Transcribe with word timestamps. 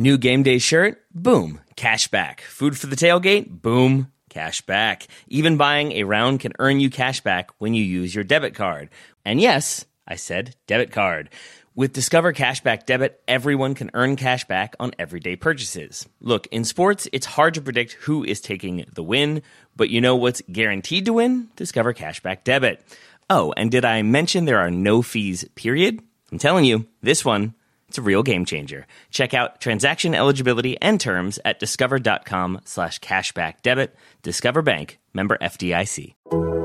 New 0.00 0.16
game 0.16 0.42
day 0.42 0.56
shirt? 0.56 1.04
Boom, 1.14 1.60
cash 1.76 2.08
back. 2.08 2.40
Food 2.40 2.78
for 2.78 2.86
the 2.86 2.96
tailgate? 2.96 3.60
Boom, 3.60 4.10
cash 4.30 4.62
back. 4.62 5.06
Even 5.28 5.58
buying 5.58 5.92
a 5.92 6.04
round 6.04 6.40
can 6.40 6.54
earn 6.58 6.80
you 6.80 6.88
cash 6.88 7.20
back 7.20 7.50
when 7.58 7.74
you 7.74 7.84
use 7.84 8.14
your 8.14 8.24
debit 8.24 8.54
card. 8.54 8.88
And 9.26 9.42
yes, 9.42 9.84
I 10.08 10.14
said 10.14 10.56
debit 10.66 10.90
card. 10.90 11.28
With 11.74 11.92
Discover 11.92 12.32
Cashback 12.32 12.86
Debit, 12.86 13.22
everyone 13.28 13.74
can 13.74 13.90
earn 13.92 14.16
cash 14.16 14.46
back 14.46 14.74
on 14.80 14.92
everyday 14.98 15.36
purchases. 15.36 16.08
Look, 16.22 16.46
in 16.46 16.64
sports, 16.64 17.06
it's 17.12 17.26
hard 17.26 17.52
to 17.52 17.60
predict 17.60 17.92
who 17.92 18.24
is 18.24 18.40
taking 18.40 18.86
the 18.90 19.02
win, 19.02 19.42
but 19.76 19.90
you 19.90 20.00
know 20.00 20.16
what's 20.16 20.40
guaranteed 20.50 21.04
to 21.04 21.12
win? 21.12 21.50
Discover 21.56 21.92
Cashback 21.92 22.44
Debit. 22.44 22.82
Oh, 23.28 23.52
and 23.54 23.70
did 23.70 23.84
I 23.84 24.00
mention 24.00 24.46
there 24.46 24.60
are 24.60 24.70
no 24.70 25.02
fees, 25.02 25.44
period? 25.56 26.00
I'm 26.32 26.38
telling 26.38 26.64
you, 26.64 26.86
this 27.02 27.22
one, 27.22 27.54
it's 27.90 27.98
a 27.98 28.02
real 28.02 28.22
game 28.22 28.44
changer. 28.44 28.86
Check 29.10 29.34
out 29.34 29.60
transaction 29.60 30.14
eligibility 30.14 30.80
and 30.80 31.00
terms 31.00 31.40
at 31.44 31.58
discover.com 31.58 32.60
slash 32.64 33.00
cashback 33.00 33.62
debit. 33.62 33.96
Discover 34.22 34.62
Bank, 34.62 35.00
member 35.12 35.36
FDIC. 35.38 36.59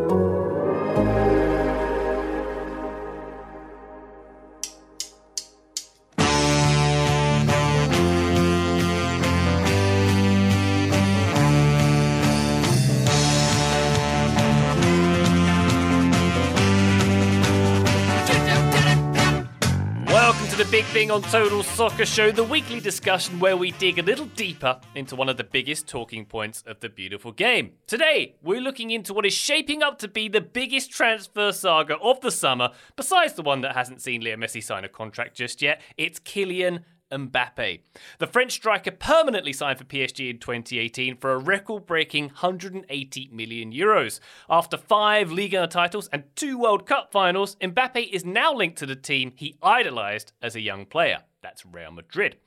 Thing 21.05 21.11
on 21.11 21.21
Total 21.21 21.61
Soccer 21.61 22.03
Show, 22.03 22.31
the 22.31 22.43
weekly 22.43 22.79
discussion 22.79 23.39
where 23.39 23.55
we 23.55 23.69
dig 23.69 23.99
a 23.99 24.01
little 24.01 24.25
deeper 24.25 24.79
into 24.95 25.15
one 25.15 25.29
of 25.29 25.37
the 25.37 25.43
biggest 25.43 25.87
talking 25.87 26.25
points 26.25 26.63
of 26.65 26.79
the 26.79 26.89
beautiful 26.89 27.31
game. 27.31 27.73
Today, 27.85 28.37
we're 28.41 28.59
looking 28.59 28.89
into 28.89 29.13
what 29.13 29.23
is 29.23 29.33
shaping 29.33 29.83
up 29.83 29.99
to 29.99 30.07
be 30.07 30.27
the 30.27 30.41
biggest 30.41 30.91
transfer 30.91 31.51
saga 31.51 31.95
of 31.99 32.21
the 32.21 32.31
summer, 32.31 32.71
besides 32.95 33.33
the 33.33 33.43
one 33.43 33.61
that 33.61 33.75
hasn't 33.75 34.01
seen 34.01 34.21
Leo 34.21 34.35
Messi 34.35 34.63
sign 34.63 34.83
a 34.83 34.89
contract 34.89 35.35
just 35.35 35.61
yet. 35.61 35.79
It's 35.95 36.19
Kylian 36.19 36.79
Mbappe. 37.15 37.81
The 38.19 38.27
French 38.27 38.51
striker 38.51 38.91
permanently 38.91 39.53
signed 39.53 39.79
for 39.79 39.85
PSG 39.85 40.29
in 40.29 40.39
2018 40.39 41.17
for 41.17 41.33
a 41.33 41.37
record 41.37 41.85
breaking 41.85 42.25
180 42.25 43.29
million 43.31 43.71
euros. 43.71 44.19
After 44.49 44.77
five 44.77 45.31
Liga 45.31 45.67
titles 45.67 46.09
and 46.11 46.23
two 46.35 46.59
World 46.59 46.85
Cup 46.85 47.11
finals, 47.11 47.55
Mbappe 47.57 48.09
is 48.09 48.25
now 48.25 48.53
linked 48.53 48.77
to 48.79 48.85
the 48.85 48.95
team 48.95 49.33
he 49.35 49.55
idolised 49.63 50.33
as 50.41 50.55
a 50.55 50.61
young 50.61 50.85
player. 50.85 51.19
That's 51.41 51.65
Real 51.65 51.91
Madrid. 51.91 52.37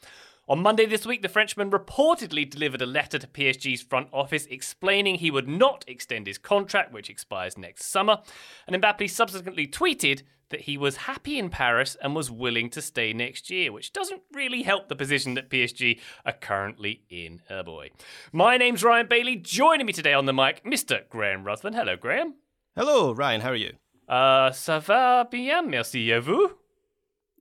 On 0.48 0.62
Monday 0.62 0.86
this 0.86 1.05
week, 1.05 1.20
the 1.20 1.28
Frenchman 1.28 1.70
reportedly 1.70 2.48
delivered 2.48 2.80
a 2.80 2.86
letter 2.86 3.19
to 3.19 3.27
PSG's 3.27 3.83
front 3.83 4.08
office 4.14 4.46
explaining 4.46 5.16
he 5.16 5.30
would 5.30 5.46
not 5.46 5.84
extend 5.86 6.27
his 6.27 6.39
contract, 6.39 6.91
which 6.91 7.11
expires 7.11 7.58
next 7.58 7.84
summer. 7.84 8.20
And 8.66 8.83
Mbappe 8.83 9.11
subsequently 9.11 9.66
tweeted 9.66 10.22
that 10.50 10.62
he 10.62 10.77
was 10.78 10.96
happy 10.96 11.38
in 11.38 11.50
Paris 11.50 11.96
and 12.02 12.14
was 12.14 12.30
willing 12.30 12.70
to 12.70 12.82
stay 12.82 13.12
next 13.12 13.50
year, 13.50 13.70
which 13.72 13.92
doesn't 13.92 14.22
really 14.32 14.62
help 14.62 14.88
the 14.88 14.96
position 14.96 15.34
that 15.34 15.50
PSG 15.50 16.00
are 16.24 16.32
currently 16.32 17.02
in. 17.10 17.42
Oh 17.50 17.62
boy. 17.62 17.90
My 18.32 18.56
name's 18.56 18.82
Ryan 18.82 19.06
Bailey. 19.08 19.36
Joining 19.36 19.86
me 19.86 19.92
today 19.92 20.12
on 20.14 20.27
the 20.27 20.32
mic, 20.32 20.64
Mr. 20.64 21.08
Graham 21.08 21.44
Ruthven. 21.44 21.74
Hello, 21.74 21.96
Graham. 21.96 22.34
Hello, 22.77 23.12
Ryan. 23.12 23.40
How 23.42 23.50
are 23.50 23.56
you? 23.56 23.72
Uh, 24.08 24.50
ça 24.50 24.80
va 24.82 25.28
bien, 25.30 25.68
merci. 25.68 26.08
à 26.08 26.20
vous? 26.22 26.52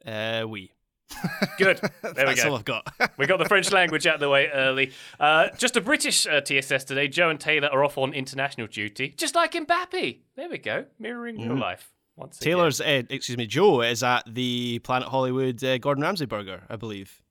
Uh, 0.06 0.46
we. 0.48 0.72
Good. 1.58 1.80
There 2.02 2.12
we 2.28 2.34
That's 2.34 2.44
go. 2.44 2.50
all 2.50 2.58
I've 2.58 2.66
got. 2.66 2.88
We 3.18 3.26
got 3.26 3.38
the 3.40 3.46
French 3.46 3.72
language 3.80 4.06
out 4.06 4.16
of 4.16 4.20
the 4.20 4.30
way 4.30 4.50
early. 4.50 4.92
Uh, 5.20 5.48
just 5.58 5.78
a 5.78 5.82
British 5.82 6.28
uh, 6.28 6.42
TSS 6.42 6.84
today. 6.84 7.08
Joe 7.08 7.30
and 7.30 7.40
Taylor 7.40 7.70
are 7.70 7.84
off 7.86 7.98
on 7.98 8.14
international 8.14 8.68
duty, 8.68 9.14
just 9.16 9.34
like 9.36 9.54
Mbappe. 9.54 10.20
There 10.36 10.50
we 10.50 10.58
go, 10.58 10.86
mirroring 11.00 11.38
real 11.38 11.58
life. 11.58 11.92
Once. 12.18 12.38
Taylor's, 12.40 12.82
uh, 12.82 13.04
excuse 13.10 13.38
me, 13.38 13.46
Joe 13.48 13.82
is 13.82 14.04
at 14.04 14.24
the 14.28 14.80
Planet 14.80 15.08
Hollywood 15.08 15.64
uh, 15.64 15.78
Gordon 15.78 16.04
Ramsay 16.04 16.26
burger, 16.26 16.64
I 16.70 16.76
believe. 16.76 17.22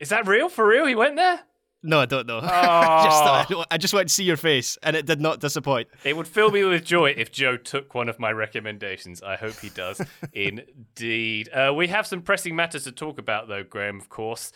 Is 0.00 0.08
that 0.10 0.26
real? 0.26 0.48
For 0.48 0.66
real? 0.66 0.86
He 0.86 0.94
went 0.94 1.16
there? 1.16 1.40
No, 1.82 1.98
I 1.98 2.06
don't 2.06 2.28
know. 2.28 2.38
I, 2.42 3.04
just, 3.04 3.52
Oh. 3.52 3.64
I 3.68 3.76
just 3.76 3.92
wanted 3.92 4.06
to 4.08 4.14
see 4.14 4.22
your 4.22 4.36
face, 4.36 4.78
and 4.84 4.94
it 4.94 5.04
did 5.04 5.20
not 5.20 5.40
disappoint. 5.40 5.88
It 6.04 6.16
would 6.16 6.28
fill 6.28 6.52
me 6.52 6.62
with 6.62 6.84
joy 6.84 7.12
if 7.16 7.32
Joe 7.32 7.56
took 7.56 7.94
one 7.94 8.08
of 8.08 8.20
my 8.20 8.30
recommendations. 8.30 9.20
I 9.22 9.34
hope 9.34 9.54
he 9.58 9.68
does. 9.70 10.00
Indeed. 10.32 11.48
Uh, 11.52 11.72
we 11.74 11.88
have 11.88 12.06
some 12.06 12.22
pressing 12.22 12.54
matters 12.54 12.84
to 12.84 12.92
talk 12.92 13.18
about, 13.18 13.48
though, 13.48 13.64
Graham, 13.64 13.98
of 14.00 14.08
course. 14.08 14.52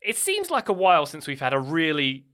It 0.00 0.16
seems 0.16 0.50
like 0.50 0.68
a 0.70 0.72
while 0.72 1.04
since 1.06 1.26
we've 1.26 1.40
had 1.40 1.52
a 1.52 1.58
really 1.60 2.24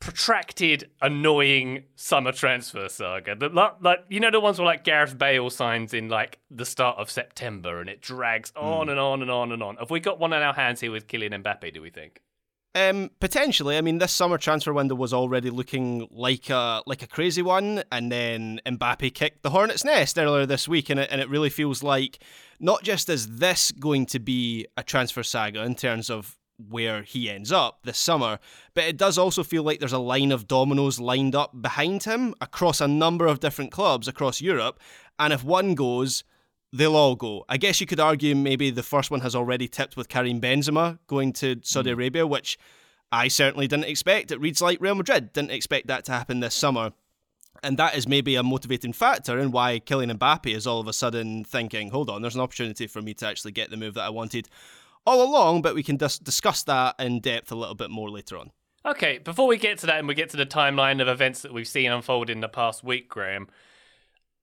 protracted, 0.00 0.90
annoying 1.00 1.84
summer 1.96 2.32
transfer 2.32 2.88
saga. 2.88 3.34
The, 3.34 3.48
like, 3.80 4.04
you 4.08 4.20
know, 4.20 4.30
the 4.30 4.40
ones 4.40 4.58
where 4.58 4.66
like 4.66 4.84
Gareth 4.84 5.16
Bale 5.16 5.50
signs 5.50 5.94
in 5.94 6.08
like 6.08 6.38
the 6.50 6.64
start 6.64 6.98
of 6.98 7.10
September 7.10 7.80
and 7.80 7.88
it 7.88 8.00
drags 8.00 8.52
on 8.56 8.88
and 8.88 8.98
on 8.98 9.22
and 9.22 9.30
on 9.30 9.52
and 9.52 9.62
on. 9.62 9.76
Have 9.76 9.90
we 9.90 10.00
got 10.00 10.18
one 10.18 10.32
in 10.32 10.42
our 10.42 10.54
hands 10.54 10.80
here 10.80 10.90
with 10.92 11.06
Kylian 11.06 11.42
Mbappe, 11.42 11.72
do 11.74 11.82
we 11.82 11.90
think? 11.90 12.22
Um, 12.74 13.10
potentially. 13.18 13.76
I 13.76 13.80
mean, 13.80 13.98
this 13.98 14.12
summer 14.12 14.38
transfer 14.38 14.72
window 14.72 14.94
was 14.94 15.12
already 15.12 15.50
looking 15.50 16.06
like 16.10 16.48
a 16.48 16.82
like 16.86 17.02
a 17.02 17.06
crazy 17.06 17.42
one, 17.42 17.82
and 17.90 18.12
then 18.12 18.60
Mbappe 18.64 19.14
kicked 19.14 19.42
the 19.42 19.50
hornet's 19.50 19.84
nest 19.84 20.18
earlier 20.18 20.46
this 20.46 20.68
week, 20.68 20.88
and 20.90 21.00
it 21.00 21.08
and 21.10 21.20
it 21.20 21.28
really 21.28 21.50
feels 21.50 21.82
like 21.82 22.22
not 22.60 22.84
just 22.84 23.08
is 23.08 23.38
this 23.38 23.72
going 23.72 24.06
to 24.06 24.20
be 24.20 24.66
a 24.76 24.84
transfer 24.84 25.22
saga 25.22 25.64
in 25.64 25.74
terms 25.74 26.08
of 26.08 26.37
where 26.58 27.02
he 27.02 27.30
ends 27.30 27.52
up 27.52 27.80
this 27.84 27.98
summer, 27.98 28.38
but 28.74 28.84
it 28.84 28.96
does 28.96 29.16
also 29.16 29.42
feel 29.42 29.62
like 29.62 29.78
there's 29.78 29.92
a 29.92 29.98
line 29.98 30.32
of 30.32 30.48
dominoes 30.48 30.98
lined 30.98 31.34
up 31.34 31.62
behind 31.62 32.04
him 32.04 32.34
across 32.40 32.80
a 32.80 32.88
number 32.88 33.26
of 33.26 33.40
different 33.40 33.70
clubs 33.70 34.08
across 34.08 34.40
Europe, 34.40 34.80
and 35.18 35.32
if 35.32 35.44
one 35.44 35.74
goes. 35.74 36.24
They'll 36.70 36.96
all 36.96 37.16
go. 37.16 37.46
I 37.48 37.56
guess 37.56 37.80
you 37.80 37.86
could 37.86 37.98
argue 37.98 38.36
maybe 38.36 38.68
the 38.68 38.82
first 38.82 39.10
one 39.10 39.20
has 39.20 39.34
already 39.34 39.68
tipped 39.68 39.96
with 39.96 40.10
Karim 40.10 40.38
Benzema 40.38 40.98
going 41.06 41.32
to 41.32 41.56
Saudi 41.62 41.88
hmm. 41.88 41.94
Arabia, 41.94 42.26
which 42.26 42.58
I 43.10 43.28
certainly 43.28 43.66
didn't 43.66 43.86
expect. 43.86 44.30
It 44.30 44.40
reads 44.40 44.60
like 44.60 44.80
Real 44.80 44.94
Madrid 44.94 45.32
didn't 45.32 45.52
expect 45.52 45.86
that 45.86 46.04
to 46.04 46.12
happen 46.12 46.40
this 46.40 46.54
summer. 46.54 46.92
And 47.62 47.76
that 47.78 47.96
is 47.96 48.06
maybe 48.06 48.36
a 48.36 48.42
motivating 48.42 48.92
factor 48.92 49.38
in 49.38 49.50
why 49.50 49.80
Kylian 49.80 50.16
Mbappe 50.16 50.54
is 50.54 50.66
all 50.66 50.80
of 50.80 50.86
a 50.86 50.92
sudden 50.92 51.44
thinking, 51.44 51.90
hold 51.90 52.08
on, 52.08 52.22
there's 52.22 52.36
an 52.36 52.40
opportunity 52.40 52.86
for 52.86 53.02
me 53.02 53.14
to 53.14 53.26
actually 53.26 53.52
get 53.52 53.70
the 53.70 53.76
move 53.76 53.94
that 53.94 54.04
I 54.04 54.10
wanted 54.10 54.48
all 55.08 55.22
along, 55.22 55.62
but 55.62 55.74
we 55.74 55.82
can 55.82 55.96
dis- 55.96 56.18
discuss 56.18 56.62
that 56.64 56.94
in 56.98 57.20
depth 57.20 57.50
a 57.50 57.54
little 57.54 57.74
bit 57.74 57.90
more 57.90 58.10
later 58.10 58.36
on. 58.36 58.50
Okay, 58.86 59.18
before 59.18 59.46
we 59.46 59.56
get 59.56 59.78
to 59.78 59.86
that 59.86 59.98
and 59.98 60.06
we 60.06 60.14
get 60.14 60.30
to 60.30 60.36
the 60.36 60.46
timeline 60.46 61.02
of 61.02 61.08
events 61.08 61.42
that 61.42 61.52
we've 61.52 61.66
seen 61.66 61.90
unfold 61.90 62.30
in 62.30 62.40
the 62.40 62.48
past 62.48 62.84
week, 62.84 63.08
Graham, 63.08 63.48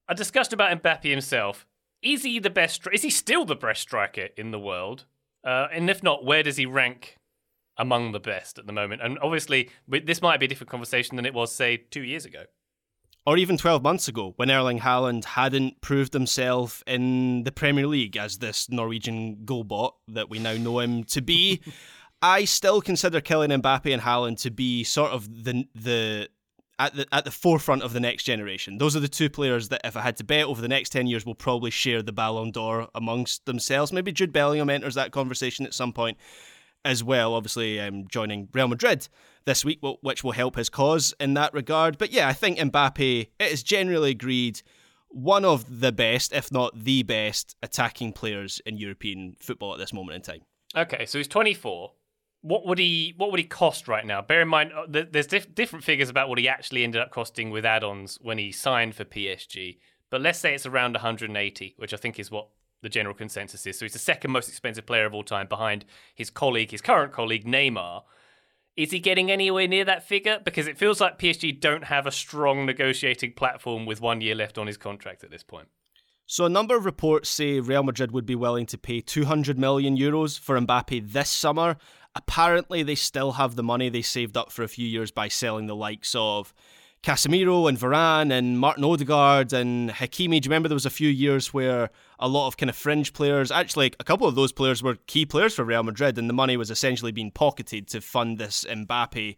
a 0.08 0.14
discussion 0.14 0.54
about 0.54 0.82
Mbappe 0.82 1.10
himself. 1.10 1.66
Is 2.02 2.22
he 2.22 2.38
the 2.38 2.50
best? 2.50 2.86
Is 2.92 3.02
he 3.02 3.10
still 3.10 3.44
the 3.44 3.56
best 3.56 3.80
striker 3.80 4.28
in 4.36 4.50
the 4.50 4.58
world? 4.58 5.06
Uh, 5.42 5.68
and 5.72 5.88
if 5.88 6.02
not, 6.02 6.24
where 6.24 6.42
does 6.42 6.56
he 6.56 6.66
rank 6.66 7.16
among 7.76 8.12
the 8.12 8.20
best 8.20 8.58
at 8.58 8.66
the 8.66 8.72
moment? 8.72 9.02
And 9.02 9.18
obviously, 9.20 9.70
this 9.88 10.20
might 10.20 10.38
be 10.38 10.46
a 10.46 10.48
different 10.48 10.70
conversation 10.70 11.16
than 11.16 11.26
it 11.26 11.34
was, 11.34 11.52
say, 11.52 11.76
two 11.76 12.02
years 12.02 12.24
ago. 12.24 12.44
Or 13.26 13.36
even 13.36 13.56
12 13.56 13.82
months 13.82 14.06
ago, 14.06 14.34
when 14.36 14.52
Erling 14.52 14.78
Haaland 14.78 15.24
hadn't 15.24 15.80
proved 15.80 16.12
himself 16.12 16.84
in 16.86 17.42
the 17.42 17.50
Premier 17.50 17.88
League 17.88 18.16
as 18.16 18.38
this 18.38 18.70
Norwegian 18.70 19.38
goalbot 19.44 19.94
that 20.06 20.30
we 20.30 20.38
now 20.38 20.52
know 20.52 20.78
him 20.78 21.02
to 21.04 21.20
be. 21.20 21.60
I 22.22 22.44
still 22.44 22.80
consider 22.80 23.20
Kylian 23.20 23.60
Mbappe 23.60 23.92
and 23.92 24.02
Haaland 24.02 24.40
to 24.42 24.50
be 24.50 24.84
sort 24.84 25.10
of 25.10 25.44
the 25.44 25.64
the 25.74 26.28
at 26.78 26.94
the 26.94 27.06
at 27.12 27.24
the 27.24 27.30
forefront 27.30 27.82
of 27.82 27.92
the 27.92 28.00
next 28.00 28.24
generation. 28.24 28.78
Those 28.78 28.96
are 28.96 29.00
the 29.00 29.08
two 29.08 29.28
players 29.28 29.68
that, 29.68 29.80
if 29.84 29.96
I 29.96 30.00
had 30.00 30.16
to 30.18 30.24
bet 30.24 30.46
over 30.46 30.62
the 30.62 30.68
next 30.68 30.90
ten 30.90 31.06
years, 31.06 31.26
will 31.26 31.34
probably 31.34 31.70
share 31.70 32.02
the 32.02 32.12
Ballon 32.12 32.52
d'Or 32.52 32.88
amongst 32.94 33.44
themselves. 33.44 33.92
Maybe 33.92 34.12
Jude 34.12 34.32
Bellingham 34.32 34.70
enters 34.70 34.94
that 34.94 35.12
conversation 35.12 35.66
at 35.66 35.74
some 35.74 35.92
point 35.92 36.16
as 36.86 37.02
well. 37.02 37.34
Obviously, 37.34 37.80
um, 37.80 38.06
joining 38.08 38.48
Real 38.54 38.68
Madrid 38.68 39.08
this 39.44 39.64
week, 39.64 39.80
which 40.00 40.24
will 40.24 40.32
help 40.32 40.56
his 40.56 40.70
cause 40.70 41.12
in 41.20 41.34
that 41.34 41.52
regard. 41.52 41.98
But 41.98 42.12
yeah, 42.12 42.28
I 42.28 42.32
think 42.32 42.58
Mbappe 42.58 43.28
it 43.38 43.52
is 43.52 43.62
generally 43.62 44.10
agreed 44.10 44.62
one 45.08 45.44
of 45.44 45.80
the 45.80 45.92
best, 45.92 46.32
if 46.32 46.50
not 46.52 46.84
the 46.84 47.02
best, 47.02 47.56
attacking 47.62 48.12
players 48.12 48.60
in 48.64 48.76
European 48.78 49.36
football 49.38 49.72
at 49.72 49.78
this 49.78 49.92
moment 49.92 50.16
in 50.16 50.22
time. 50.22 50.42
Okay, 50.76 51.06
so 51.06 51.18
he's 51.18 51.28
24. 51.28 51.92
What 52.42 52.66
would 52.66 52.78
he 52.78 53.14
What 53.16 53.32
would 53.32 53.40
he 53.40 53.46
cost 53.46 53.88
right 53.88 54.06
now? 54.06 54.22
Bear 54.22 54.42
in 54.42 54.48
mind, 54.48 54.72
uh, 54.72 54.86
there's 54.86 55.26
diff- 55.26 55.54
different 55.54 55.84
figures 55.84 56.08
about 56.08 56.28
what 56.28 56.38
he 56.38 56.48
actually 56.48 56.84
ended 56.84 57.02
up 57.02 57.10
costing 57.10 57.50
with 57.50 57.64
add-ons 57.64 58.18
when 58.22 58.38
he 58.38 58.52
signed 58.52 58.94
for 58.94 59.04
PSG. 59.04 59.78
But 60.10 60.20
let's 60.20 60.38
say 60.38 60.54
it's 60.54 60.66
around 60.66 60.92
180, 60.92 61.74
which 61.78 61.92
I 61.92 61.96
think 61.96 62.20
is 62.20 62.30
what 62.30 62.48
the 62.82 62.88
general 62.88 63.14
consensus 63.14 63.66
is. 63.66 63.78
So 63.78 63.84
he's 63.84 63.92
the 63.92 63.98
second 63.98 64.30
most 64.30 64.48
expensive 64.48 64.86
player 64.86 65.06
of 65.06 65.14
all 65.14 65.22
time, 65.22 65.46
behind 65.46 65.84
his 66.14 66.30
colleague, 66.30 66.70
his 66.70 66.80
current 66.80 67.12
colleague 67.12 67.44
Neymar. 67.44 68.02
Is 68.76 68.90
he 68.90 68.98
getting 68.98 69.30
anywhere 69.30 69.66
near 69.66 69.84
that 69.86 70.06
figure? 70.06 70.38
Because 70.44 70.66
it 70.66 70.76
feels 70.76 71.00
like 71.00 71.18
PSG 71.18 71.58
don't 71.58 71.84
have 71.84 72.06
a 72.06 72.12
strong 72.12 72.66
negotiating 72.66 73.32
platform 73.32 73.86
with 73.86 74.00
one 74.00 74.20
year 74.20 74.34
left 74.34 74.58
on 74.58 74.66
his 74.66 74.76
contract 74.76 75.24
at 75.24 75.30
this 75.30 75.42
point. 75.42 75.68
So 76.26 76.44
a 76.44 76.50
number 76.50 76.76
of 76.76 76.84
reports 76.84 77.28
say 77.28 77.60
Real 77.60 77.84
Madrid 77.84 78.10
would 78.10 78.26
be 78.26 78.34
willing 78.34 78.66
to 78.66 78.76
pay 78.76 79.00
200 79.00 79.58
million 79.58 79.96
euros 79.96 80.38
for 80.38 80.60
Mbappe 80.60 81.12
this 81.12 81.30
summer, 81.30 81.76
apparently 82.16 82.82
they 82.82 82.96
still 82.96 83.32
have 83.32 83.54
the 83.54 83.62
money 83.62 83.88
they 83.88 84.02
saved 84.02 84.36
up 84.36 84.50
for 84.50 84.64
a 84.64 84.68
few 84.68 84.86
years 84.86 85.10
by 85.10 85.28
selling 85.28 85.66
the 85.66 85.76
likes 85.76 86.14
of 86.16 86.52
Casemiro 87.06 87.68
and 87.68 87.78
Varane 87.78 88.32
and 88.32 88.58
Martin 88.58 88.82
Odegaard 88.82 89.52
and 89.52 89.90
Hakimi. 89.90 90.42
Do 90.42 90.46
you 90.46 90.50
remember 90.50 90.68
there 90.68 90.74
was 90.74 90.86
a 90.86 90.90
few 90.90 91.08
years 91.08 91.54
where 91.54 91.90
a 92.18 92.26
lot 92.26 92.48
of 92.48 92.56
kind 92.56 92.68
of 92.68 92.74
fringe 92.74 93.12
players, 93.12 93.52
actually 93.52 93.92
a 94.00 94.02
couple 94.02 94.26
of 94.26 94.34
those 94.34 94.50
players 94.50 94.82
were 94.82 94.96
key 95.06 95.24
players 95.24 95.54
for 95.54 95.64
Real 95.64 95.84
Madrid, 95.84 96.18
and 96.18 96.28
the 96.28 96.34
money 96.34 96.56
was 96.56 96.68
essentially 96.68 97.12
being 97.12 97.30
pocketed 97.30 97.86
to 97.86 98.00
fund 98.00 98.38
this 98.38 98.64
Mbappe 98.68 99.36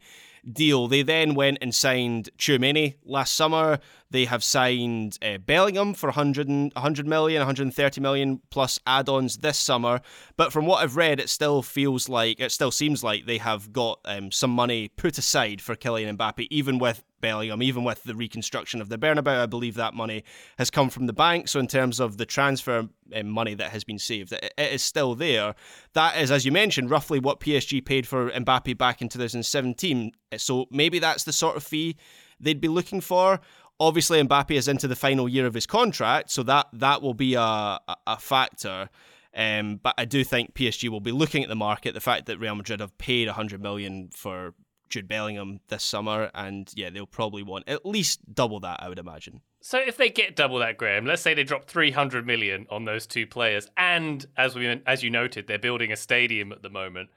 deal. 0.50 0.88
They 0.88 1.03
then 1.03 1.35
went 1.35 1.59
and 1.61 1.75
signed 1.75 2.31
Tchouameni 2.38 2.94
last 3.05 3.35
summer. 3.35 3.81
They 4.11 4.25
have 4.25 4.43
signed 4.43 5.19
uh, 5.21 5.37
Bellingham 5.37 5.93
for 5.93 6.06
100, 6.06 6.49
100 6.49 7.06
million, 7.06 7.41
130 7.41 8.00
million 8.00 8.41
plus 8.49 8.79
add-ons 8.87 9.37
this 9.37 9.59
summer. 9.59 10.00
But 10.38 10.55
from 10.55 10.64
what 10.64 10.82
I've 10.82 10.97
read, 10.97 11.21
it 11.21 11.29
still 11.29 11.61
feels 11.61 12.09
like 12.09 12.41
it 12.41 12.50
still 12.50 12.71
seems 12.71 13.05
like 13.05 13.26
they 13.26 13.37
have 13.37 13.75
got 13.75 14.00
um, 14.06 14.32
some 14.32 14.53
money 14.53 14.88
put 14.88 15.19
aside 15.19 15.61
for 15.61 15.76
Kylian 15.76 16.17
Mbappe, 16.17 16.47
even 16.50 16.79
with 16.79 17.05
Bellingham, 17.20 17.62
even 17.62 17.85
with 17.85 18.03
the 18.05 18.15
reconstruction 18.15 18.81
of 18.81 18.88
the 18.88 18.99
Bernabeu. 18.99 19.43
I 19.43 19.47
believe 19.47 19.75
that 19.75 19.94
money 19.94 20.25
has 20.59 20.70
come 20.70 20.91
from 20.91 21.06
the 21.06 21.12
bank. 21.12 21.49
So 21.49 21.61
in 21.61 21.67
terms 21.67 22.00
of 22.00 22.17
the 22.17 22.26
transfer 22.26 22.88
um, 23.15 23.29
money 23.29 23.55
that 23.55 23.70
has 23.70 23.85
been 23.85 23.99
saved, 23.99 24.32
it, 24.32 24.53
is 24.56 24.82
still 24.82 25.15
there. 25.15 25.55
That 25.94 26.19
is, 26.19 26.31
as 26.31 26.44
you 26.44 26.53
mentioned, 26.53 26.91
roughly 26.91 27.19
what 27.19 27.41
PSG 27.41 27.85
paid 27.85 28.06
for 28.06 28.31
Mbappe 28.31 28.76
back 28.79 29.03
in 29.03 29.09
2017. 29.09 30.12
So 30.37 30.67
maybe 30.70 30.99
that's 30.99 31.25
the 31.25 31.32
sort 31.32 31.56
of 31.56 31.62
fee 31.62 31.97
they'd 32.41 32.61
be 32.61 32.69
looking 32.69 33.00
for. 33.00 33.41
Obviously, 33.81 34.23
Mbappe 34.23 34.50
is 34.50 34.67
into 34.67 34.88
the 34.88 34.97
final 34.97 35.29
year 35.29 35.47
of 35.47 35.55
his 35.55 35.67
contract, 35.67 36.31
so 36.31 36.43
that 36.43 36.67
that 36.73 37.00
will 37.00 37.14
be 37.14 37.35
a, 37.35 37.41
a, 37.41 37.97
a 38.09 38.19
factor. 38.19 38.88
Um, 39.35 39.79
but 39.81 39.94
I 39.97 40.05
do 40.05 40.25
think 40.25 40.55
PSG 40.55 40.88
will 40.88 41.00
be 41.00 41.12
looking 41.12 41.44
at 41.44 41.49
the 41.49 41.55
market. 41.55 41.94
The 41.94 42.00
fact 42.00 42.26
that 42.26 42.38
Real 42.38 42.56
Madrid 42.56 42.81
have 42.81 42.97
paid 42.99 43.29
100 43.29 43.62
million 43.62 44.09
for 44.12 44.55
Jude 44.88 45.08
Bellingham 45.08 45.61
this 45.69 45.85
summer, 45.85 46.31
and 46.35 46.70
yeah, 46.75 46.90
they'll 46.90 47.06
probably 47.06 47.43
want 47.43 47.69
at 47.69 47.85
least 47.87 48.35
double 48.35 48.61
that, 48.61 48.82
I 48.82 48.88
would 48.88 48.99
imagine. 48.99 49.40
So 49.61 49.79
if 49.79 49.96
they 49.96 50.08
get 50.08 50.37
double 50.37 50.58
that, 50.58 50.79
Graham, 50.79 51.05
let's 51.05 51.23
say 51.23 51.35
they 51.35 51.44
drop 51.44 51.64
300 51.64 52.26
million 52.26 52.67
on 52.70 52.85
those 52.85 53.06
two 53.06 53.26
players, 53.26 53.69
and 53.76 54.25
as 54.37 54.55
we 54.55 54.67
as 54.87 55.02
you 55.02 55.11
noted, 55.11 55.46
they're 55.46 55.58
building 55.58 55.93
a 55.93 55.96
stadium 55.96 56.52
at 56.52 56.62
the 56.62 56.70
moment. 56.70 57.11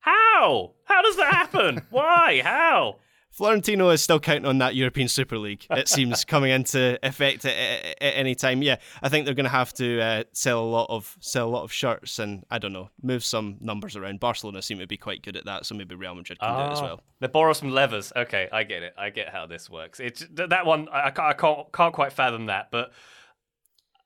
How? 0.00 0.72
How 0.84 1.02
does 1.02 1.16
that 1.16 1.32
happen? 1.32 1.82
Why? 1.90 2.42
How? 2.44 2.96
Florentino 3.34 3.90
is 3.90 4.00
still 4.00 4.20
counting 4.20 4.46
on 4.46 4.58
that 4.58 4.76
European 4.76 5.08
Super 5.08 5.36
League. 5.36 5.66
It 5.68 5.88
seems 5.96 6.24
coming 6.24 6.52
into 6.52 7.04
effect 7.04 7.44
at, 7.44 7.56
at, 7.56 7.84
at, 8.00 8.14
any 8.14 8.36
time. 8.36 8.62
Yeah, 8.62 8.76
I 9.02 9.08
think 9.08 9.24
they're 9.24 9.34
going 9.34 9.42
to 9.44 9.50
have 9.50 9.74
to 9.74 10.00
uh, 10.00 10.24
sell 10.32 10.60
a 10.60 10.64
lot 10.64 10.86
of 10.88 11.16
sell 11.18 11.48
a 11.48 11.50
lot 11.50 11.64
of 11.64 11.72
shirts 11.72 12.20
and 12.20 12.44
I 12.48 12.58
don't 12.60 12.72
know, 12.72 12.90
move 13.02 13.24
some 13.24 13.56
numbers 13.60 13.96
around. 13.96 14.20
Barcelona 14.20 14.62
seem 14.62 14.78
to 14.78 14.86
be 14.86 14.96
quite 14.96 15.22
good 15.22 15.36
at 15.36 15.46
that, 15.46 15.66
so 15.66 15.74
maybe 15.74 15.96
Real 15.96 16.14
Madrid 16.14 16.38
can 16.38 16.54
do 16.54 16.60
it 16.60 16.72
as 16.74 16.78
ah, 16.78 16.84
well. 16.84 17.00
They 17.18 17.26
borrow 17.26 17.52
some 17.54 17.70
levers. 17.70 18.12
Okay, 18.14 18.48
I 18.52 18.62
get 18.62 18.84
it. 18.84 18.94
I 18.96 19.10
get 19.10 19.30
how 19.30 19.46
this 19.46 19.68
works. 19.68 19.98
It's 19.98 20.24
that 20.34 20.64
one. 20.64 20.88
I, 20.92 21.08
I 21.08 21.32
can't 21.32 21.72
can't 21.72 21.92
quite 21.92 22.12
fathom 22.12 22.46
that. 22.46 22.70
But 22.70 22.92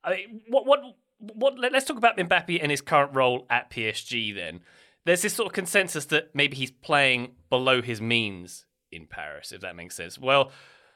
I, 0.03 0.25
what 0.49 0.65
what 0.65 0.81
what? 1.19 1.59
Let's 1.59 1.85
talk 1.85 1.99
about 1.99 2.17
Mbappe 2.17 2.59
and 2.63 2.71
his 2.71 2.81
current 2.81 3.15
role 3.15 3.47
at 3.51 3.71
PSG. 3.71 4.35
Then 4.35 4.61
there's 5.05 5.21
this 5.21 5.35
sort 5.35 5.49
of 5.49 5.53
consensus 5.53 6.07
that 6.07 6.35
maybe 6.35 6.57
he's 6.57 6.71
playing 6.71 7.33
below 7.51 7.83
his 7.83 8.01
means 8.01 8.65
in 8.93 9.06
Paris, 9.06 9.52
if 9.52 9.61
that 9.61 9.76
makes 9.76 9.94
sense. 9.94 10.19
Well, 10.19 10.52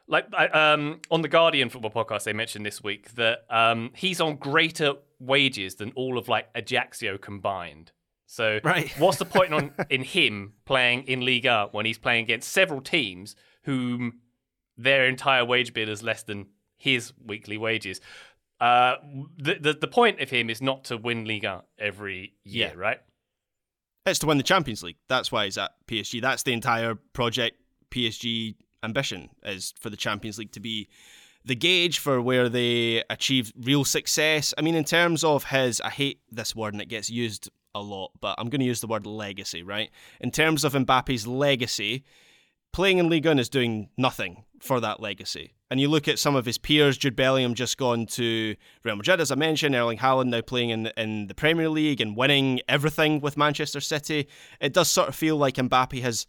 like 0.08 0.26
um, 0.54 1.00
on 1.10 1.22
the 1.22 1.28
Guardian 1.28 1.70
football 1.70 1.90
podcast, 1.90 2.24
they 2.24 2.32
mentioned 2.32 2.66
this 2.66 2.82
week 2.82 3.14
that 3.14 3.44
um, 3.50 3.90
he's 3.94 4.20
on 4.20 4.36
greater 4.36 4.94
wages 5.18 5.76
than 5.76 5.92
all 5.94 6.18
of 6.18 6.28
like 6.28 6.48
Ajaccio 6.54 7.18
combined. 7.18 7.92
So, 8.26 8.60
right. 8.64 8.90
what's 8.98 9.18
the 9.18 9.24
point 9.24 9.54
on 9.54 9.72
in 9.90 10.02
him 10.02 10.54
playing 10.64 11.04
in 11.04 11.20
Liga 11.20 11.68
when 11.72 11.86
he's 11.86 11.98
playing 11.98 12.24
against 12.24 12.50
several 12.50 12.80
teams 12.80 13.36
whom 13.64 14.20
their 14.76 15.06
entire 15.06 15.44
wage 15.44 15.72
bill 15.74 15.88
is 15.88 16.02
less 16.02 16.22
than 16.22 16.46
his 16.76 17.12
weekly 17.24 17.58
wages? 17.58 18.00
Uh, 18.60 18.96
the, 19.38 19.54
the 19.54 19.72
the 19.72 19.88
point 19.88 20.20
of 20.20 20.30
him 20.30 20.48
is 20.48 20.62
not 20.62 20.84
to 20.84 20.96
win 20.96 21.24
Liga 21.24 21.64
every 21.78 22.34
year, 22.44 22.72
yeah. 22.74 22.80
right? 22.80 23.00
It's 24.06 24.18
to 24.20 24.26
win 24.26 24.36
the 24.36 24.44
Champions 24.44 24.82
League. 24.82 24.96
That's 25.08 25.30
why 25.30 25.44
he's 25.44 25.58
at 25.58 25.72
PSG. 25.86 26.20
That's 26.20 26.42
the 26.42 26.52
entire 26.52 26.96
project 27.12 27.61
PSG 27.92 28.54
ambition 28.82 29.30
is 29.44 29.74
for 29.78 29.90
the 29.90 29.96
Champions 29.96 30.38
League 30.38 30.52
to 30.52 30.60
be 30.60 30.88
the 31.44 31.54
gauge 31.54 31.98
for 31.98 32.20
where 32.20 32.48
they 32.48 33.02
achieve 33.10 33.52
real 33.60 33.84
success. 33.84 34.54
I 34.56 34.62
mean, 34.62 34.74
in 34.74 34.84
terms 34.84 35.24
of 35.24 35.44
his, 35.44 35.80
I 35.80 35.90
hate 35.90 36.20
this 36.30 36.54
word 36.54 36.74
and 36.74 36.82
it 36.82 36.88
gets 36.88 37.10
used 37.10 37.50
a 37.74 37.80
lot, 37.80 38.12
but 38.20 38.34
I'm 38.38 38.48
going 38.48 38.60
to 38.60 38.66
use 38.66 38.80
the 38.80 38.86
word 38.86 39.06
legacy, 39.06 39.62
right? 39.62 39.90
In 40.20 40.30
terms 40.30 40.64
of 40.64 40.74
Mbappe's 40.74 41.26
legacy, 41.26 42.04
playing 42.72 42.98
in 42.98 43.08
Ligue 43.08 43.26
1 43.26 43.38
is 43.38 43.48
doing 43.48 43.88
nothing 43.96 44.44
for 44.60 44.80
that 44.80 45.00
legacy. 45.00 45.54
And 45.70 45.80
you 45.80 45.88
look 45.88 46.06
at 46.06 46.18
some 46.18 46.36
of 46.36 46.44
his 46.44 46.58
peers, 46.58 46.98
Jude 46.98 47.16
Bellingham 47.16 47.54
just 47.54 47.78
gone 47.78 48.04
to 48.06 48.54
Real 48.84 48.96
Madrid, 48.96 49.20
as 49.20 49.30
I 49.30 49.36
mentioned, 49.36 49.74
Erling 49.74 49.98
Haaland 49.98 50.28
now 50.28 50.42
playing 50.42 50.68
in, 50.68 50.86
in 50.98 51.28
the 51.28 51.34
Premier 51.34 51.70
League 51.70 52.00
and 52.00 52.14
winning 52.14 52.60
everything 52.68 53.20
with 53.20 53.38
Manchester 53.38 53.80
City. 53.80 54.28
It 54.60 54.74
does 54.74 54.90
sort 54.90 55.08
of 55.08 55.14
feel 55.14 55.38
like 55.38 55.54
Mbappe 55.54 56.00
has 56.02 56.26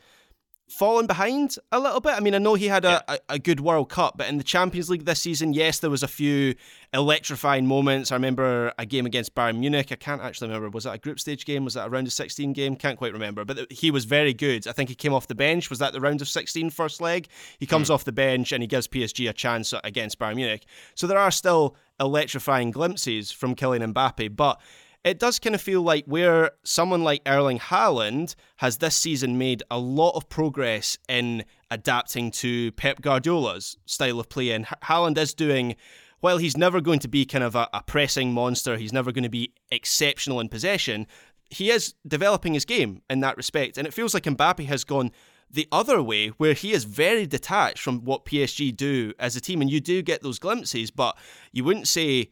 fallen 0.70 1.06
behind 1.06 1.58
a 1.72 1.80
little 1.80 2.00
bit. 2.00 2.14
I 2.14 2.20
mean, 2.20 2.34
I 2.34 2.38
know 2.38 2.56
he 2.56 2.68
had 2.68 2.86
a, 2.86 3.04
yeah. 3.08 3.18
a, 3.30 3.36
a, 3.36 3.40
good 3.40 3.60
World 3.60 3.90
Cup, 3.90 4.18
but 4.18 4.28
in 4.28 4.38
the 4.38 4.44
Champions 4.44 4.90
League 4.90 5.06
this 5.06 5.22
season, 5.22 5.54
yes, 5.54 5.80
there 5.80 5.90
was 5.90 6.04
a 6.04 6.08
few 6.08 6.56
electrifying 6.94 7.68
moments. 7.68 8.12
I 8.12 8.16
remember 8.16 8.74
a 8.78 8.86
game 8.86 9.06
against 9.06 9.36
Bayern 9.36 9.60
Munich. 9.60 9.92
I 9.92 9.96
can't 9.96 10.22
actually 10.22 10.48
remember. 10.48 10.70
Was 10.70 10.86
that 10.86 10.96
a 10.96 10.98
group 10.98 11.20
stage 11.20 11.46
game? 11.46 11.64
Was 11.66 11.74
that 11.76 11.88
a 11.88 11.90
round 11.90 12.08
of 12.08 12.14
16 12.14 12.54
game? 12.54 12.76
Can't 12.76 12.98
quite 12.98 13.14
remember. 13.14 13.46
But 13.46 13.72
he 13.72 13.92
was 13.92 14.06
very 14.06 14.34
good. 14.34 14.68
I 14.68 14.72
think 14.72 14.90
he 14.90 14.96
came 14.96 15.14
off 15.14 15.28
the 15.28 15.36
bench. 15.36 15.70
Was 15.70 15.80
that 15.80 15.94
the 15.94 16.02
round 16.02 16.22
of 16.22 16.28
16 16.28 16.70
first 16.70 17.02
leg? 17.02 17.28
He 17.60 17.66
comes 17.66 17.90
mm. 17.90 17.94
off 17.94 18.06
the 18.06 18.12
bench 18.12 18.52
and 18.52 18.64
he 18.64 18.68
gives 18.68 18.88
PSG 18.88 19.30
a 19.30 19.34
chance 19.34 19.74
against 19.84 20.18
Bayern 20.18 20.36
Munich. 20.36 20.66
So 20.96 21.08
there 21.08 21.20
are 21.20 21.32
still 21.32 21.76
electrifying 22.00 22.72
glimpses 22.72 23.32
from 23.32 23.56
Kylian 23.56 23.94
Mbappe, 23.94 24.36
but 24.36 24.60
it 25.04 25.20
does 25.20 25.38
kind 25.40 25.54
of 25.54 25.62
feel 25.62 25.82
like 25.82 26.06
where 26.06 26.52
someone 26.64 27.04
like 27.04 27.22
Erling 27.26 27.60
Haaland 27.60 28.36
has 28.58 28.78
this 28.78 28.96
season 28.96 29.38
made 29.38 29.62
a 29.70 29.78
lot 29.78 30.12
of 30.12 30.30
progress 30.30 30.98
in 31.10 31.44
adapting 31.70 32.32
to 32.32 32.72
Pep 32.74 33.02
Guardiola's 33.02 33.78
style 33.86 34.20
of 34.20 34.30
play. 34.30 34.52
And 34.52 34.66
Haaland 34.84 35.18
is 35.18 35.34
doing, 35.34 35.76
while 36.22 36.38
he's 36.38 36.56
never 36.56 36.80
going 36.80 37.00
to 37.00 37.10
be 37.10 37.26
kind 37.26 37.44
of 37.44 37.56
a, 37.56 37.68
a 37.74 37.84
pressing 37.84 38.32
monster, 38.32 38.78
he's 38.78 38.94
never 38.94 39.12
going 39.12 39.24
to 39.24 39.30
be 39.30 39.54
exceptional 39.72 40.40
in 40.40 40.48
possession, 40.48 41.06
he 41.50 41.70
is 41.70 41.94
developing 42.08 42.54
his 42.54 42.66
game 42.66 43.02
in 43.10 43.20
that 43.20 43.36
respect. 43.36 43.78
And 43.78 43.86
it 43.86 43.94
feels 43.94 44.14
like 44.14 44.24
Mbappe 44.24 44.66
has 44.66 44.86
gone 44.86 45.12
the 45.52 45.68
other 45.72 46.02
way, 46.02 46.30
where 46.30 46.54
he 46.54 46.72
is 46.72 46.84
very 46.86 47.28
detached 47.28 47.80
from 47.80 48.06
what 48.06 48.26
PSG 48.26 48.76
do 48.76 49.14
as 49.20 49.36
a 49.36 49.42
team. 49.42 49.62
And 49.62 49.70
you 49.70 49.80
do 49.80 50.02
get 50.02 50.24
those 50.24 50.40
glimpses, 50.40 50.90
but 50.90 51.18
you 51.52 51.64
wouldn't 51.64 51.88
say 51.88 52.32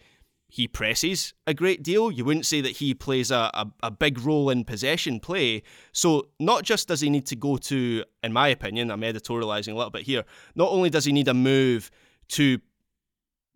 he 0.53 0.67
presses 0.67 1.34
a 1.48 1.53
great 1.53 1.81
deal. 1.81 2.12
You 2.12 2.25
wouldn't 2.25 2.46
say 2.46 2.60
that 2.60 2.74
he 2.74 2.93
plays 2.93 3.31
a, 3.31 3.50
a, 3.53 3.67
a, 3.84 3.89
big 3.89 4.20
role 4.20 4.50
in 4.50 4.65
possession 4.65 5.22
play. 5.22 5.63
So, 5.93 6.27
not 6.41 6.63
just 6.63 6.89
does 6.89 7.00
he 7.00 7.10
need 7.10 7.25
to 7.27 7.38
go 7.38 7.55
to, 7.55 8.03
in 8.22 8.34
my 8.34 8.50
opinion, 8.50 8.91
I'm 8.91 9.00
editorializing 9.00 9.72
a 9.72 9.77
little 9.77 9.91
bit 9.91 10.01
here, 10.01 10.25
not 10.53 10.70
only 10.70 10.89
does 10.89 11.05
he 11.05 11.13
need 11.13 11.29
a 11.29 11.34
move 11.34 11.89
to 12.29 12.60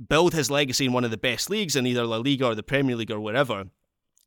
build 0.08 0.34
his 0.34 0.50
legacy 0.50 0.86
in 0.86 0.94
one 0.94 1.04
of 1.04 1.12
the 1.12 1.18
best 1.18 1.50
leagues 1.50 1.76
in 1.76 1.86
either 1.86 2.06
La 2.06 2.16
Liga 2.16 2.46
or 2.46 2.56
the 2.56 2.64
Premier 2.64 2.96
League 2.96 3.12
or 3.12 3.20
wherever, 3.20 3.66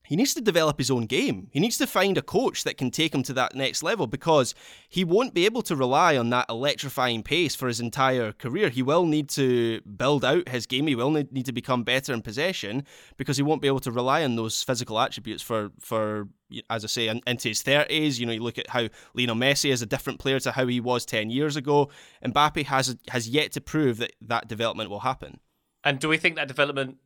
he 0.08 0.16
needs 0.16 0.32
to 0.32 0.40
develop 0.40 0.78
his 0.78 0.90
own 0.90 1.04
game. 1.04 1.48
He 1.52 1.60
needs 1.60 1.76
to 1.76 1.86
find 1.86 2.16
a 2.16 2.22
coach 2.22 2.64
that 2.64 2.78
can 2.78 2.90
take 2.90 3.14
him 3.14 3.22
to 3.24 3.34
that 3.34 3.54
next 3.54 3.82
level 3.82 4.06
because 4.06 4.54
he 4.88 5.04
won't 5.04 5.34
be 5.34 5.44
able 5.44 5.60
to 5.60 5.76
rely 5.76 6.16
on 6.16 6.30
that 6.30 6.46
electrifying 6.48 7.22
pace 7.22 7.54
for 7.54 7.68
his 7.68 7.78
entire 7.78 8.32
career. 8.32 8.70
He 8.70 8.82
will 8.82 9.04
need 9.04 9.28
to 9.30 9.82
build 9.82 10.24
out 10.24 10.48
his 10.48 10.64
game. 10.64 10.86
He 10.86 10.94
will 10.94 11.10
need 11.10 11.44
to 11.44 11.52
become 11.52 11.82
better 11.82 12.14
in 12.14 12.22
possession 12.22 12.86
because 13.18 13.36
he 13.36 13.42
won't 13.42 13.60
be 13.60 13.68
able 13.68 13.80
to 13.80 13.92
rely 13.92 14.24
on 14.24 14.36
those 14.36 14.62
physical 14.62 14.98
attributes 14.98 15.42
for 15.42 15.72
for 15.78 16.28
as 16.70 16.84
I 16.84 16.88
say 16.88 17.20
into 17.26 17.48
his 17.50 17.60
thirties. 17.60 18.18
You 18.18 18.24
know, 18.24 18.32
you 18.32 18.42
look 18.42 18.56
at 18.56 18.70
how 18.70 18.88
Lionel 19.12 19.36
Messi 19.36 19.70
is 19.70 19.82
a 19.82 19.86
different 19.86 20.20
player 20.20 20.40
to 20.40 20.52
how 20.52 20.66
he 20.66 20.80
was 20.80 21.04
ten 21.04 21.28
years 21.28 21.54
ago. 21.54 21.90
Mbappe 22.24 22.64
has 22.64 22.96
has 23.08 23.28
yet 23.28 23.52
to 23.52 23.60
prove 23.60 23.98
that 23.98 24.12
that 24.22 24.48
development 24.48 24.88
will 24.88 25.00
happen. 25.00 25.40
And 25.84 26.00
do 26.00 26.08
we 26.08 26.16
think 26.16 26.36
that 26.36 26.48
development 26.48 26.96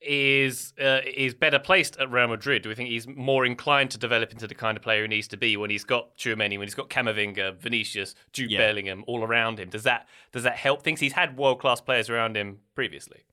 is 0.00 0.72
uh, 0.80 1.00
is 1.04 1.34
better 1.34 1.58
placed 1.58 1.96
at 1.98 2.10
Real 2.10 2.28
Madrid? 2.28 2.62
Do 2.62 2.68
we 2.68 2.74
think 2.74 2.88
he's 2.88 3.06
more 3.06 3.44
inclined 3.44 3.90
to 3.92 3.98
develop 3.98 4.32
into 4.32 4.46
the 4.46 4.54
kind 4.54 4.76
of 4.76 4.82
player 4.82 5.02
he 5.02 5.08
needs 5.08 5.28
to 5.28 5.36
be 5.36 5.56
when 5.56 5.70
he's 5.70 5.84
got 5.84 6.16
Tchouameni, 6.16 6.58
when 6.58 6.68
he's 6.68 6.74
got 6.74 6.88
Camavinga, 6.88 7.56
Vinicius, 7.56 8.14
Jude 8.32 8.50
yeah. 8.50 8.58
Bellingham 8.58 9.04
all 9.06 9.24
around 9.24 9.58
him? 9.58 9.68
Does 9.68 9.82
that 9.84 10.06
does 10.32 10.44
that 10.44 10.56
help 10.56 10.82
things? 10.82 11.00
He's 11.00 11.14
had 11.14 11.36
world 11.36 11.60
class 11.60 11.80
players 11.80 12.08
around 12.08 12.36
him 12.36 12.58
previously. 12.74 13.24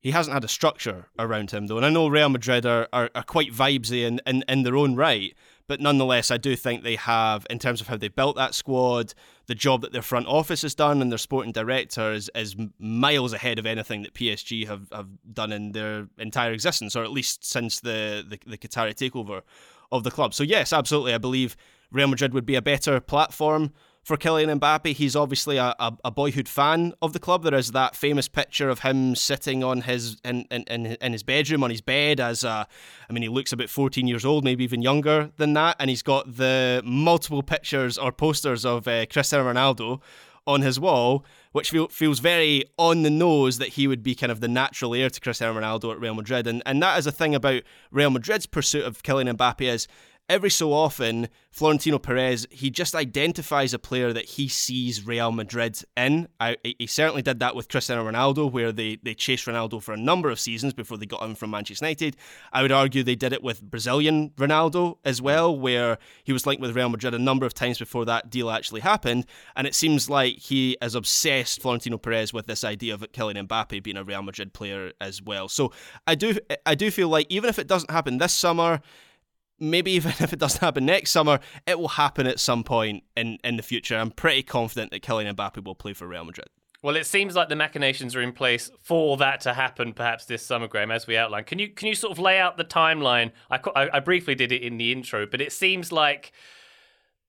He 0.00 0.12
hasn't 0.12 0.34
had 0.34 0.44
a 0.44 0.48
structure 0.48 1.06
around 1.18 1.50
him 1.50 1.66
though, 1.66 1.78
and 1.78 1.86
I 1.86 1.90
know 1.90 2.06
Real 2.06 2.28
Madrid 2.28 2.64
are, 2.64 2.86
are, 2.92 3.10
are 3.14 3.24
quite 3.24 3.52
vibesy 3.52 4.06
in, 4.06 4.20
in, 4.24 4.44
in 4.48 4.62
their 4.62 4.76
own 4.76 4.94
right, 4.94 5.34
but 5.68 5.80
nonetheless, 5.80 6.30
I 6.30 6.36
do 6.36 6.54
think 6.54 6.82
they 6.82 6.96
have, 6.96 7.46
in 7.50 7.58
terms 7.58 7.80
of 7.80 7.88
how 7.88 7.96
they 7.96 8.08
built 8.08 8.36
that 8.36 8.54
squad, 8.54 9.14
the 9.46 9.54
job 9.54 9.80
that 9.82 9.92
their 9.92 10.02
front 10.02 10.26
office 10.26 10.62
has 10.62 10.74
done 10.74 11.02
and 11.02 11.10
their 11.10 11.18
sporting 11.18 11.52
director 11.52 12.12
is, 12.12 12.30
is 12.34 12.56
miles 12.78 13.32
ahead 13.32 13.58
of 13.58 13.66
anything 13.66 14.02
that 14.02 14.14
PSG 14.14 14.66
have, 14.66 14.88
have 14.92 15.08
done 15.32 15.52
in 15.52 15.72
their 15.72 16.08
entire 16.18 16.52
existence, 16.52 16.94
or 16.94 17.02
at 17.02 17.10
least 17.10 17.44
since 17.44 17.80
the, 17.80 18.24
the, 18.28 18.38
the 18.46 18.58
Qatari 18.58 18.94
takeover 18.94 19.42
of 19.90 20.04
the 20.04 20.10
club. 20.10 20.34
So, 20.34 20.42
yes, 20.42 20.72
absolutely. 20.72 21.14
I 21.14 21.18
believe 21.18 21.56
Real 21.90 22.08
Madrid 22.08 22.34
would 22.34 22.46
be 22.46 22.56
a 22.56 22.62
better 22.62 23.00
platform 23.00 23.72
for 24.06 24.16
Kylian 24.16 24.60
Mbappe. 24.60 24.94
He's 24.94 25.16
obviously 25.16 25.56
a, 25.56 25.74
a, 25.80 25.92
a, 26.04 26.10
boyhood 26.12 26.48
fan 26.48 26.94
of 27.02 27.12
the 27.12 27.18
club. 27.18 27.42
There 27.42 27.56
is 27.56 27.72
that 27.72 27.96
famous 27.96 28.28
picture 28.28 28.68
of 28.68 28.78
him 28.78 29.16
sitting 29.16 29.64
on 29.64 29.80
his 29.80 30.18
in, 30.24 30.46
in, 30.52 30.86
in 30.86 31.12
his 31.12 31.24
bedroom 31.24 31.64
on 31.64 31.70
his 31.70 31.80
bed 31.80 32.20
as 32.20 32.44
a, 32.44 32.68
I 33.10 33.12
mean, 33.12 33.24
he 33.24 33.28
looks 33.28 33.52
about 33.52 33.68
14 33.68 34.06
years 34.06 34.24
old, 34.24 34.44
maybe 34.44 34.62
even 34.62 34.80
younger 34.80 35.32
than 35.38 35.54
that, 35.54 35.74
and 35.80 35.90
he's 35.90 36.04
got 36.04 36.36
the 36.36 36.82
multiple 36.84 37.42
pictures 37.42 37.98
or 37.98 38.12
posters 38.12 38.64
of 38.64 38.86
uh, 38.86 39.06
Cristiano 39.06 39.52
Ronaldo 39.52 40.00
on 40.46 40.62
his 40.62 40.78
wall, 40.78 41.24
which 41.50 41.70
feel, 41.70 41.88
feels 41.88 42.20
very 42.20 42.62
on 42.78 43.02
the 43.02 43.10
nose 43.10 43.58
that 43.58 43.70
he 43.70 43.88
would 43.88 44.04
be 44.04 44.14
kind 44.14 44.30
of 44.30 44.38
the 44.38 44.46
natural 44.46 44.94
heir 44.94 45.10
to 45.10 45.20
Cristiano 45.20 45.60
Ronaldo 45.60 45.90
at 45.90 45.98
Real 45.98 46.14
Madrid. 46.14 46.46
And 46.46 46.62
and 46.64 46.80
that 46.80 46.96
is 46.96 47.08
a 47.08 47.12
thing 47.12 47.34
about 47.34 47.62
Real 47.90 48.10
Madrid's 48.10 48.46
pursuit 48.46 48.84
of 48.84 49.02
Kylian 49.02 49.36
Mbappe 49.36 49.68
is 49.68 49.88
every 50.28 50.50
so 50.50 50.72
often, 50.72 51.28
Florentino 51.50 51.98
Perez, 51.98 52.46
he 52.50 52.68
just 52.68 52.94
identifies 52.94 53.72
a 53.72 53.78
player 53.78 54.12
that 54.12 54.24
he 54.24 54.48
sees 54.48 55.06
Real 55.06 55.32
Madrid 55.32 55.80
in. 55.96 56.28
I, 56.38 56.56
he 56.62 56.86
certainly 56.86 57.22
did 57.22 57.38
that 57.40 57.54
with 57.54 57.68
Cristiano 57.68 58.04
Ronaldo, 58.04 58.50
where 58.50 58.72
they, 58.72 58.98
they 59.02 59.14
chased 59.14 59.46
Ronaldo 59.46 59.82
for 59.82 59.92
a 59.92 59.96
number 59.96 60.28
of 60.28 60.38
seasons 60.38 60.74
before 60.74 60.98
they 60.98 61.06
got 61.06 61.22
him 61.22 61.34
from 61.34 61.50
Manchester 61.50 61.84
United. 61.84 62.16
I 62.52 62.62
would 62.62 62.72
argue 62.72 63.02
they 63.02 63.14
did 63.14 63.32
it 63.32 63.42
with 63.42 63.62
Brazilian 63.62 64.30
Ronaldo 64.36 64.98
as 65.04 65.22
well, 65.22 65.56
where 65.56 65.98
he 66.24 66.32
was 66.32 66.46
linked 66.46 66.60
with 66.60 66.76
Real 66.76 66.88
Madrid 66.88 67.14
a 67.14 67.18
number 67.18 67.46
of 67.46 67.54
times 67.54 67.78
before 67.78 68.04
that 68.04 68.28
deal 68.28 68.50
actually 68.50 68.80
happened. 68.80 69.26
And 69.54 69.66
it 69.66 69.74
seems 69.74 70.10
like 70.10 70.38
he 70.38 70.76
has 70.82 70.94
obsessed, 70.94 71.62
Florentino 71.62 71.98
Perez, 71.98 72.32
with 72.32 72.46
this 72.46 72.64
idea 72.64 72.94
of 72.94 73.00
Kylian 73.00 73.46
Mbappe 73.46 73.82
being 73.82 73.96
a 73.96 74.04
Real 74.04 74.22
Madrid 74.22 74.52
player 74.52 74.92
as 75.00 75.22
well. 75.22 75.48
So 75.48 75.72
I 76.06 76.14
do 76.14 76.36
I 76.66 76.74
do 76.74 76.90
feel 76.90 77.08
like 77.08 77.26
even 77.30 77.48
if 77.48 77.58
it 77.58 77.66
doesn't 77.66 77.90
happen 77.90 78.18
this 78.18 78.32
summer, 78.32 78.80
maybe 79.58 79.90
even 79.92 80.12
if 80.20 80.32
it 80.32 80.38
doesn't 80.38 80.60
happen 80.60 80.86
next 80.86 81.10
summer, 81.10 81.40
it 81.66 81.78
will 81.78 81.88
happen 81.88 82.26
at 82.26 82.40
some 82.40 82.64
point 82.64 83.04
in, 83.16 83.38
in 83.44 83.56
the 83.56 83.62
future. 83.62 83.96
I'm 83.96 84.10
pretty 84.10 84.42
confident 84.42 84.90
that 84.92 85.02
Kylian 85.02 85.34
Mbappe 85.34 85.64
will 85.64 85.74
play 85.74 85.92
for 85.92 86.06
Real 86.06 86.24
Madrid. 86.24 86.48
Well, 86.82 86.96
it 86.96 87.06
seems 87.06 87.34
like 87.34 87.48
the 87.48 87.56
machinations 87.56 88.14
are 88.14 88.20
in 88.20 88.32
place 88.32 88.70
for 88.80 89.16
that 89.16 89.40
to 89.40 89.54
happen, 89.54 89.92
perhaps 89.92 90.26
this 90.26 90.44
summer, 90.46 90.68
Graham, 90.68 90.90
as 90.90 91.06
we 91.06 91.16
outlined. 91.16 91.46
Can 91.46 91.58
you 91.58 91.68
can 91.68 91.88
you 91.88 91.94
sort 91.94 92.12
of 92.12 92.18
lay 92.18 92.38
out 92.38 92.58
the 92.58 92.64
timeline? 92.64 93.32
I, 93.50 93.58
I, 93.74 93.88
I 93.94 94.00
briefly 94.00 94.34
did 94.34 94.52
it 94.52 94.62
in 94.62 94.76
the 94.76 94.92
intro, 94.92 95.26
but 95.26 95.40
it 95.40 95.52
seems 95.52 95.90
like 95.90 96.32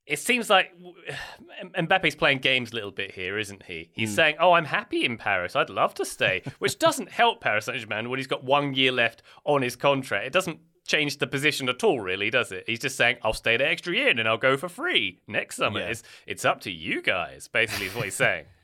it 0.06 0.20
seems 0.20 0.50
like 0.50 0.74
Mbappe's 1.76 2.16
playing 2.16 2.40
games 2.40 2.72
a 2.72 2.76
little 2.76 2.92
bit 2.92 3.12
here, 3.12 3.38
isn't 3.38 3.64
he? 3.64 3.90
He's 3.94 4.12
mm. 4.12 4.16
saying, 4.16 4.36
"Oh, 4.40 4.52
I'm 4.52 4.66
happy 4.66 5.06
in 5.06 5.18
Paris. 5.18 5.56
I'd 5.56 5.70
love 5.70 5.94
to 5.96 6.06
stay," 6.06 6.44
which 6.60 6.78
doesn't 6.78 7.10
help 7.10 7.42
Paris 7.42 7.66
Saint-Germain 7.66 8.10
when 8.10 8.20
he's 8.20 8.28
got 8.28 8.44
one 8.44 8.74
year 8.74 8.92
left 8.92 9.24
on 9.44 9.62
his 9.62 9.76
contract. 9.76 10.28
It 10.28 10.34
doesn't 10.34 10.60
change 10.88 11.18
the 11.18 11.28
position 11.28 11.70
at 11.70 11.84
all, 11.84 12.00
really, 12.00 12.30
does 12.30 12.52
it? 12.52 12.64
He's 12.68 12.80
just 12.80 12.96
saying, 12.96 13.18
I'll 13.24 13.34
stay 13.34 13.58
the 13.58 13.68
extra 13.68 13.94
year 13.94 14.10
and 14.10 14.20
then 14.20 14.28
I'll 14.28 14.38
go 14.38 14.58
for 14.58 14.70
free 14.70 15.20
next 15.28 15.58
summer. 15.58 15.80
Yeah. 15.80 15.88
It's, 15.88 16.04
it's 16.26 16.46
up 16.46 16.62
to 16.62 16.72
you 16.72 17.02
guys, 17.02 17.48
basically, 17.48 17.88
is 17.88 17.96
what 17.96 18.06
he's 18.06 18.16
saying. 18.16 18.46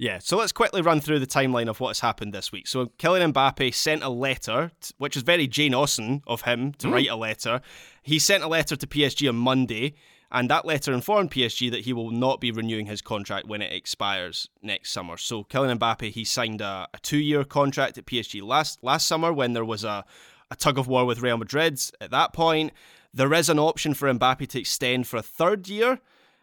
Yeah, 0.00 0.18
so 0.18 0.38
let's 0.38 0.50
quickly 0.50 0.80
run 0.80 1.02
through 1.02 1.18
the 1.18 1.26
timeline 1.26 1.68
of 1.68 1.78
what 1.78 1.88
has 1.88 2.00
happened 2.00 2.32
this 2.32 2.50
week. 2.50 2.66
So 2.66 2.86
Kylian 2.86 3.34
Mbappe 3.34 3.74
sent 3.74 4.02
a 4.02 4.08
letter, 4.08 4.72
which 4.96 5.14
is 5.14 5.22
very 5.22 5.46
Jane 5.46 5.74
Austen 5.74 6.22
of 6.26 6.40
him 6.40 6.72
to 6.78 6.86
mm. 6.86 6.92
write 6.94 7.10
a 7.10 7.16
letter. 7.16 7.60
He 8.02 8.18
sent 8.18 8.42
a 8.42 8.48
letter 8.48 8.76
to 8.76 8.86
PSG 8.86 9.28
on 9.28 9.36
Monday, 9.36 9.92
and 10.32 10.48
that 10.48 10.64
letter 10.64 10.94
informed 10.94 11.30
PSG 11.30 11.70
that 11.70 11.80
he 11.80 11.92
will 11.92 12.10
not 12.10 12.40
be 12.40 12.50
renewing 12.50 12.86
his 12.86 13.02
contract 13.02 13.46
when 13.46 13.60
it 13.60 13.74
expires 13.74 14.48
next 14.62 14.90
summer. 14.90 15.18
So 15.18 15.44
Kylian 15.44 15.78
Mbappe, 15.78 16.10
he 16.10 16.24
signed 16.24 16.62
a, 16.62 16.88
a 16.94 16.98
two-year 17.02 17.44
contract 17.44 17.98
at 17.98 18.06
PSG 18.06 18.40
last 18.42 18.82
last 18.82 19.06
summer 19.06 19.34
when 19.34 19.52
there 19.52 19.66
was 19.66 19.84
a 19.84 20.06
a 20.50 20.56
tug 20.56 20.78
of 20.78 20.88
war 20.88 21.04
with 21.04 21.20
Real 21.20 21.36
Madrid 21.36 21.80
at 22.00 22.10
that 22.10 22.32
point. 22.32 22.72
There 23.12 23.32
is 23.34 23.48
an 23.48 23.58
option 23.58 23.94
for 23.94 24.12
Mbappe 24.12 24.46
to 24.48 24.60
extend 24.60 25.06
for 25.06 25.16
a 25.16 25.22
third 25.22 25.68
year, 25.68 26.00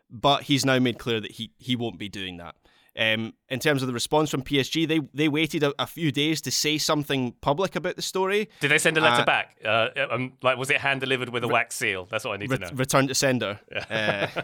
but 0.10 0.44
he's 0.44 0.66
now 0.66 0.80
made 0.80 1.00
clear 1.00 1.20
that 1.20 1.32
he, 1.32 1.52
he 1.58 1.76
won't 1.76 1.98
be 1.98 2.10
doing 2.10 2.38
that. 2.38 2.56
Um, 3.00 3.34
in 3.50 3.60
terms 3.60 3.84
of 3.84 3.88
the 3.88 3.94
response 3.94 4.32
from 4.32 4.42
PSG, 4.42 4.88
they 4.88 5.02
they 5.14 5.28
waited 5.28 5.62
a, 5.62 5.72
a, 5.78 5.86
few 5.86 6.12
days 6.12 6.42
to 6.42 6.52
say 6.52 6.80
something 6.80 7.34
public 7.42 7.76
about 7.76 7.96
the 7.96 8.02
story. 8.02 8.50
Did 8.60 8.72
they 8.72 8.80
send 8.80 8.98
a 8.98 9.02
letter 9.02 9.22
uh, 9.22 9.26
back? 9.26 9.56
Uh, 9.64 9.90
um, 10.10 10.34
like, 10.42 10.58
was 10.58 10.72
it 10.72 10.78
hand 10.78 11.02
delivered 11.02 11.30
with 11.30 11.44
a 11.44 11.48
re- 11.48 11.54
wax 11.54 11.76
seal? 11.76 12.08
That's 12.10 12.26
what 12.26 12.34
I 12.34 12.38
need 12.38 12.50
re- 12.50 12.58
to 12.58 12.64
know. 12.64 12.72
Return 12.74 13.08
to 13.08 13.16
sender. 13.16 13.60
Yeah. 13.72 14.30
Uh, 14.36 14.42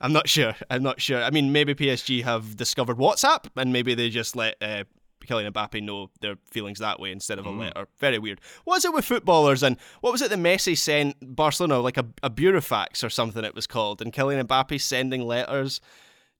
I'm 0.00 0.14
not 0.14 0.28
sure. 0.28 0.54
I'm 0.70 0.82
not 0.82 1.00
sure. 1.00 1.22
I 1.22 1.28
mean, 1.28 1.52
maybe 1.52 1.74
PSG 1.74 2.24
have 2.24 2.56
discovered 2.56 2.96
WhatsApp 2.96 3.44
and 3.56 3.70
maybe 3.70 3.94
they 3.94 4.08
just 4.08 4.34
let 4.34 4.56
uh, 4.62 4.84
Kylian 5.26 5.50
Mbappe 5.52 5.82
know 5.82 6.10
their 6.20 6.36
feelings 6.50 6.78
that 6.78 7.00
way 7.00 7.12
instead 7.12 7.38
of 7.38 7.46
a 7.46 7.50
mm. 7.50 7.60
letter. 7.60 7.88
Very 7.98 8.18
weird. 8.18 8.40
What 8.64 8.76
was 8.76 8.84
it 8.84 8.94
with 8.94 9.04
footballers 9.04 9.62
and 9.62 9.76
what 10.00 10.12
was 10.12 10.22
it 10.22 10.30
that 10.30 10.38
Messi 10.38 10.76
sent 10.76 11.16
Barcelona 11.20 11.80
like 11.80 11.96
a, 11.96 12.06
a 12.22 12.30
burofax 12.30 13.04
or 13.04 13.10
something 13.10 13.44
it 13.44 13.54
was 13.54 13.66
called 13.66 14.02
and 14.02 14.12
Kylian 14.12 14.44
Mbappe 14.44 14.80
sending 14.80 15.22
letters? 15.22 15.80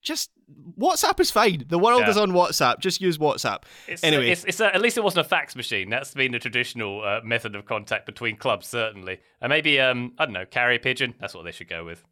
Just 0.01 0.31
WhatsApp 0.79 1.19
is 1.19 1.29
fine. 1.29 1.65
The 1.67 1.77
world 1.77 2.01
yeah. 2.01 2.09
is 2.09 2.17
on 2.17 2.31
WhatsApp. 2.31 2.79
Just 2.79 3.01
use 3.01 3.17
WhatsApp. 3.17 3.63
It's, 3.87 4.03
anyway, 4.03 4.29
it's, 4.29 4.43
it's 4.45 4.59
a, 4.59 4.73
at 4.73 4.81
least 4.81 4.97
it 4.97 5.03
wasn't 5.03 5.25
a 5.25 5.29
fax 5.29 5.55
machine. 5.55 5.89
That's 5.89 6.13
been 6.13 6.31
the 6.31 6.39
traditional 6.39 7.03
uh, 7.03 7.21
method 7.23 7.55
of 7.55 7.65
contact 7.65 8.05
between 8.07 8.35
clubs, 8.35 8.67
certainly. 8.67 9.19
And 9.41 9.51
maybe 9.51 9.79
um, 9.79 10.13
I 10.17 10.25
don't 10.25 10.33
know, 10.33 10.45
carrier 10.45 10.79
pigeon. 10.79 11.13
That's 11.19 11.35
what 11.35 11.45
they 11.45 11.51
should 11.51 11.69
go 11.69 11.85
with. 11.85 12.03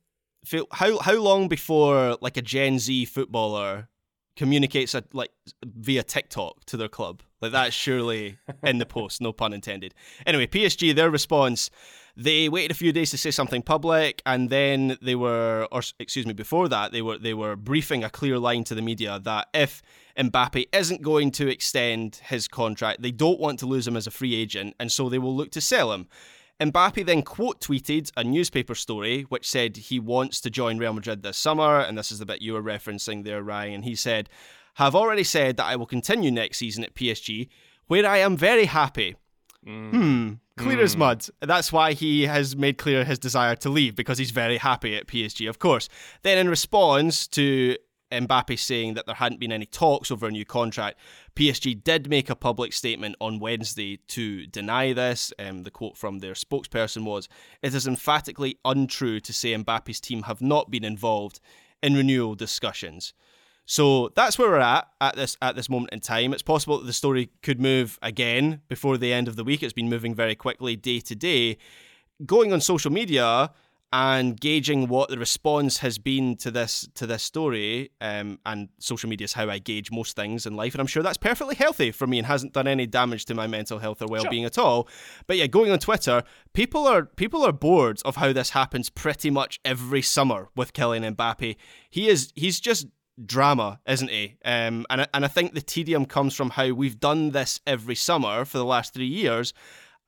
How 0.71 0.99
how 0.99 1.15
long 1.15 1.47
before 1.47 2.17
like 2.21 2.37
a 2.37 2.41
Gen 2.41 2.79
Z 2.79 3.05
footballer 3.05 3.89
communicates 4.39 4.95
a, 4.95 5.03
like 5.11 5.31
via 5.65 6.01
TikTok 6.01 6.63
to 6.63 6.77
their 6.77 6.87
club. 6.87 7.23
Like 7.41 7.51
that's 7.51 7.75
surely 7.75 8.37
in 8.63 8.77
the 8.77 8.85
post, 8.85 9.19
no 9.19 9.33
pun 9.33 9.51
intended. 9.51 9.93
Anyway, 10.25 10.47
PSG, 10.47 10.95
their 10.95 11.09
response, 11.09 11.69
they 12.15 12.47
waited 12.47 12.71
a 12.71 12.73
few 12.73 12.93
days 12.93 13.11
to 13.11 13.17
say 13.17 13.31
something 13.31 13.61
public, 13.61 14.21
and 14.25 14.49
then 14.49 14.97
they 15.01 15.15
were, 15.15 15.67
or 15.73 15.81
excuse 15.99 16.25
me, 16.25 16.31
before 16.31 16.69
that, 16.69 16.93
they 16.93 17.01
were 17.01 17.17
they 17.17 17.33
were 17.33 17.57
briefing 17.57 18.01
a 18.05 18.09
clear 18.09 18.39
line 18.39 18.63
to 18.63 18.75
the 18.75 18.81
media 18.81 19.19
that 19.19 19.49
if 19.53 19.81
Mbappe 20.17 20.69
isn't 20.71 21.01
going 21.01 21.31
to 21.31 21.49
extend 21.49 22.21
his 22.23 22.47
contract, 22.47 23.01
they 23.01 23.11
don't 23.11 23.41
want 23.41 23.59
to 23.59 23.65
lose 23.65 23.85
him 23.85 23.97
as 23.97 24.07
a 24.07 24.11
free 24.11 24.35
agent, 24.35 24.73
and 24.79 24.89
so 24.89 25.09
they 25.09 25.19
will 25.19 25.35
look 25.35 25.51
to 25.51 25.59
sell 25.59 25.91
him. 25.91 26.07
Mbappe 26.59 27.05
then 27.05 27.21
quote 27.21 27.61
tweeted 27.61 28.11
a 28.17 28.23
newspaper 28.23 28.75
story 28.75 29.23
which 29.23 29.49
said 29.49 29.77
he 29.77 29.99
wants 29.99 30.41
to 30.41 30.49
join 30.49 30.77
Real 30.77 30.93
Madrid 30.93 31.23
this 31.23 31.37
summer, 31.37 31.79
and 31.79 31.97
this 31.97 32.11
is 32.11 32.19
the 32.19 32.25
bit 32.25 32.41
you 32.41 32.53
were 32.53 32.63
referencing 32.63 33.23
there, 33.23 33.41
Ryan. 33.41 33.75
And 33.75 33.85
He 33.85 33.95
said, 33.95 34.29
Have 34.75 34.95
already 34.95 35.23
said 35.23 35.57
that 35.57 35.65
I 35.65 35.75
will 35.77 35.85
continue 35.85 36.31
next 36.31 36.57
season 36.57 36.83
at 36.83 36.95
PSG, 36.95 37.47
where 37.87 38.05
I 38.05 38.17
am 38.17 38.35
very 38.35 38.65
happy. 38.65 39.15
Mm. 39.65 39.91
Hmm, 39.91 40.33
clear 40.57 40.77
mm. 40.77 40.83
as 40.83 40.97
mud. 40.97 41.25
That's 41.41 41.71
why 41.71 41.93
he 41.93 42.23
has 42.23 42.55
made 42.55 42.77
clear 42.77 43.03
his 43.05 43.19
desire 43.19 43.55
to 43.57 43.69
leave, 43.69 43.95
because 43.95 44.17
he's 44.17 44.31
very 44.31 44.57
happy 44.57 44.95
at 44.97 45.07
PSG, 45.07 45.47
of 45.47 45.59
course. 45.59 45.87
Then, 46.23 46.37
in 46.37 46.49
response 46.49 47.27
to 47.29 47.77
Mbappe 48.11 48.57
saying 48.57 48.95
that 48.95 49.05
there 49.05 49.15
hadn't 49.15 49.39
been 49.39 49.51
any 49.51 49.65
talks 49.65 50.11
over 50.11 50.27
a 50.27 50.31
new 50.31 50.45
contract. 50.45 50.97
PSG 51.35 51.83
did 51.83 52.09
make 52.09 52.29
a 52.29 52.35
public 52.35 52.73
statement 52.73 53.15
on 53.21 53.39
Wednesday 53.39 53.97
to 54.09 54.47
deny 54.47 54.93
this. 54.93 55.31
Um, 55.37 55.63
the 55.63 55.71
quote 55.71 55.97
from 55.97 56.19
their 56.19 56.33
spokesperson 56.33 57.03
was 57.03 57.29
It 57.61 57.73
is 57.73 57.87
emphatically 57.87 58.57
untrue 58.65 59.19
to 59.19 59.33
say 59.33 59.53
Mbappe's 59.53 59.99
team 59.99 60.23
have 60.23 60.41
not 60.41 60.71
been 60.71 60.83
involved 60.83 61.39
in 61.81 61.95
renewal 61.95 62.35
discussions. 62.35 63.13
So 63.65 64.09
that's 64.15 64.39
where 64.39 64.49
we're 64.49 64.57
at 64.57 64.87
at 64.99 65.15
this 65.15 65.37
at 65.43 65.55
this 65.55 65.69
moment 65.69 65.93
in 65.93 65.99
time. 65.99 66.33
It's 66.33 66.41
possible 66.41 66.79
that 66.79 66.87
the 66.87 66.93
story 66.93 67.29
could 67.43 67.61
move 67.61 67.99
again 68.01 68.61
before 68.67 68.97
the 68.97 69.13
end 69.13 69.27
of 69.27 69.35
the 69.35 69.43
week. 69.43 69.61
It's 69.61 69.73
been 69.73 69.89
moving 69.89 70.15
very 70.15 70.33
quickly 70.33 70.75
day 70.75 70.99
to 71.01 71.15
day. 71.15 71.59
Going 72.25 72.51
on 72.51 72.61
social 72.61 72.91
media, 72.91 73.51
and 73.91 74.39
gauging 74.39 74.87
what 74.87 75.09
the 75.09 75.17
response 75.17 75.79
has 75.79 75.97
been 75.97 76.35
to 76.37 76.51
this 76.51 76.87
to 76.93 77.07
this 77.07 77.23
story 77.23 77.89
um, 78.01 78.39
and 78.45 78.69
social 78.79 79.09
media 79.09 79.25
is 79.25 79.33
how 79.33 79.49
I 79.49 79.57
gauge 79.57 79.91
most 79.91 80.15
things 80.15 80.45
in 80.45 80.55
life 80.55 80.73
and 80.73 80.81
I'm 80.81 80.87
sure 80.87 81.01
that's 81.01 81.17
perfectly 81.17 81.55
healthy 81.55 81.91
for 81.91 82.05
me 82.05 82.19
and 82.19 82.27
hasn't 82.27 82.53
done 82.53 82.67
any 82.67 82.85
damage 82.85 83.25
to 83.25 83.33
my 83.33 83.47
mental 83.47 83.79
health 83.79 84.01
or 84.01 84.07
well-being 84.07 84.43
sure. 84.43 84.47
at 84.47 84.57
all 84.59 84.87
but 85.25 85.37
yeah 85.37 85.47
going 85.47 85.71
on 85.71 85.79
Twitter 85.79 86.23
people 86.53 86.87
are 86.87 87.05
people 87.05 87.43
are 87.43 87.51
bored 87.51 87.99
of 88.05 88.17
how 88.17 88.31
this 88.31 88.51
happens 88.51 88.89
pretty 88.89 89.31
much 89.31 89.59
every 89.65 90.03
summer 90.03 90.49
with 90.55 90.73
Kylian 90.73 91.15
Mbappe 91.15 91.55
he 91.89 92.07
is 92.09 92.31
he's 92.35 92.59
just 92.59 92.87
drama, 93.25 93.79
isn't 93.85 94.09
he? 94.09 94.37
Um, 94.45 94.85
and 94.89 95.07
and 95.13 95.25
I 95.25 95.27
think 95.27 95.53
the 95.53 95.61
tedium 95.61 96.05
comes 96.05 96.35
from 96.35 96.51
how 96.51 96.71
we've 96.71 96.99
done 96.99 97.31
this 97.31 97.59
every 97.67 97.95
summer 97.95 98.45
for 98.45 98.57
the 98.57 98.65
last 98.65 98.93
three 98.93 99.07
years, 99.07 99.53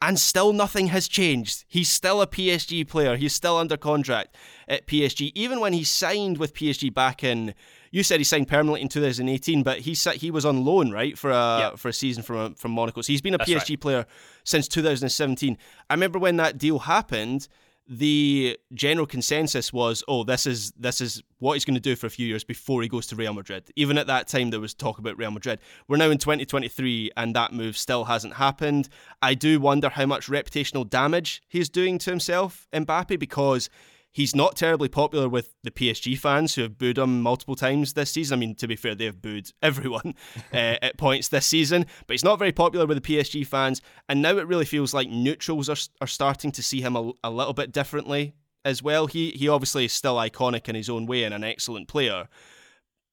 and 0.02 0.20
still 0.20 0.52
nothing 0.52 0.88
has 0.88 1.08
changed. 1.08 1.64
He's 1.68 1.90
still 1.90 2.22
a 2.22 2.28
PSG 2.28 2.88
player. 2.88 3.16
He's 3.16 3.34
still 3.34 3.58
under 3.58 3.78
contract 3.78 4.36
at 4.68 4.88
PSG. 4.88 5.32
Even 5.36 5.60
when 5.60 5.74
he 5.74 5.84
signed 5.84 6.40
with 6.40 6.56
PSG 6.56 6.92
back 6.92 7.24
in, 7.24 7.54
you 7.92 8.04
said 8.04 8.20
he 8.20 8.24
signed 8.24 8.48
permanently 8.48 8.82
in 8.82 8.88
2018, 8.88 9.64
but 9.64 9.80
he 9.80 9.94
he 9.94 10.32
was 10.32 10.46
on 10.46 10.66
loan, 10.66 10.92
right, 10.92 11.18
for 11.18 11.30
a 11.30 11.60
yep. 11.60 11.80
for 11.80 11.90
a 11.90 11.94
season 11.94 12.24
from 12.24 12.56
from 12.56 12.72
Monaco. 12.72 13.02
So 13.02 13.14
he's 13.14 13.22
been 13.22 13.36
a 13.36 13.38
That's 13.38 13.52
PSG 13.52 13.70
right. 13.72 13.82
player 13.82 14.06
since 14.44 14.68
2017. 14.68 15.58
I 15.90 15.94
remember 15.94 16.18
when 16.18 16.38
that 16.38 16.58
deal 16.58 16.80
happened 16.80 17.48
the 17.94 18.58
general 18.74 19.06
consensus 19.06 19.74
was, 19.74 20.02
oh, 20.08 20.24
this 20.24 20.48
is 20.48 20.72
this 20.80 21.02
is 21.02 21.22
what 21.40 21.54
he's 21.54 21.66
going 21.66 21.76
to 21.76 21.82
do 21.82 21.98
for 21.98 22.08
a 22.08 22.10
few 22.10 22.26
years 22.26 22.42
before 22.42 22.82
he 22.82 22.88
goes 22.88 23.06
to 23.08 23.18
Real 23.18 23.34
Madrid. 23.34 23.70
Even 23.76 23.98
at 23.98 24.08
that 24.08 24.30
time, 24.30 24.50
there 24.50 24.62
was 24.62 24.74
talk 24.74 24.98
about 24.98 25.18
Real 25.18 25.30
Madrid. 25.30 25.60
We're 25.90 25.98
now 25.98 26.10
in 26.10 26.18
2023, 26.18 27.12
and 27.18 27.36
that 27.36 27.52
move 27.52 27.76
still 27.76 28.06
hasn't 28.06 28.36
happened. 28.36 28.88
I 29.22 29.34
do 29.34 29.60
wonder 29.60 29.90
how 29.90 30.06
much 30.06 30.28
reputational 30.28 30.90
damage 30.90 31.42
he's 31.50 31.68
doing 31.68 31.98
to 31.98 32.10
himself, 32.12 32.66
Mbappe, 32.72 33.20
because 33.20 33.70
He's 34.14 34.36
not 34.36 34.58
terribly 34.58 34.90
popular 34.90 35.30
with 35.30 35.56
the 35.64 35.72
PSG 35.72 36.18
fans 36.18 36.56
who 36.56 36.64
have 36.64 36.78
booed 36.78 36.98
him 36.98 37.22
multiple 37.22 37.56
times 37.56 37.94
this 37.94 38.12
season. 38.12 38.38
I 38.38 38.40
mean, 38.40 38.56
to 38.56 38.68
be 38.68 38.76
fair, 38.76 38.94
they've 38.94 39.22
booed 39.22 39.52
everyone 39.62 40.16
uh, 40.54 40.76
at 40.82 40.98
points 40.98 41.30
this 41.30 41.46
season, 41.46 41.86
but 42.08 42.14
he's 42.14 42.24
not 42.24 42.40
very 42.40 42.52
popular 42.52 42.86
with 42.86 43.02
the 43.02 43.16
PSG 43.16 43.48
fans. 43.48 43.82
And 44.10 44.22
now 44.22 44.38
it 44.38 44.48
really 44.48 44.66
feels 44.66 44.94
like 44.94 45.10
neutrals 45.10 45.70
are, 45.70 45.78
are 46.02 46.08
starting 46.08 46.52
to 46.52 46.64
see 46.64 46.82
him 46.82 46.96
a, 46.96 47.12
a 47.24 47.32
little 47.32 47.54
bit 47.54 47.72
differently 47.72 48.34
as 48.66 48.84
well. 48.84 49.08
He 49.08 49.32
he 49.32 49.48
obviously 49.48 49.86
is 49.86 49.94
still 49.94 50.16
iconic 50.16 50.68
in 50.68 50.76
his 50.76 50.90
own 50.90 51.06
way 51.06 51.24
and 51.24 51.34
an 51.34 51.44
excellent 51.44 51.88
player. 51.88 52.28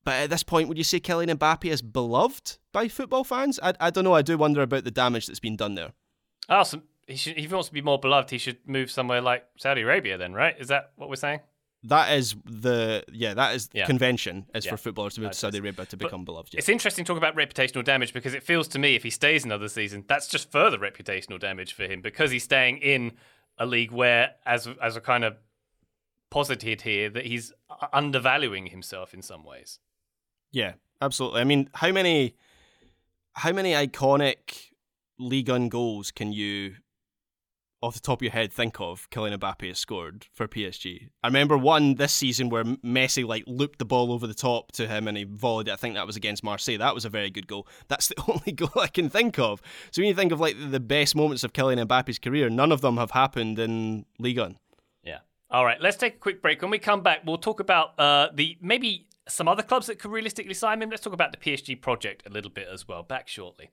But 0.05 0.17
at 0.23 0.31
this 0.31 0.43
point, 0.43 0.69
would 0.69 0.78
you 0.78 0.85
say 0.85 1.00
Kylian 1.00 1.37
Mbappe 1.37 1.71
is 1.71 1.83
beloved 1.83 2.59
by 2.73 2.88
football 2.88 3.25
fans? 3.25 3.61
I, 3.62 3.75
I 3.78 3.90
don't 3.90 4.05
know. 4.05 4.14
I 4.14 4.23
do 4.23 4.38
wonder 4.38 4.62
about 4.62 4.85
the 4.85 4.90
damage 4.90 5.26
that's 5.26 5.40
been 5.40 5.57
done 5.57 5.75
there. 5.75 5.93
Awesome. 6.49 6.85
He 7.08 7.16
should, 7.16 7.36
if 7.38 7.48
he 7.48 7.54
wants 7.54 7.68
to 7.68 7.74
be 7.74 7.82
more 7.82 7.98
beloved, 7.98 8.30
he 8.30 8.38
should 8.38 8.58
move 8.66 8.90
somewhere 8.90 9.20
like 9.20 9.44
Saudi 9.56 9.80
Arabia. 9.82 10.18
Then, 10.18 10.32
right? 10.34 10.54
Is 10.58 10.68
that 10.68 10.92
what 10.96 11.08
we're 11.08 11.16
saying? 11.16 11.40
That 11.84 12.12
is 12.18 12.34
the 12.44 13.04
yeah. 13.12 13.34
That 13.34 13.54
is 13.54 13.68
Yeah. 13.72 13.86
convention 13.86 14.46
is 14.54 14.64
Yeah. 14.64 14.72
for 14.72 14.76
footballers 14.76 15.14
to 15.14 15.20
move 15.22 15.30
to 15.32 15.36
Saudi 15.38 15.58
Arabia 15.58 15.86
to 15.86 15.96
become 15.96 16.24
beloved. 16.24 16.52
Yeah. 16.52 16.58
It's 16.58 16.68
interesting 16.68 17.04
to 17.04 17.08
talk 17.12 17.16
about 17.16 17.34
reputational 17.36 17.84
damage 17.84 18.12
because 18.12 18.34
it 18.34 18.42
feels 18.42 18.68
to 18.68 18.78
me 18.78 18.94
if 18.94 19.02
he 19.04 19.10
stays 19.10 19.44
another 19.44 19.68
season, 19.68 20.04
that's 20.08 20.28
just 20.28 20.50
further 20.52 20.76
reputational 20.78 21.38
damage 21.40 21.72
for 21.72 21.84
him 21.84 22.00
because 22.02 22.30
he's 22.30 22.44
staying 22.44 22.78
in 22.78 23.16
a 23.58 23.64
league 23.64 23.90
where, 23.92 24.34
as 24.44 24.68
as 24.82 24.96
a 24.96 25.00
kind 25.00 25.24
of 25.24 25.36
posited 26.30 26.82
here, 26.82 27.08
that 27.10 27.26
he's 27.26 27.52
undervaluing 27.92 28.66
himself 28.66 29.14
in 29.14 29.22
some 29.22 29.44
ways. 29.44 29.78
Yeah, 30.50 30.74
absolutely. 31.00 31.40
I 31.40 31.44
mean, 31.44 31.70
how 31.74 31.92
many 31.92 32.34
how 33.34 33.52
many 33.52 33.72
iconic 33.72 34.72
Ligue 35.20 35.48
1 35.48 35.68
goals 35.68 36.10
can 36.10 36.32
you 36.32 36.76
off 37.80 37.94
the 37.94 38.00
top 38.00 38.18
of 38.18 38.23
your 38.23 38.32
head 38.32 38.52
think 38.52 38.80
of 38.80 39.08
Kylian 39.11 39.38
Mbappe 39.38 39.68
has 39.68 39.78
scored 39.78 40.26
for 40.32 40.49
PSG? 40.49 41.08
I 41.23 41.28
remember 41.28 41.56
one 41.56 41.94
this 41.94 42.12
season 42.12 42.49
where 42.49 42.64
Messi 42.64 43.26
like 43.26 43.44
looped 43.47 43.78
the 43.78 43.85
ball 43.85 44.12
over 44.12 44.26
the 44.26 44.35
top 44.35 44.73
to 44.73 44.87
him 44.87 45.06
and 45.08 45.16
he 45.16 45.25
volleyed 45.25 45.68
it. 45.68 45.73
I 45.73 45.76
think 45.76 45.94
that 45.94 46.06
was 46.06 46.16
against 46.16 46.42
Marseille. 46.42 46.78
That 46.78 46.94
was 46.94 47.04
a 47.04 47.08
very 47.08 47.30
good 47.30 47.47
goal. 47.47 47.66
That's 47.88 48.08
the 48.08 48.23
only 48.28 48.52
goal 48.52 48.70
I 48.76 48.88
can 48.88 49.08
think 49.08 49.38
of. 49.38 49.62
So 49.90 50.02
when 50.02 50.08
you 50.08 50.14
think 50.14 50.32
of 50.32 50.40
like 50.40 50.56
the 50.58 50.80
best 50.80 51.14
moments 51.14 51.44
of 51.44 51.52
Kylian 51.52 51.85
Mbappe's 51.87 52.18
career, 52.18 52.50
none 52.50 52.73
of 52.73 52.80
them 52.80 52.97
have 52.97 53.12
happened 53.12 53.58
in 53.58 54.06
Ligue 54.18 54.38
1. 54.38 54.58
Yeah. 55.04 55.18
All 55.50 55.64
right, 55.64 55.80
let's 55.80 55.97
take 55.97 56.14
a 56.14 56.18
quick 56.18 56.42
break. 56.42 56.62
When 56.62 56.70
we 56.70 56.78
come 56.78 57.02
back, 57.02 57.20
we'll 57.25 57.38
talk 57.38 57.61
about 57.61 57.99
uh, 57.99 58.28
the 58.35 58.58
maybe 58.61 59.06
some 59.28 59.47
other 59.47 59.62
clubs 59.62 59.87
that 59.87 59.99
could 59.99 60.11
realistically 60.11 60.54
sign 60.54 60.82
him. 60.82 60.90
Let's 60.90 61.02
talk 61.02 61.12
about 61.12 61.32
the 61.32 61.38
PSG 61.38 61.80
project 61.80 62.26
a 62.26 62.30
little 62.30 62.50
bit 62.50 62.68
as 62.73 62.88
well. 62.88 63.02
Back 63.02 63.28
shortly. 63.28 63.70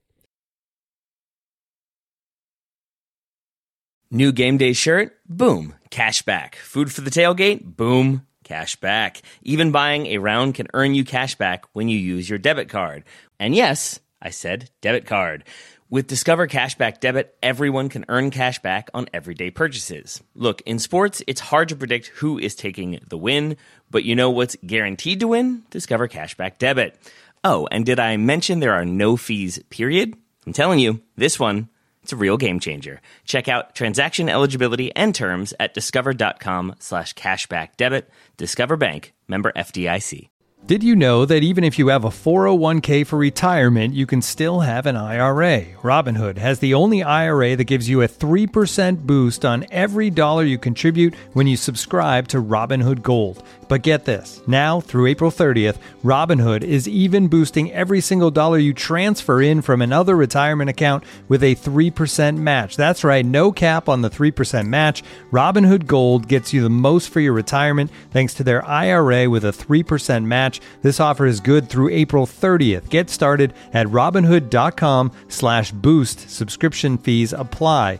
New 4.16 4.32
game 4.32 4.56
day 4.56 4.72
shirt? 4.72 5.12
Boom. 5.28 5.76
Cash 5.90 6.22
back. 6.22 6.56
Food 6.56 6.90
for 6.90 7.02
the 7.02 7.10
tailgate? 7.10 7.76
Boom. 7.76 8.26
Cash 8.46 8.78
back. 8.78 9.22
Even 9.42 9.74
buying 9.74 10.06
a 10.06 10.20
round 10.20 10.56
can 10.56 10.70
earn 10.74 10.96
you 10.96 11.04
cash 11.04 11.36
back 11.36 11.66
when 11.74 11.90
you 11.90 11.98
use 11.98 12.30
your 12.30 12.40
debit 12.40 12.70
card. 12.70 13.04
And 13.42 13.54
yes, 13.54 14.00
I 14.22 14.30
said 14.30 14.70
debit 14.80 15.06
card. 15.06 15.44
With 15.90 16.08
Discover 16.08 16.48
Cashback 16.48 17.02
Debit, 17.02 17.36
everyone 17.44 17.90
can 17.90 18.06
earn 18.08 18.32
cash 18.32 18.58
back 18.60 18.90
on 18.94 19.10
everyday 19.14 19.52
purchases. 19.52 20.24
Look, 20.34 20.62
in 20.62 20.80
sports, 20.80 21.22
it's 21.28 21.42
hard 21.42 21.68
to 21.68 21.76
predict 21.76 22.08
who 22.08 22.40
is 22.40 22.56
taking 22.56 23.02
the 23.06 23.18
win, 23.18 23.58
but 23.92 24.06
you 24.06 24.16
know 24.16 24.30
what's 24.30 24.56
guaranteed 24.66 25.20
to 25.20 25.28
win? 25.28 25.64
Discover 25.72 26.08
Cashback 26.08 26.58
Debit. 26.58 26.98
Oh, 27.44 27.68
and 27.70 27.86
did 27.86 28.00
I 28.00 28.16
mention 28.16 28.62
there 28.62 28.76
are 28.76 28.86
no 28.86 29.18
fees, 29.18 29.60
period? 29.70 30.16
I'm 30.48 30.54
telling 30.54 30.80
you, 30.80 31.02
this 31.18 31.38
one, 31.38 31.68
it's 32.06 32.14
a 32.14 32.18
real 32.18 32.38
game 32.38 32.60
changer. 32.60 33.02
Check 33.26 33.48
out 33.48 33.74
transaction 33.74 34.30
eligibility 34.30 34.96
and 34.96 35.16
terms 35.16 35.56
at 35.60 35.74
discover.com 35.74 36.76
slash 36.78 37.16
cashback 37.16 37.78
debit. 37.78 38.12
Discover 38.38 38.78
Bank, 38.78 39.16
member 39.28 39.52
FDIC. 39.56 40.30
Did 40.68 40.84
you 40.84 40.96
know 40.96 41.26
that 41.26 41.44
even 41.44 41.64
if 41.64 41.78
you 41.78 41.90
have 41.90 42.06
a 42.06 42.10
401k 42.10 43.06
for 43.06 43.20
retirement, 43.20 43.94
you 43.94 44.08
can 44.08 44.20
still 44.20 44.62
have 44.62 44.88
an 44.88 44.96
IRA? 44.96 45.66
Robinhood 45.84 46.40
has 46.40 46.58
the 46.58 46.74
only 46.74 47.04
IRA 47.04 47.56
that 47.56 47.66
gives 47.66 47.88
you 47.88 48.02
a 48.02 48.08
3% 48.08 49.06
boost 49.06 49.46
on 49.46 49.68
every 49.70 50.10
dollar 50.10 50.44
you 50.44 50.58
contribute 50.58 51.14
when 51.34 51.46
you 51.46 51.56
subscribe 51.56 52.28
to 52.30 52.42
Robinhood 52.42 53.04
Gold. 53.04 53.44
But 53.68 53.84
get 53.84 54.06
this 54.06 54.42
now 54.48 54.80
through 54.80 55.08
April 55.08 55.32
30th, 55.32 55.78
Robinhood 56.04 56.64
is 56.64 56.88
even 56.88 57.28
boosting 57.28 57.72
every 57.72 58.02
single 58.02 58.32
dollar 58.32 58.58
you 58.58 58.74
transfer 58.74 59.42
in 59.42 59.62
from 59.62 59.82
another 59.82 60.16
retirement 60.16 60.70
account 60.70 61.04
with 61.28 61.44
a 61.44 61.56
3% 61.56 62.38
match. 62.38 62.76
That's 62.76 63.04
right, 63.04 63.26
no 63.26 63.52
cap 63.52 63.90
on 63.90 64.02
the 64.02 64.10
3% 64.10 64.68
match. 64.68 65.04
Robinhood 65.32 65.86
Gold 65.88 66.28
gets 66.28 66.54
you 66.54 66.62
the 66.62 66.70
most 66.70 67.10
for 67.10 67.20
your 67.20 67.34
retirement 67.34 67.92
thanks 68.12 68.34
to 68.36 68.44
their 68.44 68.66
IRA 68.66 69.30
with 69.30 69.46
a 69.46 69.52
3% 69.52 70.26
match. 70.26 70.55
This 70.82 71.00
offer 71.00 71.26
is 71.26 71.40
good 71.40 71.70
through 71.70 71.90
April 71.90 72.26
30th. 72.26 72.90
Get 72.90 73.10
started 73.10 73.54
at 73.74 73.88
robinhood.com 73.88 75.12
slash 75.28 75.72
boost. 75.72 76.30
Subscription 76.30 76.98
fees 76.98 77.34
apply. 77.34 78.00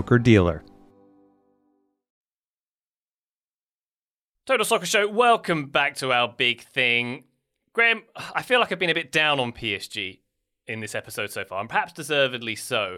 dealer. 0.01 0.63
Total 4.45 4.65
Soccer 4.65 4.85
Show, 4.85 5.07
welcome 5.07 5.67
back 5.67 5.95
to 5.97 6.11
our 6.11 6.27
big 6.27 6.61
thing. 6.61 7.25
Graham, 7.73 8.03
I 8.15 8.41
feel 8.41 8.59
like 8.59 8.71
I've 8.71 8.79
been 8.79 8.89
a 8.89 8.93
bit 8.93 9.11
down 9.11 9.39
on 9.39 9.53
PSG 9.53 10.19
in 10.67 10.79
this 10.79 10.95
episode 10.95 11.31
so 11.31 11.45
far, 11.45 11.61
and 11.61 11.69
perhaps 11.69 11.93
deservedly 11.93 12.55
so. 12.55 12.97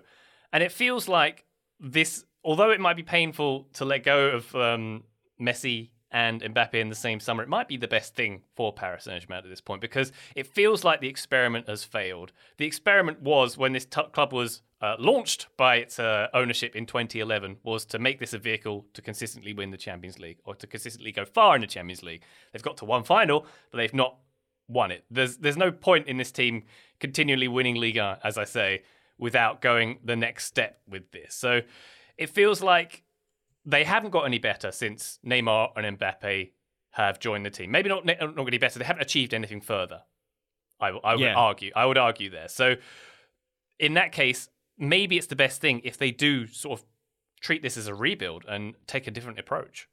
And 0.52 0.64
it 0.64 0.72
feels 0.72 1.08
like 1.08 1.46
this, 1.80 2.26
although 2.44 2.72
it 2.72 2.80
might 2.80 2.96
be 2.96 3.04
painful 3.04 3.68
to 3.74 3.86
let 3.86 4.04
go 4.04 4.30
of 4.30 4.56
um, 4.56 5.04
Messi 5.40 5.90
and 6.14 6.42
Mbappe 6.42 6.76
in 6.76 6.90
the 6.90 6.96
same 6.96 7.20
summer, 7.20 7.42
it 7.42 7.50
might 7.50 7.68
be 7.68 7.76
the 7.76 7.88
best 7.88 8.16
thing 8.16 8.44
for 8.56 8.72
Paris 8.72 9.06
Saint 9.06 9.22
Germain 9.24 9.40
at 9.40 9.50
this 9.50 9.60
point 9.60 9.82
because 9.82 10.12
it 10.36 10.46
feels 10.46 10.84
like 10.84 11.02
the 11.02 11.10
experiment 11.10 11.68
has 11.68 11.84
failed. 11.84 12.32
The 12.58 12.66
experiment 12.66 13.22
was 13.22 13.58
when 13.58 13.74
this 13.74 13.86
t- 13.86 14.02
club 14.14 14.32
was 14.32 14.62
uh, 14.80 14.96
launched 15.00 15.48
by 15.58 15.78
its 15.78 15.98
uh, 15.98 16.28
ownership 16.34 16.76
in 16.76 16.86
2011 16.86 17.58
was 17.64 17.84
to 17.86 17.98
make 17.98 18.20
this 18.20 18.34
a 18.34 18.38
vehicle 18.38 18.86
to 18.94 19.02
consistently 19.02 19.54
win 19.54 19.72
the 19.72 19.78
Champions 19.78 20.20
League 20.20 20.38
or 20.46 20.54
to 20.54 20.68
consistently 20.68 21.12
go 21.12 21.26
far 21.26 21.56
in 21.56 21.62
the 21.62 21.68
Champions 21.68 22.04
League. 22.04 22.22
They've 22.52 22.62
got 22.62 22.78
to 22.78 22.86
one 22.86 23.04
final, 23.04 23.48
but 23.72 23.78
they've 23.78 23.94
not 23.94 24.18
won 24.68 24.92
it. 24.92 25.04
There's 25.10 25.38
there's 25.38 25.58
no 25.58 25.72
point 25.72 26.08
in 26.08 26.18
this 26.18 26.32
team 26.32 26.64
continually 27.00 27.48
winning 27.48 27.76
Liga, 27.76 28.20
as 28.24 28.38
I 28.38 28.44
say, 28.44 28.84
without 29.18 29.62
going 29.62 30.00
the 30.04 30.16
next 30.16 30.46
step 30.46 30.80
with 30.88 31.12
this. 31.12 31.34
So 31.34 31.62
it 32.18 32.30
feels 32.30 32.62
like 32.62 33.04
they 33.66 33.84
haven't 33.84 34.12
got 34.12 34.24
any 34.24 34.40
better 34.40 34.72
since 34.72 35.20
Neymar 35.26 35.70
and 35.76 35.98
Mbappe 35.98 36.52
have 36.92 37.20
joined 37.20 37.46
the 37.46 37.50
team. 37.50 37.72
Maybe 37.72 37.90
not 37.90 38.06
not 38.06 38.48
any 38.48 38.58
better. 38.58 38.80
They 38.80 38.86
haven't 38.86 39.02
achieved 39.02 39.34
anything 39.34 39.62
further. 39.62 40.02
I, 40.80 40.90
I 40.90 41.14
would 41.16 41.22
Yeah. 41.22 41.36
argue. 41.36 41.72
I 41.76 41.86
would 41.86 41.98
argue 41.98 42.30
there. 42.30 42.48
So 42.50 42.76
in 43.80 43.94
that 43.96 44.12
case, 44.12 44.50
maybe 44.78 45.18
it's 45.18 45.28
the 45.28 45.36
best 45.36 45.62
thing 45.62 45.82
if 45.84 45.98
they 45.98 46.12
do 46.12 46.48
sort 46.48 46.80
of 46.80 46.86
treat 47.42 47.62
this 47.62 47.78
as 47.78 47.88
a 47.88 47.96
rebuild 47.96 48.46
and 48.48 48.76
take 48.88 49.08
a 49.08 49.12
different 49.12 49.40
approach. 49.40 49.88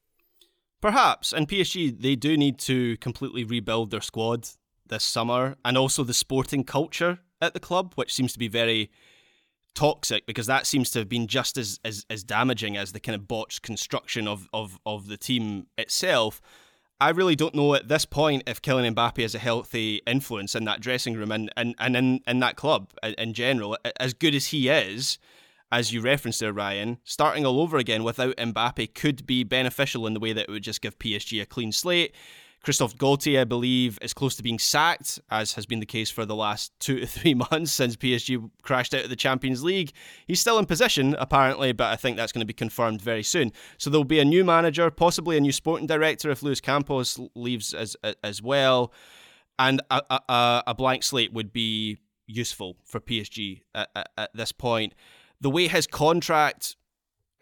Perhaps. 0.80 1.33
And 1.33 1.48
PSG, 1.48 2.00
they 2.00 2.16
do 2.16 2.37
need 2.37 2.59
to 2.61 2.96
completely 2.98 3.44
rebuild 3.44 3.90
their 3.90 4.00
squad 4.00 4.48
this 4.87 5.04
summer 5.04 5.56
and 5.64 5.76
also 5.76 6.02
the 6.04 6.14
sporting 6.14 6.64
culture 6.64 7.20
at 7.40 7.54
the 7.54 7.61
club, 7.61 7.92
which 7.94 8.14
seems 8.14 8.33
to 8.33 8.38
be 8.38 8.48
very 8.48 8.90
toxic 9.74 10.26
because 10.26 10.46
that 10.46 10.66
seems 10.66 10.90
to 10.90 10.98
have 11.00 11.09
been 11.09 11.26
just 11.26 11.56
as, 11.56 11.80
as, 11.85 12.04
as 12.11 12.22
damaging 12.22 12.76
as 12.76 12.92
the 12.92 13.00
kind 13.00 13.14
of 13.14 13.28
botched 13.28 13.62
construction 13.62 14.26
of, 14.26 14.48
of, 14.52 14.78
of 14.85 15.09
the 15.09 15.16
team 15.16 15.66
itself. 15.78 16.40
I 17.00 17.11
really 17.11 17.35
don't 17.35 17.54
know 17.54 17.74
at 17.74 17.88
this 17.88 18.04
point 18.04 18.42
if 18.46 18.61
Kylian 18.61 18.94
Mbappe 18.94 19.20
is 19.20 19.35
a 19.35 19.38
healthy 19.38 20.02
influence 20.06 20.54
in 20.54 20.64
that 20.64 20.80
dressing 20.80 21.14
room 21.14 21.33
and, 21.33 21.50
and, 21.56 21.74
and 21.78 21.96
in, 21.96 22.20
in 22.26 22.40
that 22.40 22.56
club 22.56 22.90
in, 23.02 23.33
general. 23.33 23.78
As 23.98 24.12
good 24.12 24.35
as 24.35 24.48
he 24.48 24.68
is, 24.68 25.18
as 25.72 25.94
you 25.94 26.02
referenced 26.02 26.40
there, 26.40 26.52
Ryan, 26.52 26.98
starting 27.04 27.46
all 27.46 27.61
over 27.61 27.78
again 27.78 28.04
without 28.04 28.37
Mbappe 28.37 28.94
could 28.94 29.26
be 29.26 29.44
beneficial 29.44 30.06
in 30.06 30.12
the 30.12 30.20
way 30.20 30.35
that 30.35 30.42
it 30.42 30.50
would 30.50 30.62
just 30.62 30.83
give 30.83 30.98
PSG 30.98 31.40
a 31.40 31.46
clean 31.46 31.72
slate, 31.72 32.14
Christophe 32.62 32.96
Galtier, 32.96 33.40
I 33.40 33.44
believe, 33.44 33.99
is 34.03 34.12
close 34.12 34.37
to 34.37 34.42
being 34.42 34.59
sacked, 34.59 35.18
as 35.31 35.55
has 35.55 35.64
been 35.64 35.81
the 35.81 35.87
case 35.87 36.11
for 36.11 36.27
the 36.27 36.37
last 36.37 36.73
two 36.81 37.01
to 37.01 37.07
three 37.07 37.35
months 37.35 37.73
since 37.73 37.96
PSG 37.96 38.51
crashed 38.62 38.94
out 38.94 39.05
of 39.05 39.11
the 39.11 39.16
Champions 39.16 39.64
League. 39.64 39.92
He's 40.27 40.40
still 40.40 40.59
in 40.59 40.66
position, 40.66 41.16
apparently, 41.18 41.73
but 41.73 41.92
I 41.92 41.96
think 41.96 42.16
that's 42.16 42.33
going 42.33 42.40
to 42.40 42.46
be 42.46 42.53
confirmed 42.53 43.01
very 43.01 43.23
soon. 43.23 43.53
So 43.79 43.88
there'll 43.88 44.05
be 44.05 44.20
a 44.20 44.25
new 44.25 44.44
manager, 44.44 44.90
possibly 44.90 45.37
a 45.37 45.40
new 45.40 45.53
sporting 45.53 45.87
director 45.87 46.31
if 46.31 46.42
Luis 46.42 46.61
Campos 46.61 47.18
leaves 47.35 47.73
as 47.73 47.96
as 48.23 48.42
well, 48.42 48.92
and 49.59 49.81
a, 49.90 50.03
a, 50.11 50.62
a 50.68 50.75
blank 50.75 51.03
slate 51.03 51.33
would 51.33 51.53
be 51.53 51.99
useful 52.27 52.77
for 52.85 53.01
PSG 53.01 53.62
at, 53.75 53.88
at, 53.94 54.11
at 54.16 54.31
this 54.35 54.53
point. 54.53 54.94
The 55.40 55.51
way 55.51 55.68
his 55.68 55.87
contract 55.87 56.77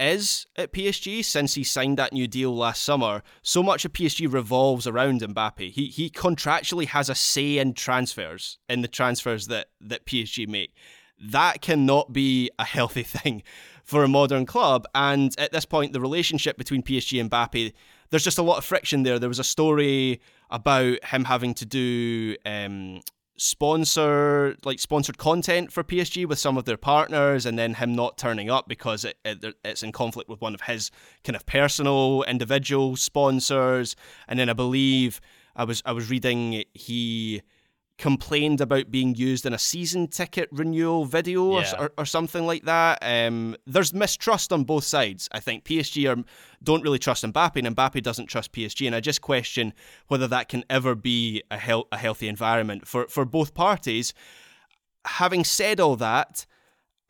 is 0.01 0.47
at 0.57 0.73
PSG 0.73 1.25
since 1.25 1.55
he 1.55 1.65
signed 1.65 1.99
that 1.99 2.13
new 2.13 2.27
deal 2.27 2.55
last 2.55 2.83
summer. 2.85 3.23
So 3.43 3.63
much 3.63 3.85
of 3.85 3.93
PSG 3.93 4.33
revolves 4.33 4.87
around 4.87 5.21
Mbappe. 5.21 5.71
He 5.71 5.87
he 5.87 6.11
contractually 6.11 6.87
has 6.87 7.09
a 7.09 7.15
say 7.15 7.59
in 7.59 7.75
transfers, 7.75 8.59
in 8.69 8.83
the 8.83 8.89
transfers 8.89 9.47
that, 9.49 9.69
that 9.81 10.07
PSG 10.07 10.47
make. 10.47 10.75
That 11.21 11.61
cannot 11.61 12.13
be 12.13 12.51
a 12.59 12.65
healthy 12.65 13.03
thing 13.05 13.43
for 13.83 14.05
a 14.05 14.09
modern 14.09 14.47
club. 14.47 14.87
And 14.95 15.35
at 15.39 15.53
this 15.53 15.65
point, 15.65 15.93
the 15.93 16.01
relationship 16.01 16.59
between 16.59 16.83
PSG 16.83 17.21
and 17.21 17.31
Mbappe, 17.31 17.73
there's 18.11 18.25
just 18.25 18.39
a 18.39 18.43
lot 18.43 18.59
of 18.59 18.65
friction 18.65 19.03
there. 19.03 19.19
There 19.19 19.29
was 19.29 19.39
a 19.39 19.45
story 19.45 20.21
about 20.51 21.05
him 21.05 21.25
having 21.25 21.55
to 21.55 21.67
do 21.67 22.37
um, 22.47 23.01
sponsor 23.39 24.57
like 24.65 24.79
sponsored 24.79 25.17
content 25.17 25.73
for 25.73 25.85
PSG 25.85 26.27
with 26.27 26.39
some 26.39 26.59
of 26.59 26.65
their 26.65 26.77
partners 26.77 27.47
and 27.47 27.59
then 27.59 27.75
him 27.75 27.95
not 27.95 28.19
turning 28.19 28.51
up 28.51 28.69
because 28.69 29.05
it, 29.05 29.17
it, 29.25 29.55
it's 29.65 29.83
in 29.83 29.93
conflict 29.93 30.29
with 30.29 30.41
one 30.41 30.55
of 30.55 30.63
his 30.63 30.91
kind 31.25 31.37
of 31.37 31.47
personal 31.47 32.25
individual 32.25 32.97
sponsors. 32.97 33.97
And 34.27 34.39
then 34.39 34.49
I 34.51 34.55
believe 34.55 35.21
I 35.57 35.65
was 35.65 35.83
I 35.87 35.93
was 35.93 36.11
reading 36.11 36.65
he 36.75 37.43
complained 37.99 38.61
about 38.61 38.91
being 38.91 39.15
used 39.17 39.45
in 39.45 39.53
a 39.53 39.59
season 39.59 40.07
ticket 40.07 40.49
renewal 40.53 41.05
video 41.05 41.59
yeah. 41.59 41.75
or, 41.77 41.85
or, 41.85 41.93
or, 41.99 42.05
something 42.07 42.47
like 42.47 42.65
that. 42.65 42.99
Um, 43.03 43.57
there's 43.67 43.93
mistrust 43.93 44.53
on 44.53 44.63
both 44.63 44.85
sides. 44.85 45.29
I 45.33 45.41
think 45.41 45.65
PSG 45.65 46.09
are, 46.09 46.23
don't 46.63 46.83
really 46.83 47.01
trust 47.01 47.25
Mbappe, 47.25 47.57
and 47.57 47.77
Mbappe 47.77 48.03
doesn't 48.03 48.27
trust 48.27 48.53
PSG. 48.53 48.87
And 48.87 48.95
I 48.95 49.01
just 49.01 49.21
question 49.21 49.75
whether 50.07 50.29
that 50.29 50.49
can 50.49 50.65
ever 50.71 50.95
be 50.95 51.43
a, 51.51 51.59
hel- 51.59 51.89
a 51.91 51.97
healthy 51.97 52.29
environment 52.29 52.87
for, 52.87 53.09
for 53.09 53.25
both 53.25 53.53
parties. 53.53 54.15
Having 55.05 55.45
said 55.45 55.81
all 55.81 55.97
that, 55.97 56.47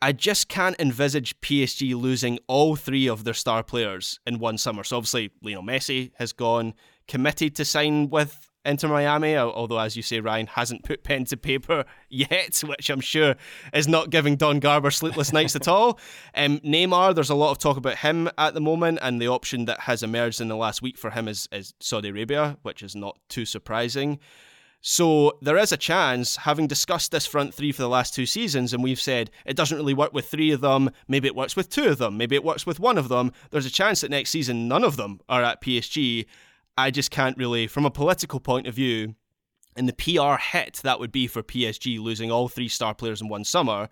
I 0.01 0.11
just 0.11 0.47
can't 0.47 0.79
envisage 0.79 1.39
PSG 1.41 1.93
losing 1.93 2.39
all 2.47 2.75
three 2.75 3.07
of 3.07 3.25
their 3.25 3.33
star 3.33 3.63
players 3.63 4.19
in 4.25 4.39
one 4.39 4.57
summer. 4.57 4.83
So 4.83 4.97
obviously, 4.97 5.31
Lionel 5.43 5.63
Messi 5.63 6.11
has 6.15 6.33
gone, 6.33 6.73
committed 7.07 7.55
to 7.57 7.65
sign 7.65 8.09
with 8.09 8.48
Inter 8.65 8.89
Miami, 8.89 9.37
although, 9.37 9.79
as 9.79 9.95
you 9.95 10.03
say, 10.03 10.19
Ryan 10.19 10.47
hasn't 10.47 10.83
put 10.83 11.03
pen 11.03 11.25
to 11.25 11.37
paper 11.37 11.85
yet, 12.09 12.61
which 12.65 12.89
I'm 12.89 12.99
sure 12.99 13.35
is 13.73 13.87
not 13.87 14.09
giving 14.09 14.35
Don 14.35 14.59
Garber 14.59 14.91
sleepless 14.91 15.31
nights 15.33 15.55
at 15.55 15.67
all. 15.67 15.99
Um, 16.35 16.59
Neymar, 16.59 17.15
there's 17.15 17.29
a 17.29 17.35
lot 17.35 17.51
of 17.51 17.57
talk 17.57 17.75
about 17.75 17.97
him 17.97 18.29
at 18.37 18.53
the 18.53 18.61
moment, 18.61 18.99
and 19.01 19.21
the 19.21 19.27
option 19.27 19.65
that 19.65 19.81
has 19.81 20.03
emerged 20.03 20.39
in 20.39 20.47
the 20.47 20.55
last 20.55 20.81
week 20.81 20.97
for 20.97 21.09
him 21.09 21.27
is, 21.27 21.49
is 21.51 21.73
Saudi 21.79 22.09
Arabia, 22.09 22.57
which 22.61 22.81
is 22.81 22.95
not 22.95 23.17
too 23.29 23.45
surprising. 23.45 24.19
So 24.81 25.37
there 25.41 25.57
is 25.57 25.71
a 25.71 25.77
chance, 25.77 26.37
having 26.37 26.67
discussed 26.67 27.11
this 27.11 27.25
front 27.25 27.53
three 27.53 27.73
for 27.73 27.81
the 27.81 27.89
last 27.89 28.13
two 28.13 28.25
seasons, 28.25 28.73
and 28.73 28.81
we've 28.81 29.01
said 29.01 29.29
it 29.45 29.57
doesn't 29.57 29.77
really 29.77 29.93
work 29.93 30.13
with 30.13 30.29
three 30.29 30.51
of 30.51 30.61
them, 30.61 30.91
maybe 31.07 31.27
it 31.27 31.35
works 31.35 31.55
with 31.55 31.69
two 31.69 31.85
of 31.89 31.97
them, 31.97 32.17
maybe 32.17 32.35
it 32.35 32.45
works 32.45 32.65
with 32.65 32.79
one 32.79 32.97
of 32.97 33.09
them. 33.09 33.33
There's 33.51 33.65
a 33.65 33.71
chance 33.71 34.01
that 34.01 34.11
next 34.11 34.29
season 34.29 34.69
none 34.69 34.85
of 34.85 34.95
them 34.95 35.19
are 35.27 35.43
at 35.43 35.61
PSG, 35.61 36.25
I 36.79 36.91
just 36.91 37.11
can't 37.11 37.37
really, 37.37 37.67
from 37.67 37.85
a 37.85 37.91
political 37.91 38.39
point 38.39 38.67
of 38.67 38.73
view, 38.73 39.15
and 39.75 39.87
the 39.87 39.93
PR 39.93 40.41
hit 40.41 40.79
that 40.83 40.99
would 40.99 41.11
be 41.11 41.27
for 41.27 41.43
PSG 41.43 41.99
losing 41.99 42.31
all 42.31 42.47
three 42.47 42.67
star 42.67 42.93
players 42.93 43.21
in 43.21 43.27
one 43.27 43.43
summer 43.43 43.89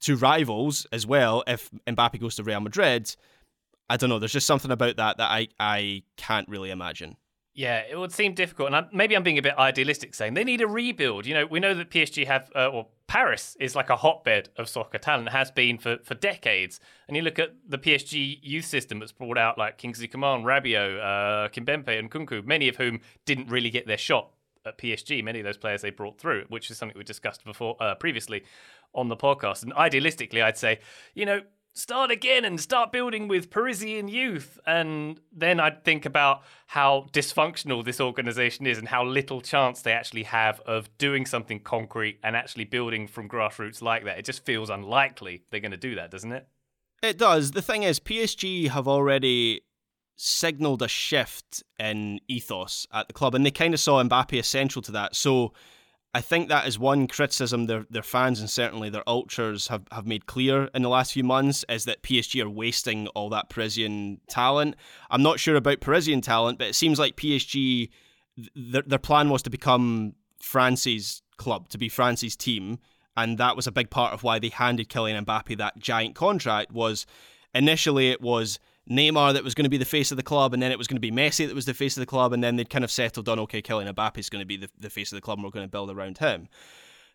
to 0.00 0.16
rivals 0.16 0.86
as 0.92 1.06
well 1.06 1.42
if 1.46 1.70
Mbappe 1.86 2.20
goes 2.20 2.36
to 2.36 2.42
Real 2.42 2.60
Madrid. 2.60 3.14
I 3.88 3.96
don't 3.96 4.08
know. 4.08 4.18
There's 4.18 4.32
just 4.32 4.46
something 4.46 4.70
about 4.70 4.96
that 4.96 5.16
that 5.16 5.30
I, 5.30 5.48
I 5.58 6.02
can't 6.16 6.48
really 6.48 6.70
imagine. 6.70 7.16
Yeah, 7.60 7.82
it 7.90 7.94
would 7.98 8.10
seem 8.10 8.32
difficult, 8.32 8.68
and 8.68 8.76
I, 8.76 8.86
maybe 8.90 9.14
I'm 9.14 9.22
being 9.22 9.36
a 9.36 9.42
bit 9.42 9.52
idealistic 9.58 10.14
saying 10.14 10.32
they 10.32 10.44
need 10.44 10.62
a 10.62 10.66
rebuild. 10.66 11.26
You 11.26 11.34
know, 11.34 11.44
we 11.44 11.60
know 11.60 11.74
that 11.74 11.90
PSG 11.90 12.26
have, 12.26 12.50
uh, 12.56 12.68
or 12.68 12.86
Paris 13.06 13.54
is 13.60 13.76
like 13.76 13.90
a 13.90 13.96
hotbed 13.96 14.48
of 14.56 14.66
soccer 14.66 14.96
talent, 14.96 15.28
has 15.28 15.50
been 15.50 15.76
for, 15.76 15.98
for 16.02 16.14
decades. 16.14 16.80
And 17.06 17.18
you 17.18 17.22
look 17.22 17.38
at 17.38 17.50
the 17.68 17.76
PSG 17.76 18.38
youth 18.40 18.64
system 18.64 18.98
that's 18.98 19.12
brought 19.12 19.36
out 19.36 19.58
like 19.58 19.76
Kingsley 19.76 20.08
Coman, 20.08 20.42
Rabiot, 20.42 21.00
uh, 21.00 21.50
and 21.54 22.10
Nkunku, 22.10 22.46
many 22.46 22.66
of 22.66 22.76
whom 22.76 23.00
didn't 23.26 23.50
really 23.50 23.68
get 23.68 23.86
their 23.86 23.98
shot 23.98 24.30
at 24.64 24.78
PSG. 24.78 25.22
Many 25.22 25.40
of 25.40 25.44
those 25.44 25.58
players 25.58 25.82
they 25.82 25.90
brought 25.90 26.18
through, 26.18 26.46
which 26.48 26.70
is 26.70 26.78
something 26.78 26.96
we 26.96 27.04
discussed 27.04 27.44
before 27.44 27.76
uh, 27.78 27.94
previously 27.94 28.42
on 28.94 29.08
the 29.08 29.16
podcast. 29.18 29.64
And 29.64 29.74
idealistically, 29.74 30.42
I'd 30.42 30.56
say, 30.56 30.80
you 31.12 31.26
know, 31.26 31.42
start 31.72 32.10
again 32.10 32.44
and 32.44 32.60
start 32.60 32.92
building 32.92 33.28
with 33.28 33.50
Parisian 33.50 34.08
youth. 34.08 34.58
And 34.66 35.20
then 35.32 35.60
I'd 35.60 35.84
think 35.84 36.04
about 36.04 36.42
how 36.66 37.06
dysfunctional 37.12 37.84
this 37.84 38.00
organization 38.00 38.66
is 38.66 38.78
and 38.78 38.88
how 38.88 39.04
little 39.04 39.40
chance 39.40 39.82
they 39.82 39.92
actually 39.92 40.24
have 40.24 40.60
of 40.60 40.96
doing 40.98 41.26
something 41.26 41.60
concrete 41.60 42.18
and 42.22 42.36
actually 42.36 42.64
building 42.64 43.06
from 43.06 43.28
grassroots 43.28 43.82
like 43.82 44.04
that. 44.04 44.18
It 44.18 44.24
just 44.24 44.44
feels 44.44 44.70
unlikely 44.70 45.44
they're 45.50 45.60
going 45.60 45.70
to 45.70 45.76
do 45.76 45.94
that, 45.94 46.10
doesn't 46.10 46.32
it? 46.32 46.46
It 47.02 47.16
does. 47.18 47.52
The 47.52 47.62
thing 47.62 47.82
is, 47.82 47.98
PSG 47.98 48.68
have 48.68 48.86
already 48.86 49.62
signaled 50.16 50.82
a 50.82 50.88
shift 50.88 51.62
in 51.78 52.20
ethos 52.28 52.86
at 52.92 53.08
the 53.08 53.14
club, 53.14 53.34
and 53.34 53.46
they 53.46 53.50
kind 53.50 53.72
of 53.72 53.80
saw 53.80 54.02
Mbappe 54.02 54.38
essential 54.38 54.82
to 54.82 54.92
that. 54.92 55.16
So 55.16 55.54
I 56.12 56.20
think 56.20 56.48
that 56.48 56.66
is 56.66 56.78
one 56.78 57.06
criticism 57.06 57.66
their 57.66 57.86
their 57.88 58.02
fans 58.02 58.40
and 58.40 58.50
certainly 58.50 58.90
their 58.90 59.08
ultras 59.08 59.68
have, 59.68 59.84
have 59.92 60.06
made 60.06 60.26
clear 60.26 60.68
in 60.74 60.82
the 60.82 60.88
last 60.88 61.12
few 61.12 61.22
months 61.22 61.64
is 61.68 61.84
that 61.84 62.02
PSG 62.02 62.42
are 62.42 62.50
wasting 62.50 63.06
all 63.08 63.28
that 63.30 63.48
Parisian 63.48 64.20
talent. 64.28 64.74
I'm 65.10 65.22
not 65.22 65.38
sure 65.38 65.54
about 65.54 65.80
Parisian 65.80 66.20
talent, 66.20 66.58
but 66.58 66.66
it 66.66 66.74
seems 66.74 66.98
like 66.98 67.16
PSG 67.16 67.90
their 68.56 68.82
their 68.82 68.98
plan 68.98 69.28
was 69.30 69.42
to 69.42 69.50
become 69.50 70.14
France's 70.40 71.22
club, 71.36 71.68
to 71.68 71.78
be 71.78 71.88
France's 71.88 72.36
team, 72.36 72.78
and 73.16 73.38
that 73.38 73.54
was 73.54 73.66
a 73.66 73.72
big 73.72 73.90
part 73.90 74.12
of 74.12 74.24
why 74.24 74.38
they 74.38 74.48
handed 74.48 74.88
Kylian 74.88 75.24
Mbappe 75.24 75.56
that 75.58 75.78
giant 75.78 76.16
contract 76.16 76.72
was 76.72 77.06
initially 77.54 78.10
it 78.10 78.20
was 78.20 78.58
Neymar 78.88 79.34
that 79.34 79.44
was 79.44 79.54
going 79.54 79.64
to 79.64 79.70
be 79.70 79.76
the 79.76 79.84
face 79.84 80.10
of 80.10 80.16
the 80.16 80.22
club, 80.22 80.54
and 80.54 80.62
then 80.62 80.72
it 80.72 80.78
was 80.78 80.86
going 80.86 80.96
to 80.96 81.00
be 81.00 81.10
Messi 81.10 81.46
that 81.46 81.54
was 81.54 81.66
the 81.66 81.74
face 81.74 81.96
of 81.96 82.00
the 82.00 82.06
club, 82.06 82.32
and 82.32 82.42
then 82.42 82.56
they'd 82.56 82.70
kind 82.70 82.84
of 82.84 82.90
settled 82.90 83.28
on, 83.28 83.38
okay, 83.40 83.62
Kylian 83.62 83.92
Mbappe 83.94 84.18
is 84.18 84.30
going 84.30 84.40
to 84.40 84.46
be 84.46 84.56
the, 84.56 84.70
the 84.78 84.90
face 84.90 85.12
of 85.12 85.16
the 85.16 85.20
club, 85.20 85.38
and 85.38 85.44
we're 85.44 85.50
going 85.50 85.66
to 85.66 85.70
build 85.70 85.90
around 85.90 86.18
him. 86.18 86.48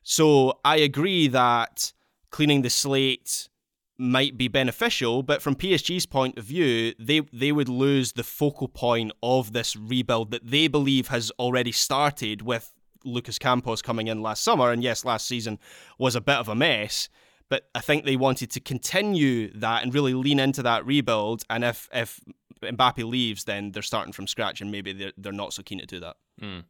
So 0.04 0.60
I 0.64 0.78
agree 0.78 1.28
that 1.30 1.92
cleaning 2.30 2.62
the 2.62 2.70
slate 2.70 3.50
might 3.98 4.38
be 4.38 4.48
beneficial, 4.48 5.24
but 5.24 5.42
from 5.42 5.56
PSG's 5.56 6.06
point 6.06 6.38
of 6.38 6.44
view, 6.44 6.94
they 7.00 7.22
they 7.32 7.52
would 7.52 7.70
lose 7.70 8.12
the 8.12 8.24
focal 8.24 8.68
point 8.68 9.12
of 9.24 9.54
this 9.54 9.76
rebuild 9.76 10.32
that 10.32 10.46
they 10.46 10.68
believe 10.68 11.08
has 11.08 11.32
already 11.40 11.72
started 11.72 12.42
with 12.42 12.74
Lucas 13.06 13.40
Campos 13.40 13.82
coming 13.82 14.08
in 14.08 14.22
last 14.22 14.44
summer, 14.44 14.72
and 14.72 14.84
yes, 14.84 15.06
last 15.06 15.28
season 15.28 15.60
was 15.98 16.16
a 16.16 16.22
bit 16.22 16.36
of 16.36 16.50
a 16.50 16.56
mess. 16.56 17.10
But 17.50 17.70
I 17.76 17.82
think 17.82 18.06
they 18.06 18.16
wanted 18.16 18.50
to 18.52 18.60
continue 18.60 19.52
that 19.60 19.84
and 19.84 19.94
really 19.94 20.14
lean 20.14 20.40
into 20.40 20.64
that 20.64 20.86
rebuild. 20.86 21.44
And 21.50 21.64
if 21.64 21.88
if 21.94 22.20
Mbappe 22.62 23.04
leaves, 23.04 23.44
then 23.44 23.72
they're 23.72 23.84
starting 23.84 24.14
from 24.14 24.28
scratch, 24.28 24.62
and 24.62 24.72
maybe 24.72 24.94
they're 24.94 25.14
they're 25.18 25.32
not 25.32 25.54
so 25.54 25.64
keen 25.64 25.80
to 25.80 25.86
do 25.86 26.00
that. 26.00 26.16
Mm. 26.42 26.64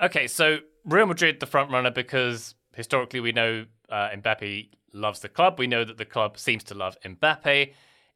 Okay, 0.00 0.26
so 0.26 0.58
Real 0.84 1.06
Madrid, 1.06 1.40
the 1.40 1.46
front 1.46 1.70
runner, 1.70 1.90
because 1.90 2.54
historically 2.74 3.20
we 3.20 3.32
know 3.32 3.66
uh, 3.88 4.08
Mbappe 4.10 4.68
loves 4.92 5.20
the 5.20 5.28
club. 5.28 5.58
We 5.58 5.66
know 5.66 5.84
that 5.84 5.98
the 5.98 6.04
club 6.04 6.38
seems 6.38 6.64
to 6.64 6.74
love 6.74 6.96
Mbappe. 7.04 7.72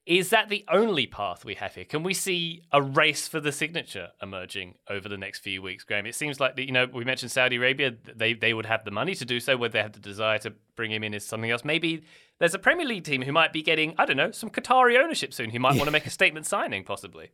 Is 0.06 0.30
that 0.30 0.48
the 0.48 0.64
only 0.68 1.08
path 1.08 1.44
we 1.44 1.56
have 1.56 1.74
here? 1.74 1.84
Can 1.84 2.04
we 2.04 2.14
see 2.14 2.62
a 2.72 2.80
race 2.80 3.26
for 3.26 3.40
the 3.40 3.50
signature 3.50 4.10
emerging 4.22 4.76
over 4.88 5.08
the 5.08 5.16
next 5.18 5.40
few 5.40 5.60
weeks, 5.60 5.82
Graham? 5.82 6.06
It 6.06 6.14
seems 6.14 6.38
like 6.38 6.54
that, 6.54 6.64
you 6.64 6.70
know 6.70 6.86
we 6.86 7.04
mentioned 7.04 7.32
Saudi 7.32 7.56
Arabia; 7.56 7.92
they 8.14 8.32
they 8.32 8.54
would 8.54 8.66
have 8.66 8.84
the 8.84 8.92
money 8.92 9.16
to 9.16 9.24
do 9.24 9.40
so. 9.40 9.56
Whether 9.56 9.72
they 9.72 9.82
have 9.82 9.92
the 9.92 10.00
desire 10.00 10.38
to 10.38 10.52
bring 10.76 10.92
him 10.92 11.02
in 11.02 11.12
is 11.12 11.26
something 11.26 11.50
else. 11.50 11.64
Maybe 11.64 12.04
there's 12.38 12.54
a 12.54 12.58
Premier 12.60 12.86
League 12.86 13.02
team 13.02 13.22
who 13.22 13.32
might 13.32 13.52
be 13.52 13.62
getting 13.62 13.96
I 13.98 14.06
don't 14.06 14.16
know 14.16 14.30
some 14.30 14.48
Qatari 14.48 14.96
ownership 14.96 15.34
soon. 15.34 15.50
Who 15.50 15.58
might 15.58 15.74
want 15.74 15.86
to 15.86 15.90
make 15.90 16.06
a 16.06 16.10
statement 16.10 16.46
signing, 16.46 16.84
possibly. 16.84 17.30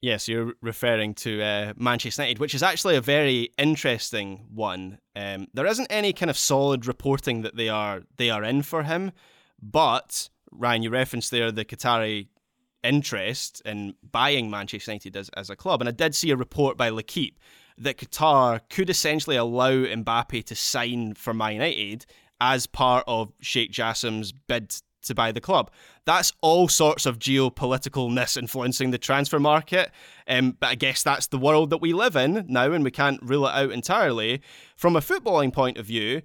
Yes, 0.00 0.28
you're 0.28 0.54
referring 0.60 1.14
to 1.14 1.42
uh, 1.42 1.72
Manchester 1.76 2.22
United, 2.22 2.38
which 2.40 2.54
is 2.54 2.62
actually 2.62 2.96
a 2.96 3.00
very 3.00 3.50
interesting 3.58 4.46
one. 4.52 4.98
Um, 5.16 5.48
there 5.54 5.66
isn't 5.66 5.88
any 5.90 6.12
kind 6.12 6.30
of 6.30 6.38
solid 6.38 6.86
reporting 6.86 7.42
that 7.42 7.56
they 7.56 7.68
are 7.68 8.02
they 8.16 8.30
are 8.30 8.42
in 8.42 8.62
for 8.62 8.82
him, 8.82 9.12
but 9.62 10.30
Ryan, 10.50 10.82
you 10.82 10.90
referenced 10.90 11.30
there 11.30 11.52
the 11.52 11.64
Qatari 11.64 12.28
interest 12.82 13.60
in 13.64 13.94
buying 14.10 14.50
Manchester 14.50 14.92
United 14.92 15.16
as, 15.16 15.28
as 15.30 15.50
a 15.50 15.56
club. 15.56 15.80
And 15.80 15.88
I 15.88 15.92
did 15.92 16.14
see 16.14 16.30
a 16.30 16.36
report 16.36 16.76
by 16.76 16.90
L'Equipe 16.90 17.38
that 17.76 17.96
Qatar 17.96 18.60
could 18.70 18.90
essentially 18.90 19.36
allow 19.36 19.70
Mbappe 19.70 20.44
to 20.44 20.54
sign 20.54 21.14
for 21.14 21.32
Man 21.34 21.54
United 21.54 22.06
as 22.40 22.66
part 22.66 23.04
of 23.06 23.32
Sheikh 23.40 23.70
Jassim's 23.70 24.32
bid 24.32 24.74
to 25.02 25.14
buy 25.14 25.32
the 25.32 25.40
club. 25.40 25.70
That's 26.04 26.32
all 26.40 26.68
sorts 26.68 27.06
of 27.06 27.18
geopoliticalness 27.18 28.36
influencing 28.36 28.90
the 28.90 28.98
transfer 28.98 29.38
market. 29.38 29.90
Um, 30.26 30.56
but 30.58 30.68
I 30.68 30.74
guess 30.74 31.02
that's 31.02 31.28
the 31.28 31.38
world 31.38 31.70
that 31.70 31.78
we 31.80 31.92
live 31.92 32.16
in 32.16 32.46
now, 32.48 32.72
and 32.72 32.84
we 32.84 32.90
can't 32.90 33.22
rule 33.22 33.46
it 33.46 33.54
out 33.54 33.70
entirely. 33.70 34.42
From 34.76 34.96
a 34.96 35.00
footballing 35.00 35.52
point 35.52 35.78
of 35.78 35.86
view, 35.86 36.22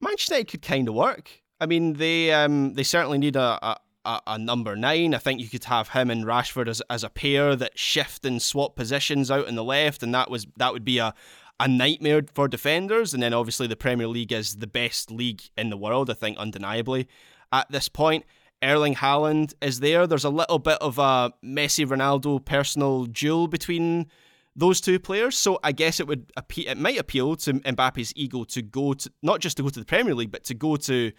Manchester 0.00 0.34
United 0.34 0.50
could 0.50 0.62
kind 0.62 0.88
of 0.88 0.94
work. 0.94 1.41
I 1.62 1.66
mean, 1.66 1.92
they 1.92 2.32
um, 2.32 2.74
they 2.74 2.82
certainly 2.82 3.18
need 3.18 3.36
a, 3.36 3.78
a, 4.04 4.20
a, 4.26 4.36
number 4.36 4.74
nine. 4.74 5.14
I 5.14 5.18
think 5.18 5.40
you 5.40 5.48
could 5.48 5.62
have 5.64 5.90
him 5.90 6.10
and 6.10 6.24
Rashford 6.24 6.66
as, 6.66 6.82
as 6.90 7.04
a 7.04 7.08
pair 7.08 7.54
that 7.54 7.78
shift 7.78 8.26
and 8.26 8.42
swap 8.42 8.74
positions 8.74 9.30
out 9.30 9.46
in 9.46 9.54
the 9.54 9.62
left, 9.62 10.02
and 10.02 10.12
that 10.12 10.28
was 10.28 10.48
that 10.56 10.72
would 10.72 10.84
be 10.84 10.98
a 10.98 11.14
a 11.60 11.68
nightmare 11.68 12.22
for 12.34 12.48
defenders. 12.48 13.14
And 13.14 13.22
then 13.22 13.32
obviously 13.32 13.68
the 13.68 13.76
Premier 13.76 14.08
League 14.08 14.32
is 14.32 14.56
the 14.56 14.66
best 14.66 15.12
league 15.12 15.42
in 15.56 15.70
the 15.70 15.76
world, 15.76 16.10
I 16.10 16.14
think, 16.14 16.36
undeniably 16.36 17.06
at 17.52 17.70
this 17.70 17.88
point. 17.88 18.24
Erling 18.60 18.96
Haaland 18.96 19.54
is 19.62 19.78
there. 19.78 20.08
There's 20.08 20.24
a 20.24 20.30
little 20.30 20.58
bit 20.58 20.78
of 20.80 20.98
a 20.98 21.32
Messi 21.44 21.86
Ronaldo 21.86 22.44
personal 22.44 23.04
duel 23.04 23.46
between 23.46 24.08
those 24.56 24.80
two 24.80 24.98
players. 24.98 25.38
So 25.38 25.60
I 25.62 25.70
guess 25.70 26.00
it 26.00 26.08
would 26.08 26.32
it 26.56 26.78
might 26.78 26.98
appeal 26.98 27.36
to 27.36 27.54
Mbappe's 27.54 28.12
ego 28.16 28.42
to 28.44 28.62
go 28.62 28.94
to 28.94 29.12
not 29.22 29.38
just 29.38 29.56
to 29.58 29.62
go 29.62 29.68
to 29.68 29.78
the 29.78 29.86
Premier 29.86 30.16
League, 30.16 30.32
but 30.32 30.42
to 30.44 30.54
go 30.54 30.74
to 30.74 31.12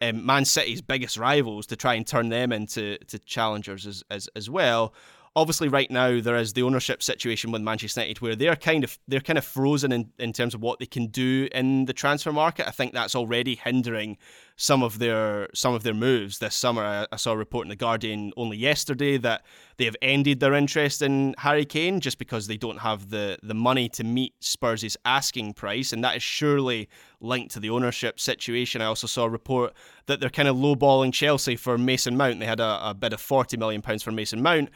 um, 0.00 0.24
Man 0.24 0.44
City's 0.44 0.82
biggest 0.82 1.16
rivals 1.16 1.66
to 1.66 1.76
try 1.76 1.94
and 1.94 2.06
turn 2.06 2.28
them 2.28 2.52
into 2.52 2.98
to 2.98 3.18
challengers 3.18 3.86
as, 3.86 4.02
as 4.10 4.28
as 4.36 4.50
well 4.50 4.94
obviously 5.36 5.68
right 5.68 5.90
now 5.90 6.18
there 6.18 6.36
is 6.36 6.54
the 6.54 6.62
ownership 6.62 7.02
situation 7.02 7.52
with 7.52 7.60
Manchester 7.60 8.00
United 8.00 8.22
where 8.22 8.34
they're 8.34 8.56
kind 8.56 8.82
of 8.82 8.98
they're 9.06 9.20
kind 9.20 9.36
of 9.38 9.44
frozen 9.44 9.92
in, 9.92 10.10
in 10.18 10.32
terms 10.32 10.54
of 10.54 10.62
what 10.62 10.78
they 10.78 10.86
can 10.86 11.08
do 11.08 11.46
in 11.52 11.84
the 11.84 11.92
transfer 11.92 12.32
market. 12.32 12.66
I 12.66 12.70
think 12.70 12.94
that's 12.94 13.14
already 13.14 13.54
hindering 13.54 14.16
some 14.56 14.82
of 14.82 14.98
their 14.98 15.48
some 15.54 15.74
of 15.74 15.82
their 15.82 15.94
moves 15.94 16.38
this 16.38 16.54
summer. 16.54 16.82
I, 16.82 17.06
I 17.12 17.16
saw 17.16 17.32
a 17.32 17.36
report 17.36 17.66
in 17.66 17.68
the 17.68 17.76
Guardian 17.76 18.32
only 18.38 18.56
yesterday 18.56 19.18
that 19.18 19.44
they 19.76 19.84
have 19.84 19.96
ended 20.00 20.40
their 20.40 20.54
interest 20.54 21.02
in 21.02 21.34
Harry 21.36 21.66
Kane 21.66 22.00
just 22.00 22.18
because 22.18 22.46
they 22.46 22.56
don't 22.56 22.78
have 22.78 23.10
the 23.10 23.38
the 23.42 23.54
money 23.54 23.90
to 23.90 24.04
meet 24.04 24.32
Spurs' 24.40 24.96
asking 25.04 25.52
price, 25.52 25.92
and 25.92 26.02
that 26.02 26.16
is 26.16 26.22
surely 26.22 26.88
linked 27.20 27.52
to 27.52 27.60
the 27.60 27.68
ownership 27.68 28.18
situation. 28.18 28.80
I 28.80 28.86
also 28.86 29.06
saw 29.06 29.24
a 29.24 29.30
report 29.30 29.74
that 30.06 30.18
they're 30.18 30.30
kind 30.30 30.48
of 30.48 30.56
lowballing 30.56 31.12
Chelsea 31.12 31.56
for 31.56 31.76
Mason 31.76 32.16
Mount. 32.16 32.40
They 32.40 32.46
had 32.46 32.60
a, 32.60 32.90
a 32.90 32.94
bid 32.94 33.12
of 33.12 33.20
forty 33.20 33.58
million 33.58 33.82
pounds 33.82 34.02
for 34.02 34.12
Mason 34.12 34.40
Mount 34.40 34.70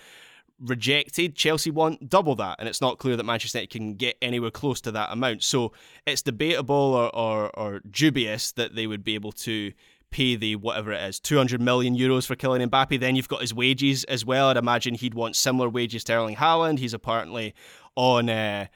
rejected. 0.61 1.35
Chelsea 1.35 1.71
want 1.71 2.09
double 2.09 2.35
that, 2.37 2.57
and 2.59 2.69
it's 2.69 2.81
not 2.81 2.99
clear 2.99 3.17
that 3.17 3.25
Manchester 3.25 3.59
United 3.59 3.71
can 3.71 3.95
get 3.95 4.17
anywhere 4.21 4.51
close 4.51 4.81
to 4.83 4.93
that 4.93 5.13
amount. 5.13 5.43
So 5.43 5.73
it's 6.07 6.23
debatable 6.23 6.75
or, 6.75 7.15
or, 7.15 7.51
or 7.59 7.81
dubious 7.91 8.53
that 8.53 8.75
they 8.75 8.87
would 8.87 9.05
be 9.05 9.15
able 9.15 9.33
to 9.33 9.73
pay 10.11 10.35
the 10.35 10.57
whatever 10.57 10.93
it 10.93 11.03
is, 11.03 11.21
200 11.21 11.61
million 11.61 11.97
euros 11.97 12.27
for 12.27 12.35
Kylian 12.35 12.69
Mbappe. 12.69 12.99
Then 12.99 13.17
you've 13.17 13.29
got 13.29 13.41
his 13.41 13.55
wages 13.55 14.05
as 14.05 14.25
well. 14.25 14.49
I'd 14.49 14.57
imagine 14.57 14.95
he'd 14.95 15.15
want 15.15 15.37
similar 15.37 15.69
wages 15.69 16.05
to 16.05 16.15
Erling 16.15 16.37
Haaland. 16.37 16.79
He's 16.79 16.95
apparently 16.95 17.55
on. 17.97 18.29
Uh, 18.29 18.67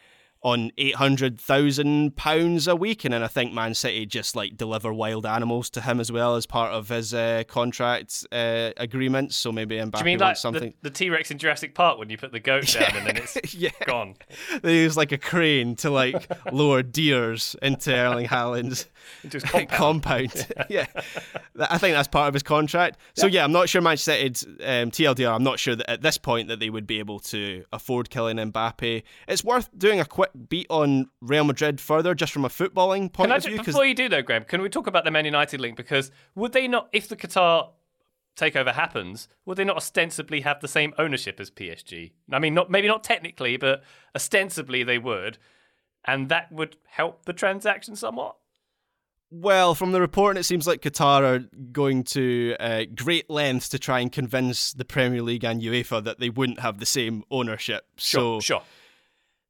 on 0.45 0.71
eight 0.79 0.95
hundred 0.97 1.41
thousand 1.41 2.15
pounds 2.17 2.69
a 2.69 2.77
week, 2.77 3.05
and 3.05 3.13
then 3.15 3.23
I 3.23 3.27
think 3.29 3.53
Man 3.53 3.75
City 3.75 4.05
just 4.07 4.37
like 4.37 4.57
deliver 4.57 4.93
wild 4.93 5.25
animals 5.27 5.71
to 5.71 5.81
him 5.81 5.99
as 5.99 6.13
well 6.13 6.37
as 6.37 6.45
part 6.47 6.73
of 6.73 6.91
his 6.91 7.13
uh, 7.15 7.45
contract 7.49 8.27
uh, 8.31 8.71
agreement. 8.77 9.33
So 9.33 9.51
maybe 9.51 9.77
Mbappe 9.77 9.93
Do 9.93 9.99
you 10.01 10.05
mean 10.05 10.19
like 10.19 10.37
something. 10.37 10.75
the, 10.83 10.91
T 10.91 11.09
Rex 11.11 11.31
in 11.31 11.39
Jurassic 11.39 11.75
Park 11.75 11.99
when 11.99 12.11
you 12.11 12.19
put 12.19 12.31
the 12.31 12.41
goat 12.41 12.69
down 12.73 12.95
and 12.95 13.07
then 13.07 13.17
it's 13.35 13.55
yeah, 13.55 13.71
gone? 13.87 14.15
they 14.63 14.77
use 14.77 14.97
like 14.97 15.13
a 15.13 15.19
crane 15.19 15.77
to 15.77 15.91
like 15.91 16.31
lower 16.53 16.83
deers 16.83 17.57
into 17.63 17.95
Erling 17.95 18.27
Haaland's 18.27 18.87
compound. 19.47 19.71
compound. 19.71 20.47
yeah, 20.69 20.87
That- 21.55 21.73
I 21.73 21.79
think 21.79 21.95
that's 21.95 22.09
part 22.09 22.29
of 22.29 22.35
his 22.35 22.43
contract. 22.43 22.99
So 23.17 23.27
yeah, 23.27 23.45
I'm 23.45 23.53
not 23.53 23.71
sure 23.71 23.81
Manchester 23.81 24.13
United 24.17 24.47
um, 24.61 24.91
TLDR. 24.91 25.35
I'm 25.35 25.43
not 25.43 25.59
sure 25.59 25.75
that 25.75 25.89
at 25.91 26.03
this 26.03 26.19
point 26.19 26.49
that 26.49 26.61
they 26.61 26.69
would 26.69 26.87
be 26.87 26.99
able 26.99 27.19
to 27.21 27.65
afford 27.73 28.11
Kylian 28.11 28.53
Mbappe. 28.53 29.03
It's 29.27 29.43
worth 29.43 29.71
doing 29.79 30.01
a 30.01 30.05
quick 30.05 30.31
beat 30.49 30.67
on 30.71 31.07
Real 31.21 31.45
Madrid 31.45 31.81
further, 31.81 32.15
just 32.15 32.33
from 32.33 32.45
a 32.45 32.49
footballing 32.49 33.13
point 33.13 33.31
of 33.33 33.43
ju- 33.43 33.51
view. 33.51 33.63
before 33.63 33.87
you 33.87 33.95
do 33.95 34.09
though, 34.09 34.23
Graham, 34.23 34.45
can 34.45 34.63
we 34.63 34.69
talk 34.69 34.87
about 34.87 35.05
the 35.05 35.11
Man 35.11 35.25
United 35.25 35.61
link? 35.61 35.77
Because 35.77 36.11
would 36.35 36.53
they 36.53 36.69
not, 36.69 36.89
if 36.93 37.09
the 37.09 37.17
Qatar 37.17 37.71
takeover 38.37 38.73
happens, 38.73 39.29
would 39.45 39.57
they 39.57 39.65
not 39.65 39.77
ostensibly 39.77 40.41
have 40.41 40.61
the 40.61 40.69
same 40.69 40.93
ownership 40.99 41.41
as 41.41 41.51
PSG? 41.51 42.13
I 42.33 42.39
mean, 42.39 42.55
not 42.55 42.71
maybe 42.71 42.89
not 42.89 43.05
technically, 43.05 43.57
but 43.57 43.83
ostensibly 44.15 44.83
they 44.83 44.99
would, 44.99 45.39
and 46.05 46.29
that 46.29 46.51
would 46.53 46.77
help 46.87 47.25
the 47.25 47.33
transaction 47.33 47.97
somewhat. 47.97 48.37
Well, 49.31 49.75
from 49.75 49.91
the 49.91 50.01
reporting, 50.01 50.39
it 50.39 50.45
seems 50.45 50.67
like 50.67 50.81
Qatar 50.81 51.23
are 51.23 51.39
going 51.73 52.05
to 52.05 52.55
uh, 52.61 52.85
great 52.95 53.29
lengths 53.29 53.69
to 53.71 53.81
try 53.81 53.99
and 53.99 54.13
convince 54.13 54.73
the 54.73 54.85
Premier 54.85 55.23
League 55.23 55.43
and 55.43 55.61
UEFA 55.61 56.05
that 56.05 56.21
they 56.21 56.31
wouldn't 56.31 56.61
have 56.61 56.79
the 56.79 56.87
same 56.87 57.25
ownership. 57.33 57.85
so, 57.97 58.39
sure. 58.39 58.63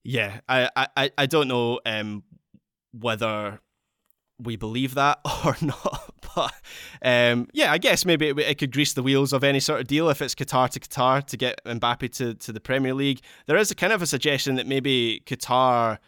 Yeah, 0.04 0.40
I, 0.48 0.88
I, 0.96 1.10
I 1.16 1.26
don't 1.26 1.48
know 1.48 1.80
um, 1.86 2.22
whether 2.92 3.60
we 4.38 4.56
believe 4.56 4.94
that 4.94 5.20
or 5.44 5.56
not. 5.60 6.14
But 6.34 6.52
um, 7.02 7.48
yeah, 7.52 7.72
I 7.72 7.78
guess 7.78 8.04
maybe 8.04 8.28
it, 8.28 8.38
it 8.38 8.58
could 8.58 8.72
grease 8.72 8.92
the 8.92 9.02
wheels 9.02 9.32
of 9.32 9.44
any 9.44 9.60
sort 9.60 9.80
of 9.80 9.86
deal 9.86 10.08
if 10.10 10.20
it's 10.20 10.34
Qatar 10.34 10.68
to 10.70 10.80
Qatar 10.80 11.24
to 11.26 11.36
get 11.36 11.60
Mbappe 11.64 12.12
to, 12.16 12.34
to 12.34 12.52
the 12.52 12.60
Premier 12.60 12.92
League. 12.92 13.20
There 13.46 13.56
is 13.56 13.70
a 13.70 13.74
kind 13.74 13.92
of 13.92 14.02
a 14.02 14.06
suggestion 14.06 14.56
that 14.56 14.66
maybe 14.66 15.22
Qatar 15.26 15.98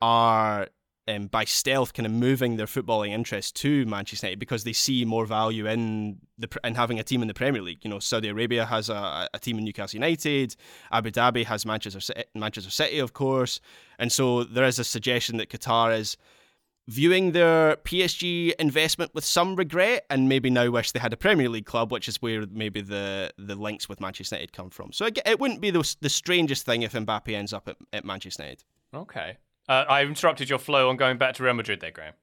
are 0.00 0.68
um, 1.16 1.26
by 1.26 1.44
stealth 1.44 1.92
kind 1.94 2.06
of 2.06 2.12
moving 2.12 2.56
their 2.56 2.66
footballing 2.66 3.10
interest 3.10 3.56
to 3.56 3.84
Manchester 3.86 4.26
United 4.26 4.38
because 4.38 4.64
they 4.64 4.72
see 4.72 5.04
more 5.04 5.26
value 5.26 5.66
in 5.66 6.18
the 6.38 6.48
in 6.64 6.74
having 6.74 6.98
a 6.98 7.02
team 7.02 7.22
in 7.22 7.28
the 7.28 7.34
Premier 7.34 7.62
League. 7.62 7.78
You 7.82 7.90
know, 7.90 7.98
Saudi 7.98 8.28
Arabia 8.28 8.64
has 8.66 8.88
a, 8.88 9.28
a 9.32 9.38
team 9.38 9.58
in 9.58 9.64
Newcastle 9.64 9.98
United, 9.98 10.56
Abu 10.90 11.10
Dhabi 11.10 11.44
has 11.44 11.66
Manchester 11.66 12.00
City, 12.00 12.24
Manchester 12.34 12.70
City, 12.70 12.98
of 12.98 13.12
course, 13.12 13.60
and 13.98 14.10
so 14.10 14.44
there 14.44 14.64
is 14.64 14.78
a 14.78 14.84
suggestion 14.84 15.36
that 15.38 15.50
Qatar 15.50 15.96
is 15.96 16.16
viewing 16.88 17.32
their 17.32 17.76
PSG 17.76 18.52
investment 18.58 19.14
with 19.14 19.24
some 19.24 19.54
regret 19.54 20.04
and 20.10 20.28
maybe 20.28 20.50
now 20.50 20.68
wish 20.70 20.92
they 20.92 20.98
had 20.98 21.12
a 21.12 21.16
Premier 21.16 21.48
League 21.48 21.66
club, 21.66 21.92
which 21.92 22.08
is 22.08 22.20
where 22.20 22.44
maybe 22.50 22.80
the, 22.80 23.32
the 23.38 23.54
links 23.54 23.88
with 23.88 24.00
Manchester 24.00 24.36
United 24.36 24.52
come 24.52 24.68
from. 24.68 24.92
So 24.92 25.06
it, 25.06 25.18
it 25.24 25.38
wouldn't 25.38 25.60
be 25.60 25.70
the, 25.70 25.94
the 26.00 26.08
strangest 26.08 26.66
thing 26.66 26.82
if 26.82 26.92
Mbappe 26.92 27.32
ends 27.32 27.52
up 27.52 27.68
at, 27.68 27.76
at 27.92 28.04
Manchester 28.04 28.42
United. 28.42 28.64
Okay. 28.92 29.38
Uh, 29.68 29.84
I 29.88 30.02
interrupted 30.02 30.50
your 30.50 30.58
flow 30.58 30.88
on 30.88 30.96
going 30.96 31.18
back 31.18 31.34
to 31.34 31.42
Real 31.44 31.54
Madrid 31.54 31.80
there, 31.80 31.90
Graham. 31.90 32.14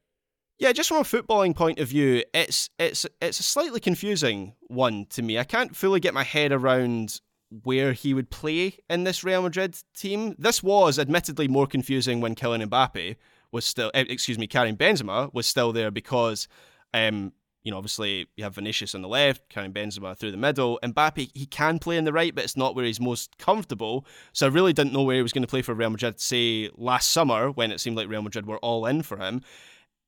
Yeah, 0.58 0.74
just 0.74 0.90
from 0.90 0.98
a 0.98 1.02
footballing 1.02 1.56
point 1.56 1.80
of 1.80 1.88
view, 1.88 2.24
it's 2.34 2.70
it's 2.78 3.06
it's 3.22 3.40
a 3.40 3.44
slightly 3.44 3.80
confusing 3.80 4.56
one 4.68 5.06
to 5.12 5.22
me. 5.22 5.40
I 5.40 5.46
can't 5.46 5.74
fully 5.74 6.02
get 6.02 6.14
my 6.14 6.24
head 6.24 6.52
around 6.52 7.22
where 7.64 7.94
he 7.94 8.14
would 8.14 8.30
play 8.30 8.78
in 8.90 9.06
this 9.06 9.24
Real 9.24 9.42
Madrid 9.42 9.78
team. 9.96 10.36
This 10.38 10.62
was 10.62 11.00
admittedly 11.00 11.48
more 11.48 11.66
confusing 11.66 12.22
when 12.22 12.36
Kylian 12.36 12.68
Mbappe 12.70 13.16
was 13.52 13.66
still, 13.66 13.90
eh, 13.94 14.06
excuse 14.08 14.38
me, 14.38 14.48
Karim 14.48 14.78
Benzema 14.78 15.34
was 15.34 15.48
still 15.48 15.72
there 15.72 15.90
because, 15.90 16.48
um, 16.94 17.34
you 17.70 17.72
know, 17.72 17.78
obviously 17.78 18.26
you 18.36 18.44
have 18.44 18.56
Vinicius 18.56 18.96
on 18.96 19.04
the 19.04 19.08
left, 19.08 19.48
Karim 19.48 19.72
Benzema 19.72 20.18
through 20.18 20.32
the 20.32 20.38
middle. 20.38 20.80
and 20.82 20.96
Mbappe, 20.96 21.30
he 21.36 21.46
can 21.46 21.78
play 21.78 21.98
in 21.98 22.04
the 22.04 22.12
right, 22.12 22.34
but 22.34 22.44
it's 22.44 22.58
not 22.58 22.74
where 22.74 22.84
he's 22.84 23.00
most 23.00 23.38
comfortable. 23.38 24.08
So 24.34 24.48
I 24.48 24.50
really 24.50 24.74
didn't 24.74 24.92
know 24.92 25.04
where 25.04 25.18
he 25.18 25.22
was 25.22 25.34
going 25.34 25.44
to 25.44 25.48
play 25.48 25.62
for 25.62 25.76
Real 25.76 25.92
Madrid, 25.92 26.20
say 26.20 26.72
last 26.76 27.12
summer 27.12 27.52
when 27.52 27.72
it 27.72 27.80
seemed 27.80 27.96
like 27.96 28.10
Real 28.10 28.24
Madrid 28.24 28.48
were 28.48 28.58
all 28.58 28.88
in 28.88 29.04
for 29.04 29.18
him. 29.18 29.44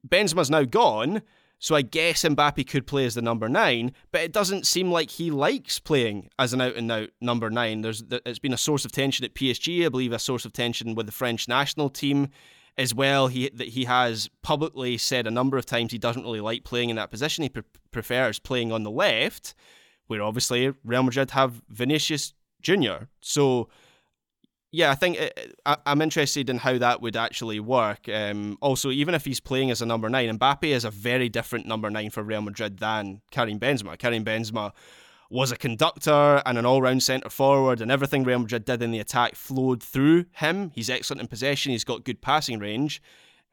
Benzema's 0.08 0.50
now 0.50 0.64
gone, 0.64 1.22
so 1.60 1.76
I 1.76 1.84
guess 1.84 2.24
Mbappe 2.24 2.68
could 2.68 2.88
play 2.88 3.06
as 3.06 3.14
the 3.14 3.22
number 3.22 3.48
nine, 3.48 3.94
but 4.12 4.22
it 4.22 4.34
doesn't 4.34 4.66
seem 4.66 4.92
like 4.92 5.12
he 5.12 5.30
likes 5.30 5.78
playing 5.78 6.32
as 6.40 6.54
an 6.54 6.62
out 6.62 6.76
and 6.76 6.92
out 6.92 7.10
number 7.22 7.52
nine. 7.52 7.82
There's 7.82 8.04
it's 8.26 8.40
been 8.40 8.54
a 8.54 8.58
source 8.58 8.86
of 8.86 8.92
tension 8.92 9.24
at 9.24 9.36
PSG, 9.36 9.86
I 9.86 9.90
believe, 9.90 10.14
a 10.14 10.18
source 10.18 10.46
of 10.46 10.54
tension 10.54 10.96
with 10.96 11.06
the 11.06 11.12
French 11.12 11.48
national 11.48 11.92
team 11.92 12.30
as 12.78 12.94
well. 12.94 13.28
He 13.28 13.50
that 13.50 13.70
he 13.70 13.86
has 13.86 14.30
publicly 14.42 14.98
said 14.98 15.28
a 15.28 15.32
number 15.32 15.58
of 15.58 15.66
times 15.66 15.92
he 15.92 15.98
doesn't 15.98 16.24
really 16.24 16.42
like 16.42 16.64
playing 16.64 16.90
in 16.90 16.96
that 16.96 17.12
position. 17.12 17.44
He 17.44 17.50
pre- 17.50 17.64
prefers 17.92 18.40
playing 18.40 18.72
on 18.72 18.84
the 18.84 18.92
left, 18.92 19.54
where 20.08 20.22
obviously 20.22 20.74
Real 20.84 21.04
Madrid 21.04 21.32
have 21.32 21.62
Vinicius 21.70 22.34
Junior. 22.62 23.10
So 23.22 23.70
yeah, 24.72 24.90
I 24.90 24.96
think 24.96 25.20
it, 25.20 25.56
I, 25.66 25.78
I'm 25.86 26.02
interested 26.02 26.50
in 26.50 26.58
how 26.58 26.78
that 26.78 27.02
would 27.02 27.18
actually 27.18 27.60
work. 27.60 28.08
Um, 28.08 28.58
also, 28.62 28.90
even 28.90 29.14
if 29.14 29.26
he's 29.26 29.42
playing 29.42 29.70
as 29.70 29.82
a 29.82 29.86
number 29.86 30.10
nine, 30.10 30.38
Mbappe 30.40 30.64
is 30.64 30.86
a 30.86 30.92
very 30.92 31.28
different 31.28 31.66
number 31.66 31.90
nine 31.90 32.10
for 32.10 32.24
Real 32.24 32.42
Madrid 32.42 32.78
than 32.78 33.22
Karim 33.32 33.60
Benzema. 33.60 33.98
Karim 33.98 34.24
Benzema 34.24 34.72
was 35.32 35.52
a 35.52 35.56
conductor 35.56 36.42
and 36.46 36.58
an 36.58 36.66
all-round 36.66 37.02
centre 37.02 37.30
forward, 37.30 37.82
and 37.82 37.90
everything 37.90 38.24
Real 38.24 38.40
Madrid 38.40 38.66
did 38.66 38.84
in 38.84 38.92
the 38.92 39.00
attack 39.00 39.36
flowed 39.36 39.82
through 39.82 40.26
him. 40.34 40.72
He's 40.76 40.90
excellent 40.90 41.22
in 41.22 41.28
possession. 41.28 41.72
He's 41.72 41.84
got 41.84 42.04
good 42.04 42.22
passing 42.22 42.60
range. 42.60 43.02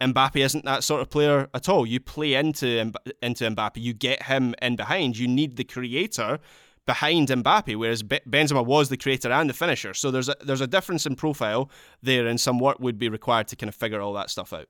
Mbappe 0.01 0.37
isn't 0.37 0.64
that 0.64 0.85
sort 0.85 1.01
of 1.01 1.11
player 1.11 1.49
at 1.55 1.69
all. 1.69 1.87
You 1.87 2.01
play 2.01 2.35
into 2.35 2.93
into 3.23 3.51
Mbappe, 3.51 3.77
you 3.77 3.93
get 3.93 4.25
him 4.25 4.55
in 4.62 4.77
behind. 4.77 5.19
You 5.19 5.27
need 5.27 5.57
the 5.57 5.64
creator 5.64 6.38
behind 6.87 7.29
Mbappe, 7.29 7.77
whereas 7.77 8.03
Benzema 8.03 8.64
was 8.64 8.88
the 8.88 8.97
creator 8.97 9.31
and 9.31 9.51
the 9.51 9.55
finisher. 9.55 9.95
So 9.95 10.11
there's 10.11 10.29
a 10.29 10.37
there's 10.41 10.61
a 10.61 10.67
difference 10.67 11.05
in 11.05 11.17
profile 11.17 11.71
there, 12.03 12.27
and 12.27 12.41
some 12.41 12.59
work 12.59 12.79
would 12.81 12.99
be 12.99 13.09
required 13.09 13.49
to 13.49 13.57
kind 13.57 13.69
of 13.69 13.75
figure 13.75 14.01
all 14.01 14.12
that 14.14 14.31
stuff 14.31 14.53
out. 14.53 14.67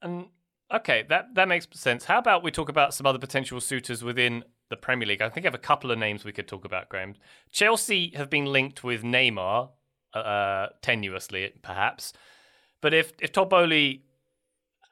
And 0.00 0.26
okay, 0.72 1.04
that 1.08 1.34
that 1.34 1.46
makes 1.46 1.68
sense. 1.72 2.06
How 2.06 2.18
about 2.18 2.42
we 2.42 2.50
talk 2.50 2.68
about 2.68 2.94
some 2.94 3.06
other 3.06 3.18
potential 3.18 3.60
suitors 3.60 4.02
within 4.02 4.44
the 4.70 4.76
Premier 4.76 5.08
League. 5.08 5.22
I 5.22 5.28
think 5.28 5.46
I 5.46 5.48
have 5.48 5.54
a 5.54 5.58
couple 5.58 5.90
of 5.90 5.98
names 5.98 6.24
we 6.24 6.32
could 6.32 6.48
talk 6.48 6.64
about, 6.64 6.88
Graham. 6.88 7.14
Chelsea 7.50 8.12
have 8.16 8.30
been 8.30 8.46
linked 8.46 8.84
with 8.84 9.02
Neymar, 9.02 9.70
uh, 10.14 10.66
tenuously 10.82 11.52
perhaps. 11.62 12.12
But 12.80 12.94
if 12.94 13.12
if 13.20 13.32
Todd 13.32 13.50
Boehly 13.50 14.02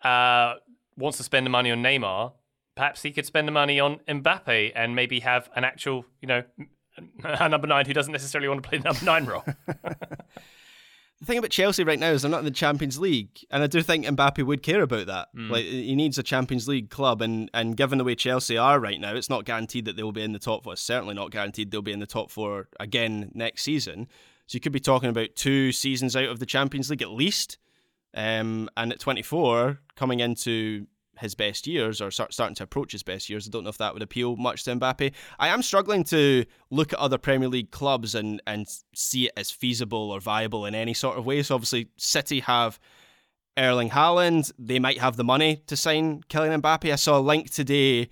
uh, 0.02 0.54
wants 0.96 1.18
to 1.18 1.24
spend 1.24 1.46
the 1.46 1.50
money 1.50 1.70
on 1.70 1.82
Neymar, 1.82 2.32
perhaps 2.74 3.02
he 3.02 3.12
could 3.12 3.26
spend 3.26 3.46
the 3.46 3.52
money 3.52 3.80
on 3.80 4.00
Mbappe 4.08 4.72
and 4.74 4.94
maybe 4.94 5.20
have 5.20 5.48
an 5.54 5.64
actual, 5.64 6.04
you 6.20 6.28
know, 6.28 6.42
a 7.24 7.48
number 7.48 7.66
nine 7.66 7.86
who 7.86 7.92
doesn't 7.92 8.12
necessarily 8.12 8.48
want 8.48 8.62
to 8.62 8.68
play 8.68 8.78
the 8.78 8.84
number 8.84 9.04
nine 9.04 9.26
role. 9.26 9.44
The 11.20 11.24
thing 11.24 11.38
about 11.38 11.50
Chelsea 11.50 11.83
right 11.83 11.98
now 11.98 12.11
is 12.11 12.22
they're 12.22 12.31
not 12.31 12.40
in 12.40 12.44
the 12.44 12.50
Champions 12.50 12.98
League, 12.98 13.46
and 13.50 13.62
I 13.62 13.66
do 13.66 13.81
think 13.81 14.05
Mbappe 14.05 14.44
would 14.44 14.62
care 14.62 14.83
about 14.83 15.07
that. 15.07 15.29
Mm. 15.35 15.50
Like 15.50 15.64
he 15.64 15.94
needs 15.94 16.18
a 16.18 16.22
Champions 16.22 16.68
League 16.68 16.90
club, 16.90 17.22
and 17.22 17.50
and 17.55 17.76
given 17.76 17.96
the 17.96 18.05
way 18.05 18.14
Chelsea 18.14 18.59
are 18.59 18.79
right 18.79 19.00
now, 19.00 19.14
it's 19.14 19.31
not 19.31 19.46
guaranteed 19.46 19.87
that 19.87 19.96
they 19.96 20.02
will 20.02 20.12
be 20.12 20.22
in 20.22 20.33
the 20.33 20.38
top 20.38 20.64
four. 20.64 20.74
It's 20.74 20.83
certainly 20.83 21.14
not 21.14 21.31
guaranteed 21.31 21.70
they'll 21.70 21.81
be 21.81 21.92
in 21.92 22.00
the 22.00 22.07
top 22.07 22.31
four 22.31 22.68
again 22.79 23.31
next 23.35 23.62
season. 23.62 24.09
So 24.46 24.57
you 24.57 24.61
could 24.61 24.72
be 24.72 24.81
talking 24.81 25.09
about 25.09 25.35
two 25.35 25.72
seasons 25.72 26.14
out 26.14 26.29
of 26.29 26.38
the 26.38 26.46
Champions 26.46 26.90
League 26.90 27.02
at 27.02 27.11
least. 27.11 27.59
Um, 28.14 28.70
and 28.76 28.92
at 28.92 29.00
24, 29.00 29.79
coming 29.94 30.20
into 30.20 30.87
his 31.18 31.35
best 31.35 31.66
years 31.66 32.00
or 32.00 32.11
start, 32.11 32.33
starting 32.33 32.55
to 32.57 32.64
approach 32.64 32.92
his 32.92 33.02
best 33.02 33.29
years. 33.29 33.46
I 33.46 33.50
don't 33.50 33.64
know 33.64 33.70
if 33.70 33.79
that 33.79 33.94
would 33.94 34.02
appeal 34.02 34.37
much 34.37 34.64
to 34.64 34.76
Mbappe. 34.76 35.12
I 35.38 35.48
am 35.48 35.62
struggling 35.62 36.05
to 36.05 36.44
look 36.70 36.92
at 36.92 36.98
other 36.98 37.18
Premier 37.18 37.48
League 37.48 37.70
clubs 37.70 38.14
and 38.14 38.42
and 38.46 38.66
see 38.94 39.26
it 39.26 39.33
as 39.37 39.50
feasible 39.50 40.11
or 40.11 40.20
viable 40.20 40.66
in 40.66 40.74
any 40.74 40.94
sort 40.94 41.18
of 41.18 41.26
way. 41.26 41.42
So 41.42 41.55
obviously, 41.55 41.88
City 41.96 42.40
have 42.40 42.79
Erling 43.57 43.90
Haaland. 43.90 44.52
They 44.59 44.79
might 44.79 44.98
have 44.98 45.16
the 45.16 45.24
money 45.24 45.62
to 45.66 45.76
sign 45.76 46.22
Kylian 46.29 46.61
Mbappe. 46.61 46.92
I 46.92 46.96
saw 46.96 47.18
a 47.18 47.20
link 47.20 47.50
today 47.50 48.09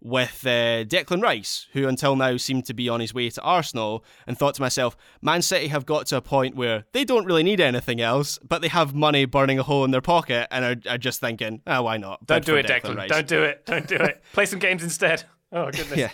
with 0.00 0.46
uh, 0.46 0.84
Declan 0.84 1.22
Rice, 1.22 1.66
who 1.72 1.88
until 1.88 2.14
now 2.14 2.36
seemed 2.36 2.66
to 2.66 2.74
be 2.74 2.88
on 2.88 3.00
his 3.00 3.12
way 3.12 3.30
to 3.30 3.42
Arsenal, 3.42 4.04
and 4.26 4.38
thought 4.38 4.54
to 4.54 4.62
myself, 4.62 4.96
Man 5.20 5.42
City 5.42 5.68
have 5.68 5.86
got 5.86 6.06
to 6.06 6.16
a 6.16 6.20
point 6.20 6.54
where 6.54 6.84
they 6.92 7.04
don't 7.04 7.26
really 7.26 7.42
need 7.42 7.60
anything 7.60 8.00
else, 8.00 8.38
but 8.46 8.62
they 8.62 8.68
have 8.68 8.94
money 8.94 9.24
burning 9.24 9.58
a 9.58 9.62
hole 9.62 9.84
in 9.84 9.90
their 9.90 10.00
pocket 10.00 10.46
and 10.50 10.64
are, 10.64 10.92
are 10.92 10.98
just 10.98 11.20
thinking, 11.20 11.62
oh, 11.66 11.82
why 11.82 11.96
not? 11.96 12.24
Don't 12.26 12.44
do 12.44 12.56
it, 12.56 12.66
Declan. 12.66 12.96
Declan 12.96 13.08
don't 13.08 13.28
do 13.28 13.42
it. 13.42 13.66
Don't 13.66 13.88
do 13.88 13.96
it. 13.96 14.22
Play 14.32 14.46
some 14.46 14.58
games 14.58 14.82
instead. 14.82 15.24
Oh, 15.52 15.70
goodness. 15.70 15.96
yeah. 15.96 16.10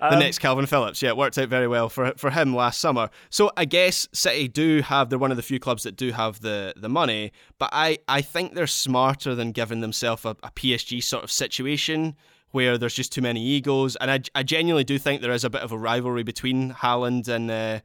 The 0.00 0.14
um, 0.14 0.18
next 0.18 0.38
Kalvin 0.40 0.66
Phillips, 0.66 1.02
yeah, 1.02 1.10
it 1.10 1.16
worked 1.18 1.36
out 1.36 1.50
very 1.50 1.68
well 1.68 1.90
for 1.90 2.14
for 2.16 2.30
him 2.30 2.56
last 2.56 2.80
summer. 2.80 3.10
So 3.28 3.50
I 3.54 3.66
guess 3.66 4.08
City 4.14 4.48
do 4.48 4.80
have 4.80 5.10
they're 5.10 5.18
one 5.18 5.30
of 5.30 5.36
the 5.36 5.42
few 5.42 5.60
clubs 5.60 5.82
that 5.82 5.94
do 5.94 6.12
have 6.12 6.40
the 6.40 6.72
the 6.74 6.88
money, 6.88 7.32
but 7.58 7.68
I 7.70 7.98
I 8.08 8.22
think 8.22 8.54
they're 8.54 8.66
smarter 8.66 9.34
than 9.34 9.52
giving 9.52 9.80
themselves 9.82 10.24
a, 10.24 10.30
a 10.42 10.50
PSG 10.52 11.04
sort 11.04 11.22
of 11.22 11.30
situation 11.30 12.16
where 12.50 12.78
there's 12.78 12.94
just 12.94 13.12
too 13.12 13.22
many 13.22 13.44
egos. 13.44 13.96
And 13.96 14.10
I, 14.10 14.20
I 14.34 14.42
genuinely 14.42 14.84
do 14.84 14.98
think 14.98 15.22
there 15.22 15.32
is 15.32 15.44
a 15.44 15.50
bit 15.50 15.62
of 15.62 15.72
a 15.72 15.78
rivalry 15.78 16.22
between 16.22 16.72
Haaland 16.72 17.28
and 17.28 17.50
uh, 17.50 17.80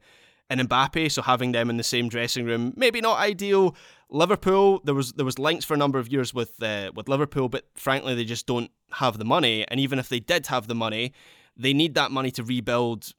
and 0.48 0.60
Mbappe. 0.60 1.10
So 1.10 1.22
having 1.22 1.52
them 1.52 1.70
in 1.70 1.76
the 1.76 1.84
same 1.84 2.08
dressing 2.08 2.44
room, 2.44 2.72
maybe 2.76 3.00
not 3.00 3.18
ideal. 3.18 3.74
Liverpool, 4.08 4.80
there 4.84 4.94
was 4.94 5.12
there 5.14 5.24
was 5.24 5.38
links 5.38 5.64
for 5.64 5.74
a 5.74 5.76
number 5.76 5.98
of 5.98 6.08
years 6.08 6.32
with 6.32 6.62
uh, 6.62 6.90
with 6.94 7.08
Liverpool, 7.08 7.48
but 7.48 7.64
frankly, 7.74 8.14
they 8.14 8.24
just 8.24 8.46
don't 8.46 8.70
have 8.92 9.18
the 9.18 9.24
money. 9.24 9.64
And 9.68 9.80
even 9.80 9.98
if 9.98 10.08
they 10.08 10.20
did 10.20 10.46
have 10.46 10.68
the 10.68 10.74
money, 10.74 11.12
they 11.56 11.72
need 11.72 11.94
that 11.94 12.10
money 12.10 12.30
to 12.32 12.44
rebuild 12.44 13.12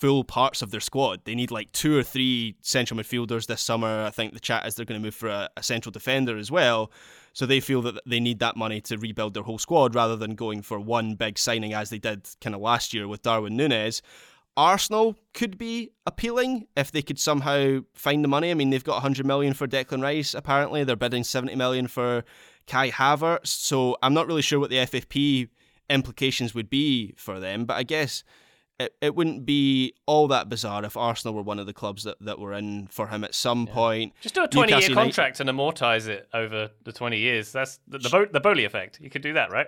full 0.00 0.22
parts 0.22 0.62
of 0.62 0.70
their 0.70 0.80
squad. 0.80 1.24
They 1.24 1.34
need 1.34 1.50
like 1.50 1.72
two 1.72 1.96
or 1.96 2.02
three 2.02 2.56
central 2.62 3.00
midfielders 3.00 3.46
this 3.46 3.62
summer. 3.62 4.04
I 4.04 4.10
think 4.10 4.32
the 4.32 4.40
chat 4.40 4.66
is 4.66 4.74
they're 4.74 4.86
going 4.86 5.00
to 5.00 5.04
move 5.04 5.14
for 5.14 5.28
a, 5.28 5.48
a 5.56 5.62
central 5.62 5.90
defender 5.90 6.36
as 6.36 6.50
well. 6.50 6.92
So 7.32 7.46
they 7.46 7.60
feel 7.60 7.82
that 7.82 8.00
they 8.06 8.20
need 8.20 8.38
that 8.40 8.56
money 8.56 8.80
to 8.82 8.98
rebuild 8.98 9.34
their 9.34 9.42
whole 9.42 9.58
squad 9.58 9.94
rather 9.94 10.16
than 10.16 10.34
going 10.34 10.62
for 10.62 10.80
one 10.80 11.14
big 11.14 11.38
signing 11.38 11.72
as 11.72 11.90
they 11.90 11.98
did 11.98 12.28
kind 12.40 12.54
of 12.54 12.60
last 12.60 12.92
year 12.92 13.06
with 13.06 13.22
Darwin 13.22 13.56
Nunez. 13.56 14.02
Arsenal 14.56 15.16
could 15.34 15.56
be 15.56 15.92
appealing 16.04 16.66
if 16.76 16.90
they 16.90 17.00
could 17.00 17.18
somehow 17.18 17.78
find 17.94 18.24
the 18.24 18.28
money. 18.28 18.50
I 18.50 18.54
mean, 18.54 18.70
they've 18.70 18.82
got 18.82 18.94
100 18.94 19.24
million 19.24 19.54
for 19.54 19.68
Declan 19.68 20.02
Rice. 20.02 20.34
Apparently, 20.34 20.82
they're 20.82 20.96
bidding 20.96 21.22
70 21.22 21.54
million 21.54 21.86
for 21.86 22.24
Kai 22.66 22.90
Havertz. 22.90 23.46
So 23.46 23.96
I'm 24.02 24.14
not 24.14 24.26
really 24.26 24.42
sure 24.42 24.58
what 24.58 24.70
the 24.70 24.78
FFP 24.78 25.48
implications 25.88 26.54
would 26.54 26.68
be 26.68 27.14
for 27.16 27.38
them. 27.38 27.66
But 27.66 27.76
I 27.76 27.84
guess 27.84 28.24
it, 28.78 28.94
it 29.00 29.14
wouldn't 29.14 29.44
be 29.44 29.94
all 30.06 30.28
that 30.28 30.48
bizarre 30.48 30.84
if 30.84 30.96
Arsenal 30.96 31.34
were 31.34 31.42
one 31.42 31.58
of 31.58 31.66
the 31.66 31.72
clubs 31.72 32.04
that, 32.04 32.16
that 32.20 32.38
were 32.38 32.52
in 32.52 32.86
for 32.88 33.08
him 33.08 33.24
at 33.24 33.34
some 33.34 33.66
yeah. 33.66 33.74
point. 33.74 34.12
Just 34.20 34.36
do 34.36 34.44
a 34.44 34.48
20 34.48 34.78
year 34.78 34.94
contract 34.94 35.40
and 35.40 35.50
amortize 35.50 36.06
it 36.06 36.28
over 36.32 36.70
the 36.84 36.92
20 36.92 37.18
years. 37.18 37.50
That's 37.50 37.80
the, 37.88 37.98
the, 37.98 38.08
Bo- 38.08 38.26
the 38.26 38.40
Boehly 38.40 38.64
effect. 38.64 39.00
You 39.00 39.10
could 39.10 39.22
do 39.22 39.32
that, 39.32 39.50
right? 39.50 39.66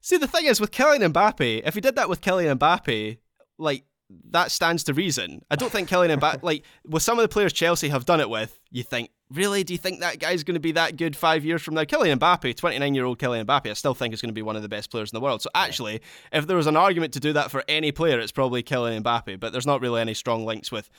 See, 0.00 0.16
the 0.16 0.26
thing 0.26 0.46
is, 0.46 0.60
with 0.60 0.72
Kylian 0.72 1.12
Mbappe, 1.12 1.62
if 1.64 1.74
he 1.74 1.80
did 1.80 1.96
that 1.96 2.08
with 2.08 2.20
Kylian 2.22 2.58
Mbappe, 2.58 3.18
like, 3.58 3.84
that 4.30 4.50
stands 4.50 4.82
to 4.84 4.94
reason. 4.94 5.44
I 5.50 5.56
don't 5.56 5.70
think 5.70 5.88
Kylian 5.88 6.18
Mbappe, 6.18 6.42
like, 6.42 6.64
with 6.84 7.02
some 7.02 7.18
of 7.18 7.22
the 7.22 7.28
players 7.28 7.52
Chelsea 7.52 7.90
have 7.90 8.04
done 8.04 8.20
it 8.20 8.30
with, 8.30 8.58
you 8.70 8.82
think, 8.82 9.10
really? 9.32 9.64
Do 9.64 9.72
you 9.72 9.78
think 9.78 10.00
that 10.00 10.18
guy's 10.18 10.42
going 10.42 10.54
to 10.54 10.60
be 10.60 10.72
that 10.72 10.96
good 10.96 11.16
five 11.16 11.44
years 11.44 11.62
from 11.62 11.74
now? 11.74 11.84
Kylian 11.84 12.18
Mbappe, 12.18 12.56
29 12.56 12.94
year 12.94 13.04
old 13.04 13.18
Kylian 13.18 13.44
Mbappe, 13.44 13.70
I 13.70 13.74
still 13.74 13.94
think 13.94 14.12
is 14.12 14.20
going 14.20 14.30
to 14.30 14.34
be 14.34 14.42
one 14.42 14.56
of 14.56 14.62
the 14.62 14.68
best 14.68 14.90
players 14.90 15.12
in 15.12 15.16
the 15.16 15.20
world. 15.20 15.42
So 15.42 15.50
actually, 15.54 16.00
if 16.32 16.46
there 16.46 16.56
was 16.56 16.66
an 16.66 16.76
argument 16.76 17.12
to 17.14 17.20
do 17.20 17.32
that 17.34 17.50
for 17.50 17.64
any 17.68 17.92
player, 17.92 18.18
it's 18.18 18.32
probably 18.32 18.62
Kylian 18.62 19.02
Mbappe. 19.02 19.38
But 19.40 19.52
there's 19.52 19.66
not 19.66 19.80
really 19.80 20.00
any 20.00 20.14
strong 20.14 20.44
links 20.44 20.72
with 20.72 20.90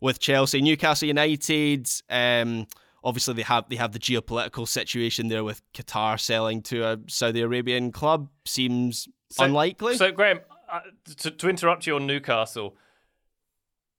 with 0.00 0.18
Chelsea, 0.18 0.62
Newcastle 0.62 1.08
United. 1.08 1.88
Um, 2.08 2.66
obviously, 3.04 3.34
they 3.34 3.42
have 3.42 3.68
they 3.68 3.76
have 3.76 3.92
the 3.92 3.98
geopolitical 3.98 4.66
situation 4.66 5.28
there 5.28 5.44
with 5.44 5.62
Qatar 5.72 6.18
selling 6.18 6.62
to 6.62 6.84
a 6.84 6.98
Saudi 7.08 7.40
Arabian 7.42 7.92
club. 7.92 8.28
Seems 8.44 9.08
so, 9.30 9.44
unlikely. 9.44 9.96
So 9.96 10.12
Graham, 10.12 10.40
uh, 10.70 10.80
to, 11.18 11.30
to 11.30 11.48
interrupt 11.48 11.86
you 11.86 11.96
on 11.96 12.06
Newcastle. 12.06 12.76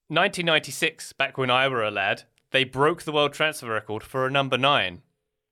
1996, 0.07 1.13
back 1.13 1.37
when 1.37 1.49
I 1.49 1.69
were 1.69 1.83
a 1.83 1.91
lad, 1.91 2.23
they 2.51 2.63
broke 2.63 3.03
the 3.03 3.11
world 3.11 3.33
transfer 3.33 3.67
record 3.67 4.03
for 4.03 4.25
a 4.25 4.31
number 4.31 4.57
nine. 4.57 5.01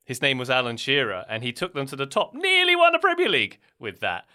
His 0.04 0.22
name 0.22 0.38
was 0.38 0.50
Alan 0.50 0.78
Shearer, 0.78 1.26
and 1.30 1.44
he 1.44 1.52
took 1.52 1.74
them 1.74 1.86
to 1.88 1.96
the 1.96 2.06
top. 2.06 2.34
Nearly 2.34 2.76
won 2.76 2.96
a 2.96 3.00
Premier 3.00 3.30
League 3.30 3.60
with 3.78 4.00
that. 4.00 4.26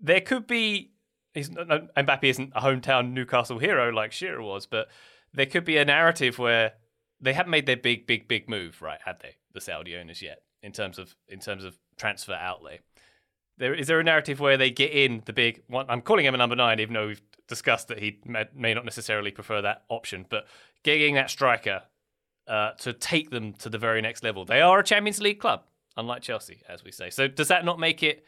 There 0.00 0.20
could 0.20 0.46
be. 0.46 0.92
He's, 1.32 1.50
Mbappe 1.50 2.22
isn't 2.22 2.52
a 2.54 2.60
hometown 2.60 3.12
Newcastle 3.12 3.58
hero 3.58 3.90
like 3.90 4.12
Shearer 4.12 4.40
was, 4.40 4.66
but 4.66 4.88
there 5.32 5.46
could 5.46 5.64
be 5.64 5.78
a 5.78 5.84
narrative 5.84 6.38
where 6.38 6.74
they 7.20 7.32
haven't 7.32 7.50
made 7.50 7.66
their 7.66 7.76
big, 7.76 8.06
big, 8.06 8.28
big 8.28 8.48
move, 8.48 8.80
right? 8.80 9.00
Had 9.04 9.20
they 9.20 9.36
the 9.52 9.60
Saudi 9.60 9.96
owners 9.96 10.22
yet 10.22 10.42
in 10.62 10.70
terms 10.72 10.98
of 10.98 11.16
in 11.28 11.40
terms 11.40 11.64
of 11.64 11.76
transfer 11.96 12.34
outlay? 12.34 12.80
There 13.58 13.74
is 13.74 13.88
there 13.88 13.98
a 13.98 14.04
narrative 14.04 14.38
where 14.40 14.56
they 14.56 14.70
get 14.70 14.92
in 14.92 15.22
the 15.26 15.32
big 15.32 15.62
one. 15.66 15.86
I'm 15.88 16.02
calling 16.02 16.24
him 16.24 16.34
a 16.34 16.38
number 16.38 16.56
nine, 16.56 16.78
even 16.78 16.94
though 16.94 17.08
we've 17.08 17.22
discussed 17.48 17.88
that 17.88 17.98
he 17.98 18.20
may, 18.24 18.46
may 18.54 18.74
not 18.74 18.84
necessarily 18.84 19.30
prefer 19.30 19.60
that 19.62 19.84
option. 19.88 20.26
But 20.28 20.46
getting 20.84 21.16
that 21.16 21.30
striker 21.30 21.82
uh, 22.46 22.72
to 22.78 22.92
take 22.92 23.30
them 23.30 23.54
to 23.54 23.68
the 23.68 23.78
very 23.78 24.00
next 24.00 24.22
level. 24.22 24.44
They 24.44 24.60
are 24.60 24.78
a 24.78 24.84
Champions 24.84 25.20
League 25.20 25.40
club, 25.40 25.64
unlike 25.96 26.22
Chelsea, 26.22 26.62
as 26.68 26.84
we 26.84 26.92
say. 26.92 27.10
So 27.10 27.26
does 27.26 27.48
that 27.48 27.64
not 27.64 27.80
make 27.80 28.02
it? 28.02 28.24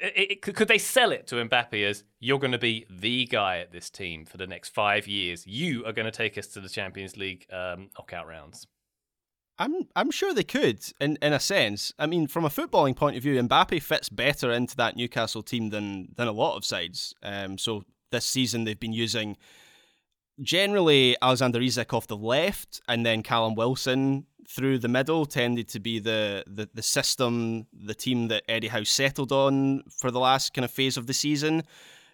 it, 0.00 0.30
it 0.30 0.54
could 0.54 0.68
they 0.68 0.78
sell 0.78 1.12
it 1.12 1.26
to 1.26 1.36
Mbappe 1.36 1.84
as 1.84 2.04
you're 2.18 2.38
going 2.38 2.52
to 2.52 2.58
be 2.58 2.86
the 2.88 3.26
guy 3.26 3.58
at 3.58 3.72
this 3.72 3.90
team 3.90 4.24
for 4.24 4.36
the 4.36 4.46
next 4.46 4.70
five 4.70 5.06
years? 5.06 5.46
You 5.46 5.84
are 5.84 5.92
going 5.92 6.06
to 6.06 6.12
take 6.12 6.38
us 6.38 6.46
to 6.48 6.60
the 6.60 6.68
Champions 6.68 7.16
League 7.16 7.46
um, 7.52 7.90
knockout 7.98 8.26
rounds. 8.26 8.66
I'm 9.56 9.86
I'm 9.94 10.10
sure 10.10 10.34
they 10.34 10.42
could 10.42 10.80
in 11.00 11.16
in 11.22 11.32
a 11.32 11.38
sense. 11.38 11.92
I 11.96 12.06
mean, 12.06 12.26
from 12.26 12.44
a 12.44 12.48
footballing 12.48 12.96
point 12.96 13.16
of 13.16 13.22
view, 13.22 13.40
Mbappe 13.40 13.82
fits 13.82 14.08
better 14.08 14.50
into 14.50 14.74
that 14.76 14.96
Newcastle 14.96 15.42
team 15.42 15.70
than 15.70 16.08
than 16.16 16.26
a 16.26 16.32
lot 16.32 16.56
of 16.56 16.64
sides. 16.64 17.14
Um, 17.22 17.56
so 17.56 17.84
this 18.10 18.24
season 18.24 18.64
they've 18.64 18.78
been 18.78 18.92
using 18.92 19.36
generally 20.40 21.16
Alexander 21.22 21.60
Isak 21.60 21.92
off 21.92 22.06
the 22.06 22.16
left, 22.16 22.80
and 22.88 23.04
then 23.04 23.22
Callum 23.22 23.54
Wilson 23.54 24.26
through 24.46 24.78
the 24.78 24.88
middle 24.88 25.24
tended 25.24 25.68
to 25.68 25.80
be 25.80 25.98
the, 25.98 26.44
the 26.46 26.68
the 26.74 26.82
system, 26.82 27.66
the 27.72 27.94
team 27.94 28.28
that 28.28 28.42
Eddie 28.48 28.68
Howe 28.68 28.84
settled 28.84 29.32
on 29.32 29.82
for 29.88 30.10
the 30.10 30.20
last 30.20 30.52
kind 30.52 30.64
of 30.64 30.70
phase 30.70 30.96
of 30.96 31.06
the 31.06 31.14
season 31.14 31.62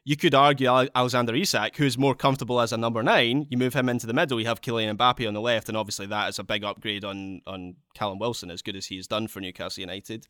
you 0.05 0.17
could 0.17 0.35
argue 0.35 0.69
Alexander 0.95 1.35
Isak, 1.35 1.77
who's 1.77 1.99
more 1.99 2.15
comfortable 2.15 2.61
as 2.61 2.73
a 2.73 2.77
number 2.77 3.03
nine, 3.03 3.47
you 3.51 3.59
move 3.59 3.75
him 3.75 3.89
into 3.89 4.07
the 4.07 4.15
middle, 4.15 4.41
you 4.41 4.47
have 4.47 4.61
Kylian 4.61 4.97
Mbappe 4.97 5.27
on 5.27 5.35
the 5.35 5.41
left, 5.41 5.69
and 5.69 5.77
obviously 5.77 6.07
that 6.07 6.29
is 6.29 6.39
a 6.39 6.45
big 6.45 6.65
upgrade 6.65 7.05
on, 7.05 7.43
on 7.47 7.77
Callum 7.95 8.19
Wilson, 8.19 8.51
as 8.51 8.63
good 8.63 8.77
as 8.77 8.87
he's 8.87 9.07
done 9.07 9.29
for 9.29 9.41
Newcastle 9.41 9.83
United. 9.83 10.27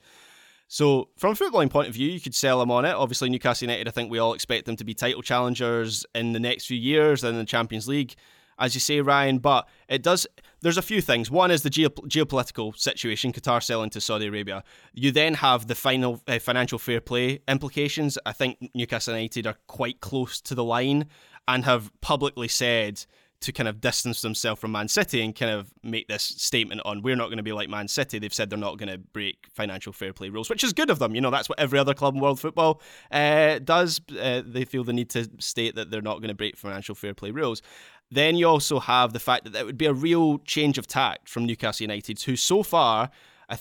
So, 0.72 1.08
from 1.16 1.32
a 1.32 1.34
footballing 1.34 1.68
point 1.68 1.88
of 1.88 1.94
view, 1.94 2.08
you 2.08 2.20
could 2.20 2.34
sell 2.34 2.62
him 2.62 2.70
on 2.70 2.84
it. 2.84 2.92
Obviously, 2.92 3.28
Newcastle 3.28 3.66
United, 3.66 3.88
I 3.88 3.90
think 3.90 4.08
we 4.08 4.20
all 4.20 4.34
expect 4.34 4.66
them 4.66 4.76
to 4.76 4.84
be 4.84 4.94
title 4.94 5.20
challengers 5.20 6.06
in 6.14 6.32
the 6.32 6.38
next 6.38 6.66
few 6.66 6.78
years 6.78 7.24
and 7.24 7.32
in 7.32 7.38
the 7.40 7.44
Champions 7.44 7.88
League 7.88 8.14
as 8.60 8.74
you 8.74 8.80
say, 8.80 9.00
Ryan. 9.00 9.38
But 9.38 9.66
it 9.88 10.02
does. 10.02 10.26
There's 10.60 10.76
a 10.76 10.82
few 10.82 11.00
things. 11.00 11.30
One 11.30 11.50
is 11.50 11.62
the 11.62 11.70
geop- 11.70 12.06
geopolitical 12.06 12.78
situation, 12.78 13.32
Qatar 13.32 13.62
selling 13.62 13.90
to 13.90 14.00
Saudi 14.00 14.26
Arabia. 14.26 14.62
You 14.92 15.10
then 15.10 15.34
have 15.34 15.66
the 15.66 15.74
final 15.74 16.20
uh, 16.28 16.38
financial 16.38 16.78
fair 16.78 17.00
play 17.00 17.40
implications. 17.48 18.18
I 18.26 18.32
think 18.32 18.70
Newcastle 18.74 19.14
United 19.16 19.46
are 19.46 19.56
quite 19.66 20.00
close 20.00 20.40
to 20.42 20.54
the 20.54 20.62
line 20.62 21.06
and 21.48 21.64
have 21.64 21.90
publicly 22.02 22.48
said 22.48 23.06
to 23.40 23.52
kind 23.52 23.68
of 23.68 23.80
distance 23.80 24.20
themselves 24.20 24.60
from 24.60 24.72
Man 24.72 24.86
City 24.86 25.22
and 25.22 25.34
kind 25.34 25.50
of 25.50 25.72
make 25.82 26.08
this 26.08 26.22
statement 26.22 26.82
on 26.84 27.00
we're 27.00 27.16
not 27.16 27.26
going 27.26 27.38
to 27.38 27.42
be 27.42 27.52
like 27.52 27.70
Man 27.70 27.88
City. 27.88 28.18
They've 28.18 28.34
said 28.34 28.50
they're 28.50 28.58
not 28.58 28.76
going 28.76 28.90
to 28.90 28.98
break 28.98 29.46
financial 29.50 29.92
fair 29.92 30.12
play 30.12 30.28
rules, 30.28 30.50
which 30.50 30.62
is 30.62 30.74
good 30.74 30.90
of 30.90 30.98
them. 30.98 31.14
You 31.14 31.22
know, 31.22 31.30
that's 31.30 31.48
what 31.48 31.58
every 31.58 31.78
other 31.78 31.94
club 31.94 32.14
in 32.14 32.20
world 32.20 32.38
football 32.38 32.82
uh, 33.10 33.58
does. 33.60 34.00
Uh, 34.10 34.42
they 34.44 34.64
feel 34.64 34.84
the 34.84 34.92
need 34.92 35.08
to 35.10 35.28
state 35.38 35.74
that 35.76 35.90
they're 35.90 36.02
not 36.02 36.18
going 36.18 36.28
to 36.28 36.34
break 36.34 36.56
financial 36.56 36.94
fair 36.94 37.14
play 37.14 37.30
rules. 37.30 37.62
Then 38.10 38.36
you 38.36 38.46
also 38.46 38.78
have 38.78 39.12
the 39.12 39.20
fact 39.20 39.44
that 39.44 39.52
that 39.54 39.64
would 39.64 39.78
be 39.78 39.86
a 39.86 39.92
real 39.92 40.38
change 40.40 40.76
of 40.76 40.86
tact 40.86 41.28
from 41.28 41.46
Newcastle 41.46 41.84
United, 41.84 42.20
who 42.22 42.36
so 42.36 42.62
far, 42.62 43.10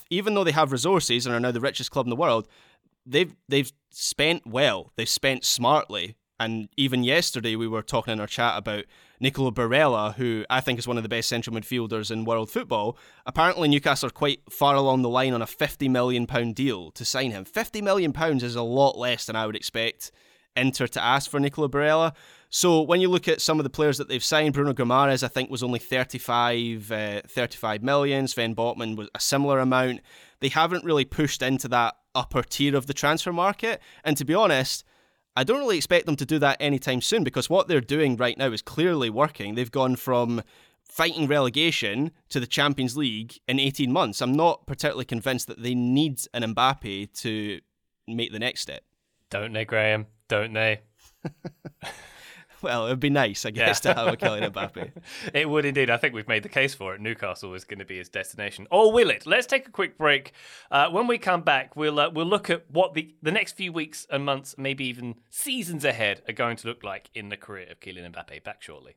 even 0.09 0.33
though 0.33 0.43
they 0.43 0.51
have 0.51 0.71
resources 0.71 1.25
and 1.25 1.33
are 1.33 1.39
now 1.39 1.51
the 1.51 1.61
richest 1.61 1.91
club 1.91 2.05
in 2.05 2.09
the 2.09 2.15
world, 2.15 2.47
they've 3.05 3.33
they've 3.47 3.71
spent 3.91 4.45
well. 4.45 4.91
They've 4.97 5.07
spent 5.07 5.45
smartly. 5.45 6.15
And 6.39 6.69
even 6.77 7.03
yesterday, 7.03 7.55
we 7.55 7.67
were 7.67 7.81
talking 7.81 8.13
in 8.13 8.19
our 8.19 8.27
chat 8.27 8.57
about 8.57 8.85
Nicolo 9.19 9.51
Barella, 9.51 10.15
who 10.15 10.45
I 10.49 10.61
think 10.61 10.79
is 10.79 10.87
one 10.87 10.97
of 10.97 11.03
the 11.03 11.09
best 11.09 11.29
central 11.29 11.55
midfielders 11.55 12.09
in 12.09 12.25
world 12.25 12.49
football. 12.49 12.97
Apparently, 13.25 13.67
Newcastle 13.67 14.07
are 14.07 14.11
quite 14.11 14.41
far 14.49 14.75
along 14.75 15.01
the 15.01 15.09
line 15.09 15.33
on 15.33 15.41
a 15.41 15.45
£50 15.45 15.89
million 15.89 16.25
deal 16.53 16.91
to 16.91 17.03
sign 17.03 17.31
him. 17.31 17.45
£50 17.45 17.81
million 17.81 18.13
is 18.41 18.55
a 18.55 18.61
lot 18.61 18.97
less 18.97 19.25
than 19.25 19.35
I 19.35 19.45
would 19.45 19.55
expect 19.55 20.11
Inter 20.55 20.87
to 20.87 21.03
ask 21.03 21.29
for 21.29 21.39
Nicolo 21.39 21.67
Barella. 21.67 22.13
So 22.49 22.81
when 22.81 22.99
you 22.99 23.09
look 23.09 23.27
at 23.27 23.41
some 23.41 23.59
of 23.59 23.63
the 23.63 23.69
players 23.69 23.97
that 23.99 24.07
they've 24.07 24.23
signed, 24.23 24.53
Bruno 24.53 24.73
Guimaraes, 24.73 25.21
I 25.21 25.27
think, 25.27 25.51
was 25.51 25.61
only 25.61 25.79
35, 25.79 26.91
uh, 26.91 27.21
35 27.27 27.83
million. 27.83 28.27
Sven 28.27 28.55
Botman 28.55 28.95
was 28.95 29.07
a 29.13 29.19
similar 29.19 29.59
amount. 29.59 30.01
They 30.39 30.49
haven't 30.49 30.83
really 30.83 31.05
pushed 31.05 31.43
into 31.43 31.67
that 31.67 31.95
upper 32.15 32.41
tier 32.41 32.75
of 32.75 32.87
the 32.87 32.93
transfer 32.93 33.31
market. 33.31 33.81
And 34.03 34.17
to 34.17 34.25
be 34.25 34.33
honest, 34.33 34.83
I 35.35 35.43
don't 35.43 35.59
really 35.59 35.77
expect 35.77 36.05
them 36.05 36.15
to 36.17 36.25
do 36.25 36.39
that 36.39 36.57
anytime 36.59 37.01
soon 37.01 37.23
because 37.23 37.49
what 37.49 37.67
they're 37.67 37.81
doing 37.81 38.17
right 38.17 38.37
now 38.37 38.51
is 38.51 38.61
clearly 38.61 39.09
working. 39.09 39.55
They've 39.55 39.71
gone 39.71 39.95
from 39.95 40.41
fighting 40.83 41.27
relegation 41.27 42.11
to 42.29 42.39
the 42.39 42.47
Champions 42.47 42.97
League 42.97 43.39
in 43.47 43.59
18 43.59 43.91
months. 43.91 44.21
I'm 44.21 44.33
not 44.33 44.65
particularly 44.65 45.05
convinced 45.05 45.47
that 45.47 45.61
they 45.61 45.75
need 45.75 46.19
an 46.33 46.43
Mbappe 46.43 47.13
to 47.21 47.59
make 48.07 48.31
the 48.31 48.39
next 48.39 48.61
step. 48.61 48.83
Don't 49.29 49.53
they, 49.53 49.65
Graham? 49.65 50.07
Don't 50.27 50.53
they? 50.53 50.81
Well, 52.61 52.87
it 52.87 52.89
would 52.89 52.99
be 52.99 53.09
nice, 53.09 53.45
I 53.45 53.51
guess, 53.51 53.81
yeah. 53.83 53.93
to 53.93 53.99
have 53.99 54.13
a 54.13 54.17
Kylian 54.17 54.51
Mbappe. 54.51 54.91
it 55.33 55.49
would 55.49 55.65
indeed. 55.65 55.89
I 55.89 55.97
think 55.97 56.13
we've 56.13 56.27
made 56.27 56.43
the 56.43 56.49
case 56.49 56.73
for 56.73 56.93
it. 56.93 57.01
Newcastle 57.01 57.53
is 57.53 57.63
going 57.63 57.79
to 57.79 57.85
be 57.85 57.97
his 57.97 58.09
destination, 58.09 58.67
or 58.69 58.91
will 58.91 59.09
it? 59.09 59.25
Let's 59.25 59.47
take 59.47 59.67
a 59.67 59.71
quick 59.71 59.97
break. 59.97 60.33
Uh, 60.69 60.89
when 60.89 61.07
we 61.07 61.17
come 61.17 61.41
back, 61.41 61.75
we'll 61.75 61.99
uh, 61.99 62.09
we'll 62.09 62.25
look 62.25 62.49
at 62.49 62.69
what 62.69 62.93
the 62.93 63.15
the 63.21 63.31
next 63.31 63.53
few 63.53 63.71
weeks 63.71 64.05
and 64.09 64.25
months, 64.25 64.55
maybe 64.57 64.85
even 64.85 65.15
seasons 65.29 65.85
ahead, 65.85 66.21
are 66.27 66.33
going 66.33 66.57
to 66.57 66.67
look 66.67 66.83
like 66.83 67.09
in 67.13 67.29
the 67.29 67.37
career 67.37 67.67
of 67.71 67.79
Kylian 67.79 68.13
Mbappe. 68.13 68.43
Back 68.43 68.61
shortly. 68.61 68.95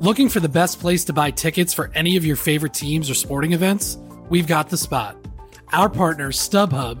Looking 0.00 0.28
for 0.28 0.40
the 0.40 0.48
best 0.48 0.80
place 0.80 1.04
to 1.04 1.12
buy 1.12 1.30
tickets 1.30 1.72
for 1.72 1.90
any 1.94 2.16
of 2.16 2.24
your 2.24 2.36
favorite 2.36 2.74
teams 2.74 3.08
or 3.08 3.14
sporting 3.14 3.52
events? 3.52 3.96
We've 4.28 4.46
got 4.46 4.68
the 4.68 4.76
spot. 4.76 5.16
Our 5.72 5.88
partner, 5.88 6.30
StubHub 6.30 7.00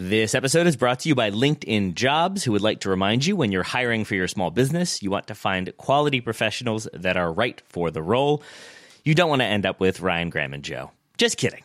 This 0.00 0.36
episode 0.36 0.68
is 0.68 0.76
brought 0.76 1.00
to 1.00 1.08
you 1.08 1.16
by 1.16 1.32
LinkedIn 1.32 1.96
Jobs, 1.96 2.44
who 2.44 2.52
would 2.52 2.62
like 2.62 2.82
to 2.82 2.88
remind 2.88 3.26
you 3.26 3.34
when 3.34 3.50
you're 3.50 3.64
hiring 3.64 4.04
for 4.04 4.14
your 4.14 4.28
small 4.28 4.48
business, 4.52 5.02
you 5.02 5.10
want 5.10 5.26
to 5.26 5.34
find 5.34 5.76
quality 5.76 6.20
professionals 6.20 6.86
that 6.92 7.16
are 7.16 7.32
right 7.32 7.60
for 7.68 7.90
the 7.90 8.00
role. 8.00 8.40
You 9.02 9.16
don't 9.16 9.28
want 9.28 9.42
to 9.42 9.46
end 9.46 9.66
up 9.66 9.80
with 9.80 9.98
Ryan 9.98 10.30
Graham 10.30 10.54
and 10.54 10.62
Joe. 10.62 10.92
Just 11.16 11.36
kidding. 11.36 11.64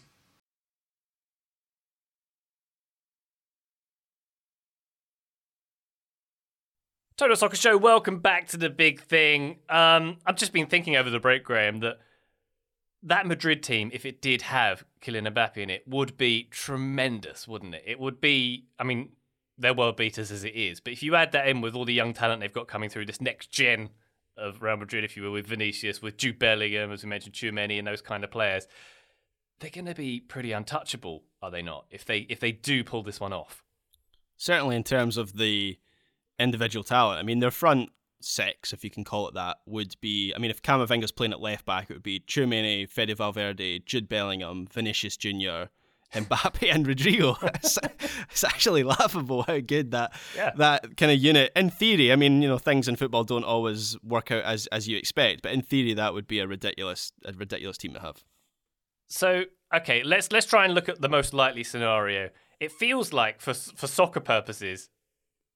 Total 7.21 7.35
Soccer 7.35 7.55
Show, 7.55 7.77
welcome 7.77 8.17
back 8.17 8.47
to 8.47 8.57
the 8.57 8.67
big 8.67 8.99
thing. 8.99 9.59
Um, 9.69 10.17
I've 10.25 10.37
just 10.37 10.53
been 10.53 10.65
thinking 10.65 10.95
over 10.95 11.11
the 11.11 11.19
break, 11.19 11.43
Graham, 11.43 11.81
that 11.81 11.99
that 13.03 13.27
Madrid 13.27 13.61
team, 13.61 13.91
if 13.93 14.07
it 14.07 14.23
did 14.23 14.41
have 14.41 14.83
Kylian 15.03 15.31
Mbappe 15.31 15.57
in 15.57 15.69
it, 15.69 15.87
would 15.87 16.17
be 16.17 16.47
tremendous, 16.49 17.47
wouldn't 17.47 17.75
it? 17.75 17.83
It 17.85 17.99
would 17.99 18.21
be, 18.21 18.65
I 18.79 18.85
mean, 18.85 19.09
they're 19.55 19.71
world 19.71 19.97
beaters 19.97 20.31
as 20.31 20.43
it 20.43 20.55
is, 20.55 20.79
but 20.79 20.93
if 20.93 21.03
you 21.03 21.13
add 21.13 21.31
that 21.33 21.47
in 21.47 21.61
with 21.61 21.75
all 21.75 21.85
the 21.85 21.93
young 21.93 22.15
talent 22.15 22.41
they've 22.41 22.51
got 22.51 22.67
coming 22.67 22.89
through, 22.89 23.05
this 23.05 23.21
next 23.21 23.51
gen 23.51 23.91
of 24.35 24.63
Real 24.63 24.77
Madrid, 24.77 25.03
if 25.03 25.15
you 25.15 25.21
will, 25.21 25.33
with 25.33 25.45
Vinicius, 25.45 26.01
with 26.01 26.17
Jude 26.17 26.39
Bellingham, 26.39 26.91
as 26.91 27.03
we 27.03 27.09
mentioned, 27.09 27.35
Tchouameni, 27.35 27.77
and 27.77 27.87
those 27.87 28.01
kind 28.01 28.23
of 28.23 28.31
players, 28.31 28.65
they're 29.59 29.69
going 29.69 29.85
to 29.85 29.93
be 29.93 30.19
pretty 30.21 30.53
untouchable, 30.53 31.25
are 31.39 31.51
they 31.51 31.61
not? 31.61 31.85
If 31.91 32.03
they 32.03 32.21
if 32.29 32.39
they 32.39 32.51
do 32.51 32.83
pull 32.83 33.03
this 33.03 33.19
one 33.19 33.31
off, 33.31 33.63
certainly 34.37 34.75
in 34.75 34.83
terms 34.83 35.17
of 35.17 35.37
the 35.37 35.77
individual 36.41 36.83
talent. 36.83 37.19
I 37.19 37.23
mean, 37.23 37.39
their 37.39 37.51
front 37.51 37.89
six, 38.21 38.73
if 38.73 38.83
you 38.83 38.89
can 38.89 39.03
call 39.03 39.27
it 39.27 39.33
that, 39.35 39.57
would 39.65 39.95
be. 40.01 40.33
I 40.35 40.39
mean, 40.39 40.51
if 40.51 40.61
Camavinga's 40.61 41.11
playing 41.11 41.33
at 41.33 41.41
left 41.41 41.65
back, 41.65 41.89
it 41.89 41.93
would 41.93 42.03
be 42.03 42.19
Tchouameni, 42.19 42.89
Fede 42.89 43.17
Valverde, 43.17 43.79
Jude 43.79 44.09
Bellingham, 44.09 44.67
Vinicius 44.67 45.17
Junior, 45.17 45.69
Mbappe, 46.13 46.69
and 46.73 46.85
Rodrygo. 46.85 47.37
it's, 47.55 47.77
it's, 48.29 48.43
actually 48.43 48.83
laughable 48.83 49.43
how 49.43 49.59
good 49.59 49.91
that 49.91 50.13
yeah. 50.35 50.51
that 50.57 50.97
kind 50.97 51.11
of 51.11 51.19
unit. 51.19 51.51
In 51.55 51.69
theory, 51.69 52.11
I 52.11 52.15
mean, 52.15 52.41
you 52.41 52.47
know, 52.47 52.57
things 52.57 52.87
in 52.87 52.95
football 52.95 53.23
don't 53.23 53.45
always 53.45 53.97
work 54.03 54.31
out 54.31 54.43
as 54.43 54.67
as 54.67 54.87
you 54.87 54.97
expect, 54.97 55.41
but 55.41 55.51
in 55.51 55.61
theory, 55.61 55.93
that 55.93 56.13
would 56.13 56.27
be 56.27 56.39
a 56.39 56.47
ridiculous 56.47 57.11
a 57.25 57.33
ridiculous 57.33 57.77
team 57.77 57.93
to 57.93 57.99
have. 57.99 58.23
So, 59.07 59.43
okay, 59.75 60.03
let's 60.03 60.31
let's 60.31 60.45
try 60.45 60.65
and 60.65 60.73
look 60.73 60.89
at 60.89 61.01
the 61.01 61.09
most 61.09 61.33
likely 61.33 61.63
scenario. 61.63 62.29
It 62.59 62.71
feels 62.71 63.11
like 63.11 63.41
for 63.41 63.53
for 63.53 63.87
soccer 63.87 64.19
purposes, 64.19 64.89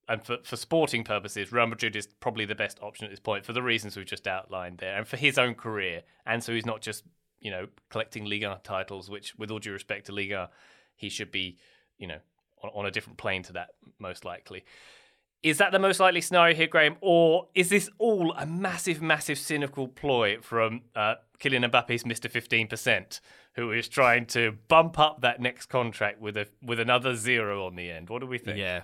and 0.08 0.24
for, 0.24 0.38
for 0.44 0.56
sporting 0.56 1.04
purposes, 1.04 1.52
Real 1.52 1.68
Madrid 1.68 1.96
is 1.96 2.08
probably 2.20 2.46
the 2.46 2.56
best 2.56 2.80
option 2.82 3.06
at 3.06 3.12
this 3.12 3.20
point 3.20 3.46
for 3.46 3.54
the 3.54 3.64
reasons 3.64 3.98
we've 3.98 4.06
just 4.06 4.28
outlined 4.28 4.78
there, 4.78 4.98
and 4.98 5.08
for 5.08 5.18
his 5.18 5.38
own 5.38 5.56
career, 5.56 6.04
and 6.26 6.44
so 6.44 6.54
he's 6.54 6.66
not 6.66 6.82
just 6.82 7.04
you 7.40 7.52
know 7.52 7.68
collecting 7.90 8.26
Liga 8.26 8.60
titles, 8.64 9.10
which, 9.10 9.36
with 9.38 9.52
all 9.52 9.60
due 9.60 9.72
respect 9.72 10.08
to 10.08 10.12
Liga, 10.12 10.50
he 10.96 11.10
should 11.10 11.32
be 11.32 11.58
you 11.98 12.08
know 12.08 12.20
on, 12.64 12.72
on 12.74 12.86
a 12.86 12.92
different 12.92 13.18
plane 13.18 13.44
to 13.44 13.54
that 13.54 13.70
most 14.00 14.26
likely. 14.26 14.64
Is 15.44 15.60
that 15.60 15.72
the 15.72 15.80
most 15.80 16.00
likely 16.00 16.22
scenario 16.22 16.56
here, 16.56 16.66
Graham, 16.66 16.96
or 17.02 17.50
is 17.54 17.70
this 17.70 17.88
all 18.00 18.34
a 18.34 18.48
massive, 18.48 19.00
massive 19.00 19.38
cynical 19.38 19.88
ploy 19.88 20.40
from 20.42 20.82
uh, 20.96 21.16
Kylian 21.40 21.70
Mbappe's 21.70 22.04
Mr. 22.04 22.32
Fifteen 22.32 22.68
Percent, 22.68 23.22
who 23.54 23.72
is 23.72 23.88
trying 23.88 24.26
to 24.28 24.58
bump 24.68 24.98
up 24.98 25.22
that 25.22 25.40
next 25.40 25.68
contract 25.68 26.20
with 26.20 26.36
a 26.38 26.48
with 26.64 26.80
another 26.80 27.16
zero 27.16 27.66
on 27.66 27.76
the 27.76 27.92
end? 27.92 28.10
What 28.10 28.22
do 28.22 28.28
we 28.28 28.40
think? 28.40 28.58
Yeah, 28.58 28.82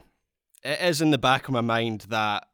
it 0.64 0.82
is 0.82 1.02
in 1.02 1.12
the 1.12 1.18
back 1.18 1.48
of 1.48 1.54
my 1.54 1.62
mind 1.62 2.06
that 2.10 2.48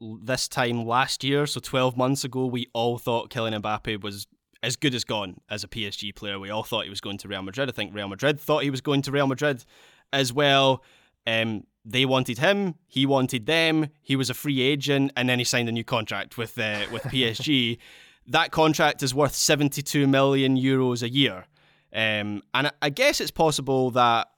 this 0.00 0.48
time 0.48 0.84
last 0.84 1.24
year, 1.24 1.46
so 1.46 1.60
12 1.60 1.96
months 1.96 2.24
ago, 2.24 2.46
we 2.46 2.66
all 2.72 2.98
thought 2.98 3.30
Kylian 3.30 3.60
Mbappe 3.62 4.02
was 4.02 4.26
as 4.62 4.76
good 4.76 4.94
as 4.94 5.04
gone 5.04 5.40
as 5.50 5.62
a 5.62 5.68
PSG 5.68 6.14
player. 6.14 6.38
We 6.38 6.50
all 6.50 6.62
thought 6.62 6.84
he 6.84 6.90
was 6.90 7.00
going 7.00 7.18
to 7.18 7.28
Real 7.28 7.42
Madrid. 7.42 7.68
I 7.68 7.72
think 7.72 7.94
Real 7.94 8.08
Madrid 8.08 8.40
thought 8.40 8.62
he 8.62 8.70
was 8.70 8.80
going 8.80 9.02
to 9.02 9.12
Real 9.12 9.26
Madrid 9.26 9.64
as 10.12 10.32
well. 10.32 10.82
Um, 11.26 11.64
they 11.84 12.06
wanted 12.06 12.38
him, 12.38 12.76
he 12.86 13.04
wanted 13.04 13.46
them. 13.46 13.88
He 14.02 14.16
was 14.16 14.30
a 14.30 14.34
free 14.34 14.62
agent, 14.62 15.12
and 15.16 15.28
then 15.28 15.38
he 15.38 15.44
signed 15.44 15.68
a 15.68 15.72
new 15.72 15.84
contract 15.84 16.38
with 16.38 16.58
uh, 16.58 16.86
with 16.90 17.02
PSG. 17.02 17.78
that 18.26 18.50
contract 18.50 19.02
is 19.02 19.14
worth 19.14 19.34
72 19.34 20.06
million 20.06 20.56
euros 20.56 21.02
a 21.02 21.10
year, 21.10 21.44
um, 21.92 22.42
and 22.54 22.72
I 22.80 22.88
guess 22.88 23.20
it's 23.20 23.30
possible 23.30 23.90
that 23.90 24.28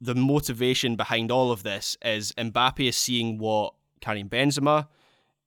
the 0.00 0.14
motivation 0.14 0.96
behind 0.96 1.30
all 1.30 1.50
of 1.50 1.62
this 1.62 1.96
is 2.04 2.32
Mbappe 2.32 2.88
is 2.88 2.96
seeing 2.96 3.38
what 3.38 3.74
Karim 4.00 4.28
Benzema 4.28 4.86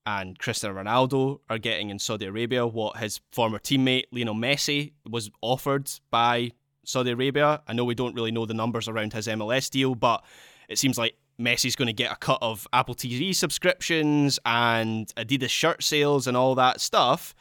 and 0.06 0.38
Cristiano 0.38 0.82
Ronaldo 0.82 1.40
are 1.50 1.58
getting 1.58 1.90
in 1.90 2.00
Saudi 2.00 2.26
Arabia, 2.26 2.68
what 2.68 2.98
his 2.98 3.22
former 3.32 3.60
teammate 3.60 4.06
Lionel 4.12 4.36
Messi 4.36 4.94
was 5.10 5.32
offered 5.42 5.90
by 6.12 6.52
Saudi 6.84 7.12
Arabia. 7.12 7.62
I 7.68 7.74
know 7.74 7.84
we 7.84 7.96
don't 7.96 8.14
really 8.14 8.32
know 8.32 8.46
the 8.46 8.54
numbers 8.54 8.88
around 8.88 9.14
his 9.14 9.28
MLS 9.28 9.70
deal, 9.70 9.96
but 9.96 10.24
it 10.70 10.78
seems 10.78 10.98
like 10.98 11.16
Messi's 11.40 11.76
going 11.76 11.88
to 11.88 11.94
get 11.94 12.12
a 12.12 12.16
cut 12.16 12.40
of 12.42 12.68
Apple 12.72 12.96
TV 12.96 13.36
subscriptions 13.36 14.40
and 14.46 15.08
Adidas 15.16 15.50
shirt 15.50 15.84
sales 15.84 16.28
and 16.28 16.38
all 16.38 16.56
that 16.56 16.80
stuff. 16.80 17.34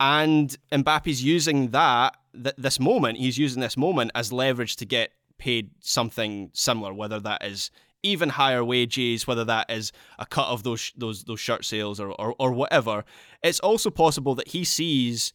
And 0.00 0.56
Mbappe's 0.72 1.22
using 1.22 1.70
that, 1.70 2.16
th- 2.32 2.54
this 2.56 2.80
moment, 2.80 3.18
he's 3.18 3.38
using 3.38 3.60
this 3.60 3.76
moment 3.76 4.12
as 4.14 4.32
leverage 4.32 4.76
to 4.76 4.86
get 4.86 5.12
paid 5.38 5.70
something 5.80 6.50
similar, 6.52 6.92
whether 6.92 7.20
that 7.20 7.44
is 7.44 7.70
even 8.02 8.30
higher 8.30 8.64
wages, 8.64 9.26
whether 9.26 9.44
that 9.44 9.70
is 9.70 9.92
a 10.18 10.26
cut 10.26 10.48
of 10.48 10.62
those 10.62 10.92
those 10.96 11.24
those 11.24 11.40
shirt 11.40 11.64
sales 11.64 11.98
or, 12.00 12.10
or, 12.12 12.34
or 12.38 12.52
whatever. 12.52 13.04
It's 13.42 13.60
also 13.60 13.90
possible 13.90 14.34
that 14.36 14.48
he 14.48 14.64
sees 14.64 15.32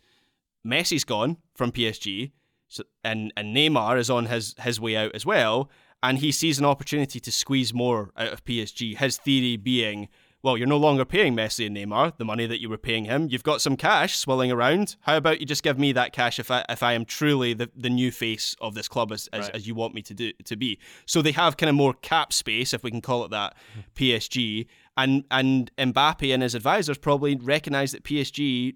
Messi's 0.66 1.04
gone 1.04 1.38
from 1.56 1.72
PSG, 1.72 2.32
so, 2.68 2.84
and 3.04 3.34
and 3.36 3.56
Neymar 3.56 3.98
is 3.98 4.10
on 4.10 4.28
his 4.28 4.56
his 4.60 4.80
way 4.80 4.96
out 4.96 5.14
as 5.14 5.26
well, 5.26 5.70
and 6.02 6.20
he 6.20 6.32
sees 6.32 6.60
an 6.60 6.66
opportunity 6.66 7.20
to 7.20 7.32
squeeze 7.32 7.74
more 7.74 8.12
out 8.18 8.34
of 8.34 8.46
PSG. 8.46 8.98
His 8.98 9.18
theory 9.18 9.58
being, 9.58 10.10
well, 10.44 10.58
you're 10.58 10.68
no 10.68 10.78
longer 10.78 11.06
paying 11.06 11.38
Messi 11.38 11.66
and 11.66 11.78
Neymar 11.78 12.18
the 12.18 12.26
money 12.26 12.46
that 12.46 12.60
you 12.60 12.70
were 12.70 12.78
paying 12.78 13.06
him. 13.06 13.30
You've 13.32 13.44
got 13.44 13.62
some 13.62 13.78
cash 13.78 14.18
swirling 14.18 14.52
around. 14.52 14.98
How 15.00 15.16
about 15.16 15.40
you 15.40 15.46
just 15.46 15.64
give 15.64 15.80
me 15.80 15.94
that 15.94 16.12
cash 16.12 16.38
if 16.38 16.52
I 16.52 16.66
if 16.68 16.84
I 16.84 16.94
am 16.94 17.06
truly 17.06 17.54
the, 17.54 17.70
the 17.74 17.90
new 17.90 18.12
face 18.12 18.54
of 18.60 18.76
this 18.76 18.90
club 18.90 19.14
as, 19.14 19.30
as, 19.32 19.46
right. 19.46 19.56
as 19.56 19.68
you 19.68 19.74
want 19.74 19.96
me 19.96 20.02
to 20.02 20.14
do 20.14 20.34
to 20.44 20.58
be. 20.58 20.80
So 21.06 21.22
they 21.22 21.32
have 21.32 21.56
kind 21.56 21.70
of 21.70 21.78
more 21.78 21.94
cap 21.94 22.34
space, 22.34 22.74
if 22.74 22.84
we 22.84 22.92
can 22.92 23.00
call 23.00 23.24
it 23.24 23.32
that, 23.32 23.56
hmm. 23.74 23.80
PSG. 23.96 24.68
And 24.98 25.24
and 25.32 25.72
Mbappe 25.78 26.34
and 26.34 26.44
his 26.44 26.56
advisors 26.56 26.98
probably 26.98 27.38
recognise 27.38 27.94
that 27.94 28.04
PSG, 28.04 28.76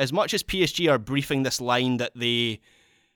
as 0.00 0.12
much 0.12 0.34
as 0.34 0.42
PSG 0.42 0.90
are 0.90 0.98
briefing 0.98 1.44
this 1.44 1.60
line 1.60 1.98
that 1.98 2.10
they 2.16 2.60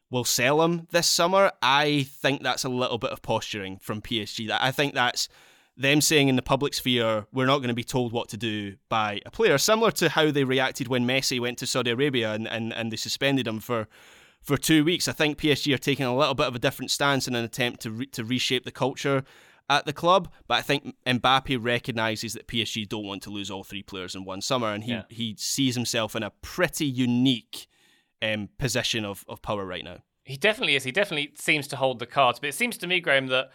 will 0.08 0.24
sell 0.24 0.62
him 0.62 0.86
this 0.92 1.08
summer, 1.08 1.50
I 1.60 2.06
think 2.08 2.44
that's 2.44 2.64
a 2.64 2.68
little 2.68 2.98
bit 2.98 3.10
of 3.10 3.22
posturing 3.22 3.78
from 3.78 4.02
PSG. 4.02 4.46
That 4.46 4.62
I 4.62 4.70
think 4.70 4.94
that's 4.94 5.28
them 5.78 6.00
saying 6.00 6.28
in 6.28 6.36
the 6.36 6.42
public 6.42 6.74
sphere, 6.74 7.26
we're 7.32 7.46
not 7.46 7.58
going 7.58 7.68
to 7.68 7.74
be 7.74 7.84
told 7.84 8.12
what 8.12 8.28
to 8.28 8.36
do 8.36 8.76
by 8.88 9.20
a 9.24 9.30
player, 9.30 9.56
similar 9.56 9.92
to 9.92 10.08
how 10.08 10.30
they 10.30 10.44
reacted 10.44 10.88
when 10.88 11.06
Messi 11.06 11.38
went 11.38 11.56
to 11.58 11.66
Saudi 11.66 11.92
Arabia 11.92 12.32
and, 12.32 12.48
and, 12.48 12.72
and 12.72 12.92
they 12.92 12.96
suspended 12.96 13.46
him 13.46 13.60
for, 13.60 13.86
for 14.42 14.56
two 14.56 14.84
weeks. 14.84 15.06
I 15.06 15.12
think 15.12 15.38
PSG 15.38 15.72
are 15.72 15.78
taking 15.78 16.04
a 16.04 16.16
little 16.16 16.34
bit 16.34 16.48
of 16.48 16.56
a 16.56 16.58
different 16.58 16.90
stance 16.90 17.28
in 17.28 17.36
an 17.36 17.44
attempt 17.44 17.80
to, 17.82 17.92
re- 17.92 18.06
to 18.06 18.24
reshape 18.24 18.64
the 18.64 18.72
culture 18.72 19.22
at 19.70 19.86
the 19.86 19.92
club. 19.92 20.28
But 20.48 20.54
I 20.58 20.62
think 20.62 20.96
Mbappe 21.06 21.62
recognises 21.62 22.32
that 22.32 22.48
PSG 22.48 22.88
don't 22.88 23.06
want 23.06 23.22
to 23.22 23.30
lose 23.30 23.50
all 23.50 23.62
three 23.62 23.84
players 23.84 24.16
in 24.16 24.24
one 24.24 24.40
summer, 24.40 24.72
and 24.72 24.82
he, 24.82 24.92
yeah. 24.92 25.02
he 25.08 25.36
sees 25.38 25.76
himself 25.76 26.16
in 26.16 26.24
a 26.24 26.32
pretty 26.42 26.86
unique 26.86 27.68
um, 28.20 28.48
position 28.58 29.04
of, 29.04 29.24
of 29.28 29.42
power 29.42 29.64
right 29.64 29.84
now. 29.84 29.98
He 30.24 30.36
definitely 30.36 30.74
is. 30.74 30.84
He 30.84 30.92
definitely 30.92 31.32
seems 31.36 31.68
to 31.68 31.76
hold 31.76 32.00
the 32.00 32.06
cards. 32.06 32.40
But 32.40 32.48
it 32.48 32.54
seems 32.54 32.76
to 32.78 32.86
me, 32.86 33.00
Graham, 33.00 33.28
that 33.28 33.50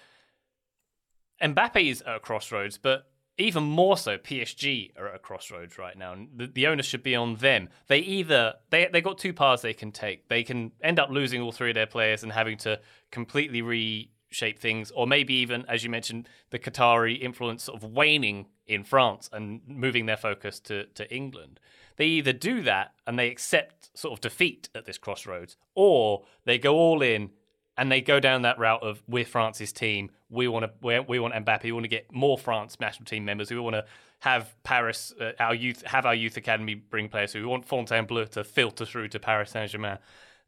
Mbappe 1.44 1.90
is 1.90 2.02
at 2.02 2.16
a 2.16 2.20
crossroads, 2.20 2.78
but 2.78 3.08
even 3.38 3.64
more 3.64 3.98
so, 3.98 4.18
PSG 4.18 4.92
are 4.98 5.10
at 5.10 5.16
a 5.16 5.20
crossroads 5.20 5.78
right 5.78 5.98
now. 5.98 6.16
The, 6.36 6.48
the 6.48 6.68
onus 6.68 6.86
should 6.86 7.04
be 7.04 7.16
on 7.16 7.36
them. 7.36 7.70
They 7.88 8.00
either 8.00 8.56
they 8.70 8.88
they 8.92 9.02
got 9.02 9.18
two 9.18 9.34
paths 9.34 9.62
they 9.62 9.74
can 9.74 9.92
take. 9.92 10.28
They 10.30 10.44
can 10.44 10.72
end 10.82 11.00
up 11.00 11.10
losing 11.10 11.42
all 11.42 11.52
three 11.52 11.72
of 11.72 11.76
their 11.76 11.88
players 11.88 12.24
and 12.24 12.32
having 12.32 12.58
to 12.60 12.80
completely 13.12 13.62
reshape 13.62 14.60
things, 14.60 14.92
or 14.92 15.08
maybe 15.08 15.34
even, 15.36 15.66
as 15.68 15.84
you 15.84 15.90
mentioned, 15.90 16.30
the 16.52 16.60
Qatari 16.60 17.20
influence 17.20 17.64
sort 17.64 17.82
of 17.82 17.92
waning 17.92 18.48
in 18.68 18.84
France 18.84 19.30
and 19.34 19.62
moving 19.68 20.06
their 20.06 20.18
focus 20.18 20.60
to, 20.62 20.86
to 20.86 21.12
England. 21.14 21.60
They 21.98 22.06
either 22.06 22.34
do 22.34 22.62
that 22.64 22.94
and 23.06 23.20
they 23.20 23.30
accept 23.30 23.90
sort 23.98 24.14
of 24.14 24.22
defeat 24.22 24.70
at 24.74 24.86
this 24.86 24.98
crossroads, 24.98 25.58
or 25.76 26.24
they 26.46 26.58
go 26.58 26.76
all 26.76 27.02
in 27.02 27.32
and 27.78 27.92
they 27.92 28.02
go 28.02 28.20
down 28.20 28.44
that 28.44 28.60
route 28.60 28.84
of 28.84 29.02
we're 29.08 29.26
France's 29.26 29.72
team. 29.72 30.12
We 30.30 30.48
want 30.48 30.66
to 30.66 31.04
we, 31.08 31.20
want 31.20 31.34
Mbappe. 31.34 31.64
We 31.64 31.72
want 31.72 31.84
to 31.86 31.90
get 31.90 32.12
more 32.12 32.38
France 32.38 32.80
national 32.80 33.06
team 33.06 33.26
members. 33.26 33.50
We 33.52 33.60
want 33.60 33.76
to 33.76 33.86
have 34.20 34.56
Paris 34.64 35.14
uh, 35.20 35.32
our 35.40 35.56
youth 35.56 35.84
have 35.86 36.06
our 36.06 36.16
youth 36.16 36.38
academy 36.38 36.76
bring 36.76 37.10
players. 37.10 37.34
So 37.34 37.40
we 37.40 37.46
want 37.46 37.66
Fontainebleau 37.66 38.26
to 38.26 38.44
filter 38.44 38.86
through 38.86 39.10
to 39.10 39.20
Paris 39.20 39.52
Saint 39.52 39.72
Germain. 39.72 39.98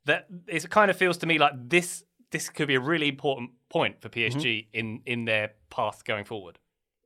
That 0.05 0.27
it 0.47 0.69
kind 0.69 0.91
of 0.91 0.97
feels 0.97 1.17
to 1.17 1.25
me 1.25 1.37
like 1.37 1.53
this 1.55 2.03
this 2.31 2.49
could 2.49 2.67
be 2.67 2.75
a 2.75 2.79
really 2.79 3.07
important 3.07 3.51
point 3.69 4.01
for 4.01 4.09
PSG 4.09 4.35
mm-hmm. 4.35 4.77
in 4.77 5.01
in 5.05 5.25
their 5.25 5.51
path 5.69 6.03
going 6.03 6.25
forward. 6.25 6.59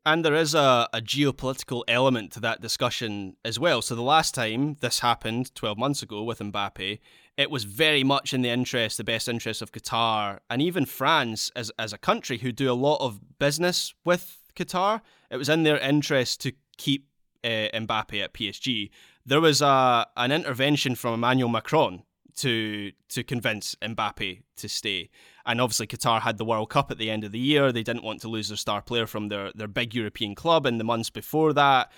And 0.06 0.24
there 0.24 0.36
is 0.36 0.56
a, 0.56 0.88
a 0.94 1.02
geopolitical 1.02 1.84
element 1.88 2.32
to 2.32 2.40
that 2.40 2.62
discussion 2.62 3.36
as 3.44 3.60
well. 3.60 3.82
So 3.82 3.96
the 3.96 4.02
last 4.02 4.34
time 4.34 4.78
this 4.80 5.00
happened, 5.00 5.54
12 5.56 5.78
months 5.78 6.02
ago 6.02 6.24
with 6.24 6.40
Mbappe, 6.40 7.00
it 7.40 7.50
was 7.50 7.64
very 7.64 8.04
much 8.04 8.34
in 8.34 8.42
the 8.42 8.50
interest, 8.50 8.98
the 8.98 9.04
best 9.06 9.30
interest 9.30 9.62
of 9.62 9.72
Qatar 9.72 10.40
and 10.50 10.62
even 10.62 10.86
France 10.86 11.50
as, 11.56 11.72
as 11.80 11.94
a 11.94 11.98
country 11.98 12.40
who 12.40 12.52
do 12.52 12.70
a 12.70 12.74
lot 12.74 12.98
of 13.00 13.40
business 13.40 13.94
with 14.04 14.44
Qatar. 14.58 15.00
It 15.32 15.38
was 15.38 15.48
in 15.48 15.64
their 15.64 15.78
interest 15.78 16.42
to 16.42 16.52
keep 16.78 17.08
uh, 17.46 17.72
Mbappe 17.74 18.22
at 18.22 18.34
PSG. 18.34 18.90
There 19.26 19.40
was 19.40 19.62
a, 19.62 20.06
an 20.18 20.34
intervention 20.34 20.96
from 20.96 21.14
Emmanuel 21.14 21.48
Macron 21.48 22.04
to 22.36 22.92
to 23.08 23.24
convince 23.24 23.74
Mbappe 23.76 24.42
to 24.58 24.68
stay. 24.68 25.10
And 25.46 25.62
obviously 25.62 25.88
Qatar 25.88 26.20
had 26.22 26.38
the 26.38 26.46
World 26.46 26.70
Cup 26.70 26.92
at 26.92 26.98
the 26.98 27.10
end 27.10 27.24
of 27.24 27.32
the 27.32 27.40
year. 27.40 27.72
They 27.72 27.84
didn't 27.84 28.04
want 28.04 28.20
to 28.22 28.28
lose 28.28 28.50
their 28.50 28.58
star 28.58 28.82
player 28.82 29.08
from 29.08 29.30
their, 29.30 29.54
their 29.56 29.70
big 29.70 29.96
European 29.96 30.36
club 30.36 30.66
in 30.66 30.78
the 30.78 30.84
months 30.84 31.10
before 31.10 31.54
that. 31.54 31.90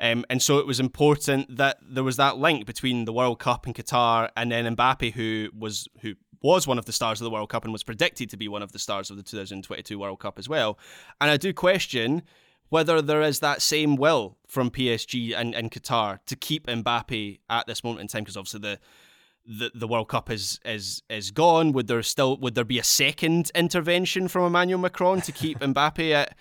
Um, 0.00 0.24
and 0.30 0.40
so 0.42 0.58
it 0.58 0.66
was 0.66 0.80
important 0.80 1.56
that 1.56 1.78
there 1.82 2.02
was 2.02 2.16
that 2.16 2.38
link 2.38 2.64
between 2.64 3.04
the 3.04 3.12
World 3.12 3.38
Cup 3.38 3.66
and 3.66 3.74
Qatar 3.74 4.30
and 4.34 4.50
then 4.50 4.74
Mbappe 4.74 5.12
who 5.12 5.50
was 5.56 5.86
who 6.00 6.14
was 6.42 6.66
one 6.66 6.78
of 6.78 6.86
the 6.86 6.92
stars 6.92 7.20
of 7.20 7.24
the 7.24 7.30
World 7.30 7.50
Cup 7.50 7.64
and 7.64 7.72
was 7.72 7.82
predicted 7.82 8.30
to 8.30 8.36
be 8.38 8.48
one 8.48 8.62
of 8.62 8.72
the 8.72 8.78
stars 8.78 9.10
of 9.10 9.18
the 9.18 9.22
2022 9.22 9.98
World 9.98 10.20
Cup 10.20 10.38
as 10.38 10.48
well. 10.48 10.78
And 11.20 11.30
I 11.30 11.36
do 11.36 11.52
question 11.52 12.22
whether 12.70 13.02
there 13.02 13.20
is 13.20 13.40
that 13.40 13.60
same 13.60 13.96
will 13.96 14.38
from 14.46 14.70
PSG 14.70 15.34
and, 15.36 15.54
and 15.54 15.70
Qatar 15.70 16.20
to 16.26 16.36
keep 16.36 16.66
Mbappe 16.66 17.40
at 17.50 17.66
this 17.66 17.84
moment 17.84 18.00
in 18.00 18.08
time, 18.08 18.22
because 18.22 18.36
obviously 18.36 18.60
the 18.60 18.78
the, 19.46 19.70
the 19.74 19.88
World 19.88 20.08
Cup 20.08 20.30
is 20.30 20.60
is 20.64 21.02
is 21.10 21.30
gone? 21.30 21.72
Would 21.72 21.88
there 21.88 22.02
still 22.02 22.38
would 22.38 22.54
there 22.54 22.64
be 22.64 22.78
a 22.78 22.84
second 22.84 23.50
intervention 23.54 24.28
from 24.28 24.44
Emmanuel 24.44 24.78
Macron 24.78 25.20
to 25.22 25.32
keep 25.32 25.58
Mbappe 25.60 26.12
at, 26.12 26.36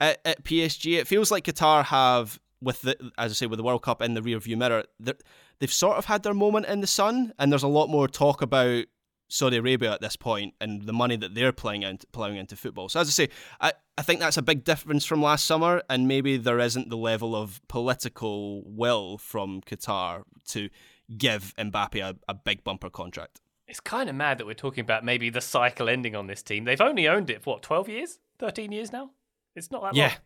at, 0.00 0.20
at 0.24 0.44
PSG? 0.44 0.98
It 0.98 1.06
feels 1.06 1.30
like 1.30 1.44
Qatar 1.44 1.84
have 1.84 2.38
with 2.62 2.82
the 2.82 2.96
as 3.18 3.32
I 3.32 3.34
say 3.34 3.46
with 3.46 3.58
the 3.58 3.62
World 3.62 3.82
Cup 3.82 4.00
in 4.00 4.14
the 4.14 4.20
rearview 4.20 4.56
mirror, 4.56 4.84
they've 5.00 5.72
sort 5.72 5.98
of 5.98 6.06
had 6.06 6.22
their 6.22 6.34
moment 6.34 6.66
in 6.66 6.80
the 6.80 6.86
sun, 6.86 7.32
and 7.38 7.50
there's 7.50 7.62
a 7.62 7.68
lot 7.68 7.88
more 7.88 8.08
talk 8.08 8.42
about 8.42 8.84
Saudi 9.32 9.56
Arabia 9.56 9.92
at 9.92 10.00
this 10.00 10.14
point 10.14 10.54
and 10.60 10.82
the 10.82 10.92
money 10.92 11.16
that 11.16 11.34
they're 11.34 11.52
playing 11.52 11.82
into, 11.82 12.06
plowing 12.08 12.36
into 12.36 12.54
football. 12.54 12.88
So 12.88 13.00
as 13.00 13.08
I 13.08 13.10
say, 13.10 13.28
I, 13.60 13.72
I 13.96 14.02
think 14.02 14.20
that's 14.20 14.36
a 14.36 14.42
big 14.42 14.62
difference 14.62 15.06
from 15.06 15.22
last 15.22 15.46
summer, 15.46 15.82
and 15.88 16.06
maybe 16.06 16.36
there 16.36 16.58
isn't 16.58 16.90
the 16.90 16.96
level 16.96 17.34
of 17.34 17.60
political 17.68 18.62
will 18.64 19.18
from 19.18 19.62
Qatar 19.62 20.22
to 20.48 20.68
give 21.16 21.54
Mbappe 21.58 22.00
a, 22.00 22.16
a 22.28 22.34
big 22.34 22.62
bumper 22.62 22.90
contract. 22.90 23.40
It's 23.66 23.80
kind 23.80 24.10
of 24.10 24.14
mad 24.14 24.38
that 24.38 24.46
we're 24.46 24.54
talking 24.54 24.82
about 24.82 25.04
maybe 25.04 25.30
the 25.30 25.40
cycle 25.40 25.88
ending 25.88 26.14
on 26.14 26.26
this 26.26 26.42
team. 26.42 26.64
They've 26.64 26.80
only 26.80 27.08
owned 27.08 27.30
it 27.30 27.42
for 27.42 27.54
what, 27.54 27.62
12 27.62 27.88
years? 27.88 28.18
13 28.38 28.70
years 28.70 28.92
now? 28.92 29.10
It's 29.56 29.70
not 29.70 29.82
that 29.82 29.94
yeah. 29.94 30.08
long. 30.08 30.16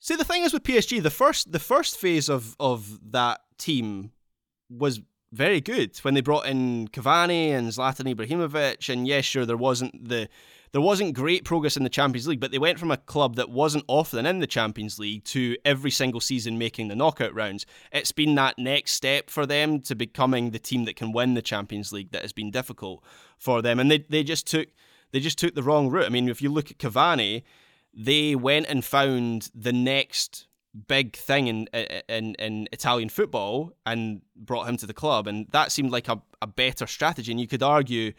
See, 0.00 0.16
the 0.16 0.24
thing 0.24 0.44
is 0.44 0.52
with 0.52 0.62
PSG, 0.62 1.02
the 1.02 1.10
first 1.10 1.52
the 1.52 1.58
first 1.58 1.98
phase 1.98 2.28
of 2.28 2.56
of 2.60 3.12
that 3.12 3.40
team 3.58 4.12
was 4.70 5.00
very 5.32 5.60
good 5.60 5.96
when 5.98 6.14
they 6.14 6.20
brought 6.20 6.46
in 6.46 6.88
Cavani 6.88 7.50
and 7.50 7.68
Zlatan 7.68 8.14
Ibrahimovic. 8.14 8.88
And 8.92 9.06
yes, 9.06 9.24
sure, 9.24 9.44
there 9.44 9.56
wasn't 9.56 10.08
the 10.08 10.28
there 10.72 10.80
wasn't 10.80 11.14
great 11.14 11.44
progress 11.44 11.76
in 11.76 11.82
the 11.82 11.90
Champions 11.90 12.28
League, 12.28 12.40
but 12.40 12.50
they 12.50 12.58
went 12.58 12.78
from 12.78 12.90
a 12.90 12.96
club 12.96 13.36
that 13.36 13.50
wasn't 13.50 13.84
often 13.88 14.26
in 14.26 14.38
the 14.38 14.46
Champions 14.46 14.98
League 14.98 15.24
to 15.24 15.56
every 15.64 15.90
single 15.90 16.20
season 16.20 16.58
making 16.58 16.88
the 16.88 16.96
knockout 16.96 17.34
rounds. 17.34 17.64
It's 17.90 18.12
been 18.12 18.34
that 18.36 18.58
next 18.58 18.92
step 18.92 19.30
for 19.30 19.46
them 19.46 19.80
to 19.82 19.94
becoming 19.94 20.50
the 20.50 20.58
team 20.58 20.84
that 20.84 20.96
can 20.96 21.12
win 21.12 21.34
the 21.34 21.42
Champions 21.42 21.92
League 21.92 22.12
that 22.12 22.22
has 22.22 22.32
been 22.32 22.50
difficult 22.50 23.02
for 23.38 23.62
them. 23.62 23.78
And 23.80 23.90
they, 23.90 24.04
they 24.08 24.22
just 24.22 24.46
took 24.46 24.68
they 25.10 25.20
just 25.20 25.38
took 25.38 25.54
the 25.54 25.62
wrong 25.62 25.88
route. 25.88 26.06
I 26.06 26.10
mean, 26.10 26.28
if 26.28 26.42
you 26.42 26.50
look 26.50 26.70
at 26.70 26.78
Cavani, 26.78 27.42
they 27.98 28.36
went 28.36 28.66
and 28.68 28.84
found 28.84 29.50
the 29.54 29.72
next 29.72 30.46
big 30.86 31.16
thing 31.16 31.48
in, 31.48 31.66
in 32.08 32.34
in 32.36 32.68
Italian 32.70 33.08
football 33.08 33.72
and 33.84 34.22
brought 34.36 34.68
him 34.68 34.76
to 34.76 34.86
the 34.86 34.94
club, 34.94 35.26
and 35.26 35.48
that 35.50 35.72
seemed 35.72 35.90
like 35.90 36.08
a, 36.08 36.22
a 36.40 36.46
better 36.46 36.86
strategy. 36.86 37.32
And 37.32 37.40
you 37.40 37.48
could 37.48 37.62
argue 37.62 38.12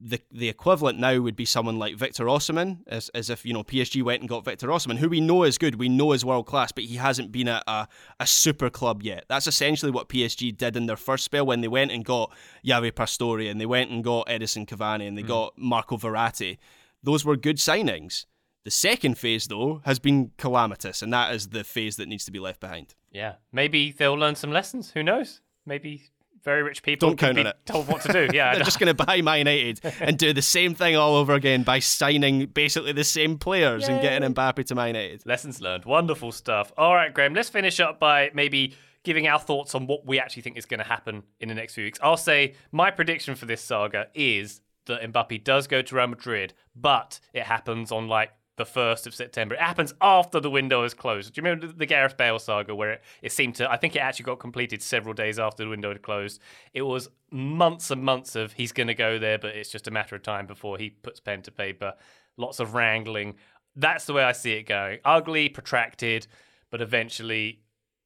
the 0.00 0.20
the 0.30 0.48
equivalent 0.48 1.00
now 1.00 1.18
would 1.18 1.34
be 1.34 1.44
someone 1.44 1.80
like 1.80 1.96
Victor 1.96 2.26
Osimhen, 2.26 2.78
as, 2.86 3.08
as 3.08 3.28
if 3.28 3.44
you 3.44 3.52
know 3.52 3.64
PSG 3.64 4.04
went 4.04 4.20
and 4.20 4.28
got 4.28 4.44
Victor 4.44 4.68
Osimhen, 4.68 4.98
who 4.98 5.08
we 5.08 5.20
know 5.20 5.42
is 5.42 5.58
good, 5.58 5.80
we 5.80 5.88
know 5.88 6.12
is 6.12 6.24
world 6.24 6.46
class, 6.46 6.70
but 6.70 6.84
he 6.84 6.96
hasn't 6.96 7.32
been 7.32 7.48
at 7.48 7.64
a, 7.66 7.88
a 8.20 8.26
super 8.26 8.70
club 8.70 9.02
yet. 9.02 9.24
That's 9.28 9.48
essentially 9.48 9.90
what 9.90 10.08
PSG 10.08 10.56
did 10.56 10.76
in 10.76 10.86
their 10.86 10.96
first 10.96 11.24
spell 11.24 11.44
when 11.46 11.60
they 11.60 11.68
went 11.68 11.90
and 11.90 12.04
got 12.04 12.32
Javier 12.64 12.94
Pastore 12.94 13.40
and 13.50 13.60
they 13.60 13.66
went 13.66 13.90
and 13.90 14.04
got 14.04 14.28
Edinson 14.28 14.66
Cavani 14.66 15.08
and 15.08 15.18
they 15.18 15.22
mm. 15.22 15.28
got 15.28 15.58
Marco 15.58 15.96
Verratti. 15.96 16.58
Those 17.02 17.24
were 17.24 17.36
good 17.36 17.56
signings. 17.56 18.26
The 18.64 18.70
second 18.70 19.18
phase, 19.18 19.48
though, 19.48 19.82
has 19.84 19.98
been 19.98 20.30
calamitous, 20.38 21.02
and 21.02 21.12
that 21.12 21.34
is 21.34 21.48
the 21.48 21.64
phase 21.64 21.96
that 21.96 22.06
needs 22.08 22.24
to 22.26 22.30
be 22.30 22.38
left 22.38 22.60
behind. 22.60 22.94
Yeah, 23.10 23.34
maybe 23.50 23.92
they'll 23.92 24.14
learn 24.14 24.36
some 24.36 24.52
lessons. 24.52 24.92
Who 24.92 25.02
knows? 25.02 25.40
Maybe 25.66 26.10
very 26.44 26.62
rich 26.62 26.82
people 26.82 27.10
don't 27.10 27.16
count 27.16 27.38
on 27.38 27.46
it. 27.46 27.56
Told 27.66 27.88
what 27.88 28.02
to 28.02 28.12
do. 28.12 28.28
Yeah, 28.32 28.54
they're 28.54 28.64
just 28.64 28.78
going 28.78 28.94
to 28.94 29.04
buy 29.04 29.20
Man 29.20 29.38
United 29.38 29.80
and 30.00 30.18
do 30.18 30.32
the 30.32 30.42
same 30.42 30.74
thing 30.74 30.96
all 30.96 31.16
over 31.16 31.34
again 31.34 31.62
by 31.62 31.78
signing 31.78 32.46
basically 32.46 32.92
the 32.92 33.04
same 33.04 33.38
players 33.38 33.86
Yay. 33.86 33.94
and 33.94 34.02
getting 34.02 34.34
Mbappe 34.34 34.64
to 34.66 34.74
Man 34.74 34.88
United. 34.88 35.26
Lessons 35.26 35.60
learned. 35.60 35.84
Wonderful 35.84 36.32
stuff. 36.32 36.72
All 36.76 36.94
right, 36.94 37.12
Graham. 37.12 37.34
Let's 37.34 37.48
finish 37.48 37.80
up 37.80 38.00
by 38.00 38.30
maybe 38.34 38.74
giving 39.04 39.26
our 39.26 39.38
thoughts 39.38 39.74
on 39.74 39.86
what 39.86 40.06
we 40.06 40.20
actually 40.20 40.42
think 40.42 40.56
is 40.56 40.66
going 40.66 40.78
to 40.78 40.86
happen 40.86 41.22
in 41.40 41.48
the 41.48 41.54
next 41.54 41.74
few 41.74 41.84
weeks. 41.84 41.98
I'll 42.02 42.16
say 42.16 42.54
my 42.70 42.90
prediction 42.90 43.34
for 43.34 43.46
this 43.46 43.60
saga 43.60 44.06
is 44.14 44.60
that 44.86 45.02
Mbappe 45.12 45.44
does 45.44 45.66
go 45.66 45.82
to 45.82 45.94
Real 45.96 46.08
Madrid, 46.08 46.54
but 46.74 47.20
it 47.32 47.44
happens 47.44 47.92
on 47.92 48.08
like 48.08 48.30
the 48.56 48.64
1st 48.64 49.06
of 49.06 49.14
September. 49.14 49.54
It 49.54 49.60
happens 49.60 49.94
after 50.00 50.38
the 50.38 50.50
window 50.50 50.84
is 50.84 50.92
closed. 50.92 51.32
Do 51.32 51.40
you 51.40 51.44
remember 51.44 51.72
the 51.72 51.86
Gareth 51.86 52.16
Bale 52.16 52.38
saga 52.38 52.74
where 52.74 52.92
it, 52.92 53.02
it 53.22 53.32
seemed 53.32 53.54
to, 53.56 53.70
I 53.70 53.76
think 53.76 53.96
it 53.96 54.00
actually 54.00 54.24
got 54.24 54.40
completed 54.40 54.82
several 54.82 55.14
days 55.14 55.38
after 55.38 55.64
the 55.64 55.70
window 55.70 55.88
had 55.88 56.02
closed. 56.02 56.40
It 56.74 56.82
was 56.82 57.08
months 57.30 57.90
and 57.90 58.02
months 58.02 58.36
of 58.36 58.52
he's 58.52 58.72
going 58.72 58.88
to 58.88 58.94
go 58.94 59.18
there, 59.18 59.38
but 59.38 59.56
it's 59.56 59.70
just 59.70 59.88
a 59.88 59.90
matter 59.90 60.14
of 60.14 60.22
time 60.22 60.46
before 60.46 60.76
he 60.76 60.90
puts 60.90 61.18
pen 61.18 61.42
to 61.42 61.50
paper. 61.50 61.94
Lots 62.36 62.60
of 62.60 62.74
wrangling. 62.74 63.36
That's 63.74 64.04
the 64.04 64.12
way 64.12 64.22
I 64.22 64.32
see 64.32 64.52
it 64.52 64.64
going. 64.64 64.98
Ugly, 65.04 65.48
protracted, 65.50 66.26
but 66.70 66.82
eventually 66.82 67.60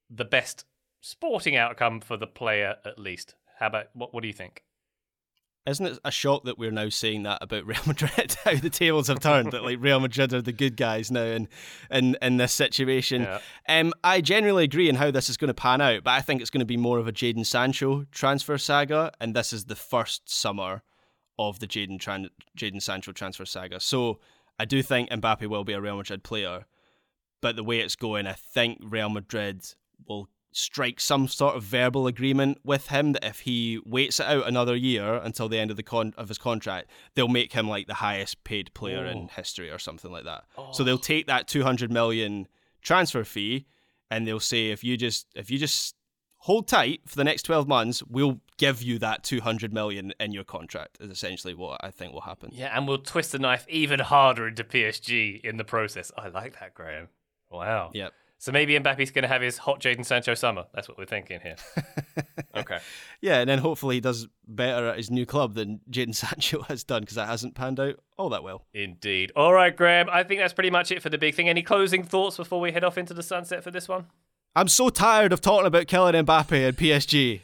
the 0.08 0.24
best 0.24 0.64
sporting 1.00 1.56
outcome 1.56 2.00
for 2.00 2.16
the 2.16 2.26
player 2.26 2.76
at 2.84 2.98
least. 3.00 3.34
How 3.58 3.66
about, 3.66 3.86
what, 3.94 4.14
what 4.14 4.22
do 4.22 4.28
you 4.28 4.34
think? 4.34 4.62
Isn't 5.66 5.86
it 5.86 5.98
a 6.04 6.12
shock 6.12 6.44
that 6.44 6.58
we're 6.58 6.70
now 6.70 6.88
saying 6.88 7.24
that 7.24 7.38
about 7.40 7.66
Real 7.66 7.80
Madrid? 7.86 8.36
How 8.44 8.54
the 8.54 8.70
tables 8.70 9.08
have 9.08 9.20
turned 9.20 9.52
that 9.52 9.64
like 9.64 9.78
Real 9.80 10.00
Madrid 10.00 10.32
are 10.32 10.42
the 10.42 10.52
good 10.52 10.76
guys 10.76 11.10
now 11.10 11.24
in 11.24 11.48
in, 11.90 12.16
in 12.22 12.36
this 12.36 12.52
situation. 12.52 13.22
Yeah. 13.22 13.40
Um, 13.68 13.92
I 14.04 14.20
generally 14.20 14.64
agree 14.64 14.88
in 14.88 14.94
how 14.94 15.10
this 15.10 15.28
is 15.28 15.36
going 15.36 15.48
to 15.48 15.54
pan 15.54 15.80
out, 15.80 16.04
but 16.04 16.12
I 16.12 16.20
think 16.20 16.40
it's 16.40 16.50
going 16.50 16.60
to 16.60 16.66
be 16.66 16.76
more 16.76 16.98
of 16.98 17.08
a 17.08 17.12
Jadon 17.12 17.44
Sancho 17.44 18.04
transfer 18.12 18.58
saga, 18.58 19.12
and 19.20 19.34
this 19.34 19.52
is 19.52 19.64
the 19.64 19.76
first 19.76 20.30
summer 20.30 20.82
of 21.38 21.58
the 21.58 21.66
Jadon 21.66 21.98
Tran- 21.98 22.30
Jadon 22.56 22.80
Sancho 22.80 23.12
transfer 23.12 23.44
saga. 23.44 23.80
So 23.80 24.20
I 24.58 24.64
do 24.64 24.82
think 24.82 25.10
Mbappe 25.10 25.46
will 25.48 25.64
be 25.64 25.72
a 25.72 25.80
Real 25.80 25.96
Madrid 25.96 26.22
player, 26.22 26.66
but 27.42 27.56
the 27.56 27.64
way 27.64 27.80
it's 27.80 27.96
going, 27.96 28.26
I 28.26 28.32
think 28.32 28.78
Real 28.82 29.08
Madrid 29.08 29.64
will 30.08 30.28
strike 30.56 30.98
some 30.98 31.28
sort 31.28 31.54
of 31.54 31.62
verbal 31.62 32.06
agreement 32.06 32.58
with 32.64 32.88
him 32.88 33.12
that 33.12 33.22
if 33.22 33.40
he 33.40 33.78
waits 33.84 34.18
it 34.18 34.26
out 34.26 34.48
another 34.48 34.74
year 34.74 35.16
until 35.16 35.50
the 35.50 35.58
end 35.58 35.70
of 35.70 35.76
the 35.76 35.82
con- 35.82 36.14
of 36.16 36.28
his 36.28 36.38
contract, 36.38 36.90
they'll 37.14 37.28
make 37.28 37.52
him 37.52 37.68
like 37.68 37.86
the 37.86 37.94
highest 37.94 38.42
paid 38.42 38.72
player 38.72 39.04
oh. 39.06 39.10
in 39.10 39.28
history 39.28 39.70
or 39.70 39.78
something 39.78 40.10
like 40.10 40.24
that. 40.24 40.44
Oh. 40.56 40.72
So 40.72 40.82
they'll 40.82 40.96
take 40.96 41.26
that 41.26 41.46
200 41.46 41.92
million 41.92 42.48
transfer 42.80 43.22
fee 43.22 43.66
and 44.10 44.26
they'll 44.26 44.40
say 44.40 44.70
if 44.70 44.82
you 44.82 44.96
just 44.96 45.26
if 45.34 45.50
you 45.50 45.58
just 45.58 45.94
hold 46.38 46.68
tight 46.68 47.02
for 47.06 47.16
the 47.16 47.24
next 47.24 47.42
12 47.42 47.68
months, 47.68 48.02
we'll 48.04 48.40
give 48.56 48.82
you 48.82 48.98
that 49.00 49.22
200 49.24 49.74
million 49.74 50.14
in 50.18 50.32
your 50.32 50.44
contract 50.44 50.96
is 51.00 51.10
essentially 51.10 51.52
what 51.52 51.84
I 51.84 51.90
think 51.90 52.14
will 52.14 52.22
happen. 52.22 52.48
Yeah, 52.54 52.74
and 52.74 52.88
we'll 52.88 52.98
twist 52.98 53.32
the 53.32 53.38
knife 53.38 53.66
even 53.68 54.00
harder 54.00 54.48
into 54.48 54.64
PSG 54.64 55.42
in 55.42 55.58
the 55.58 55.64
process. 55.64 56.10
I 56.16 56.28
like 56.28 56.58
that, 56.60 56.72
Graham. 56.72 57.08
Wow. 57.50 57.90
Yep. 57.92 58.14
So 58.38 58.52
maybe 58.52 58.78
Mbappe's 58.78 59.10
going 59.10 59.22
to 59.22 59.28
have 59.28 59.40
his 59.40 59.58
hot 59.58 59.80
Jadon 59.80 60.04
Sancho 60.04 60.34
summer. 60.34 60.64
That's 60.74 60.88
what 60.88 60.98
we're 60.98 61.06
thinking 61.06 61.40
here. 61.40 61.56
okay. 62.56 62.78
Yeah, 63.20 63.38
and 63.40 63.48
then 63.48 63.58
hopefully 63.58 63.96
he 63.96 64.00
does 64.00 64.28
better 64.46 64.88
at 64.88 64.98
his 64.98 65.10
new 65.10 65.24
club 65.24 65.54
than 65.54 65.80
Jadon 65.90 66.14
Sancho 66.14 66.62
has 66.62 66.84
done 66.84 67.02
because 67.02 67.16
that 67.16 67.28
hasn't 67.28 67.54
panned 67.54 67.80
out 67.80 67.98
all 68.18 68.28
that 68.30 68.42
well. 68.42 68.66
Indeed. 68.74 69.32
All 69.34 69.52
right, 69.54 69.74
Graham. 69.74 70.08
I 70.10 70.22
think 70.22 70.40
that's 70.40 70.52
pretty 70.52 70.70
much 70.70 70.92
it 70.92 71.02
for 71.02 71.08
the 71.08 71.18
big 71.18 71.34
thing. 71.34 71.48
Any 71.48 71.62
closing 71.62 72.04
thoughts 72.04 72.36
before 72.36 72.60
we 72.60 72.72
head 72.72 72.84
off 72.84 72.98
into 72.98 73.14
the 73.14 73.22
sunset 73.22 73.64
for 73.64 73.70
this 73.70 73.88
one? 73.88 74.06
I'm 74.54 74.68
so 74.68 74.88
tired 74.90 75.32
of 75.32 75.40
talking 75.40 75.66
about 75.66 75.86
Kylian 75.86 76.24
Mbappe 76.24 76.68
and 76.68 76.76
PSG. 76.76 77.42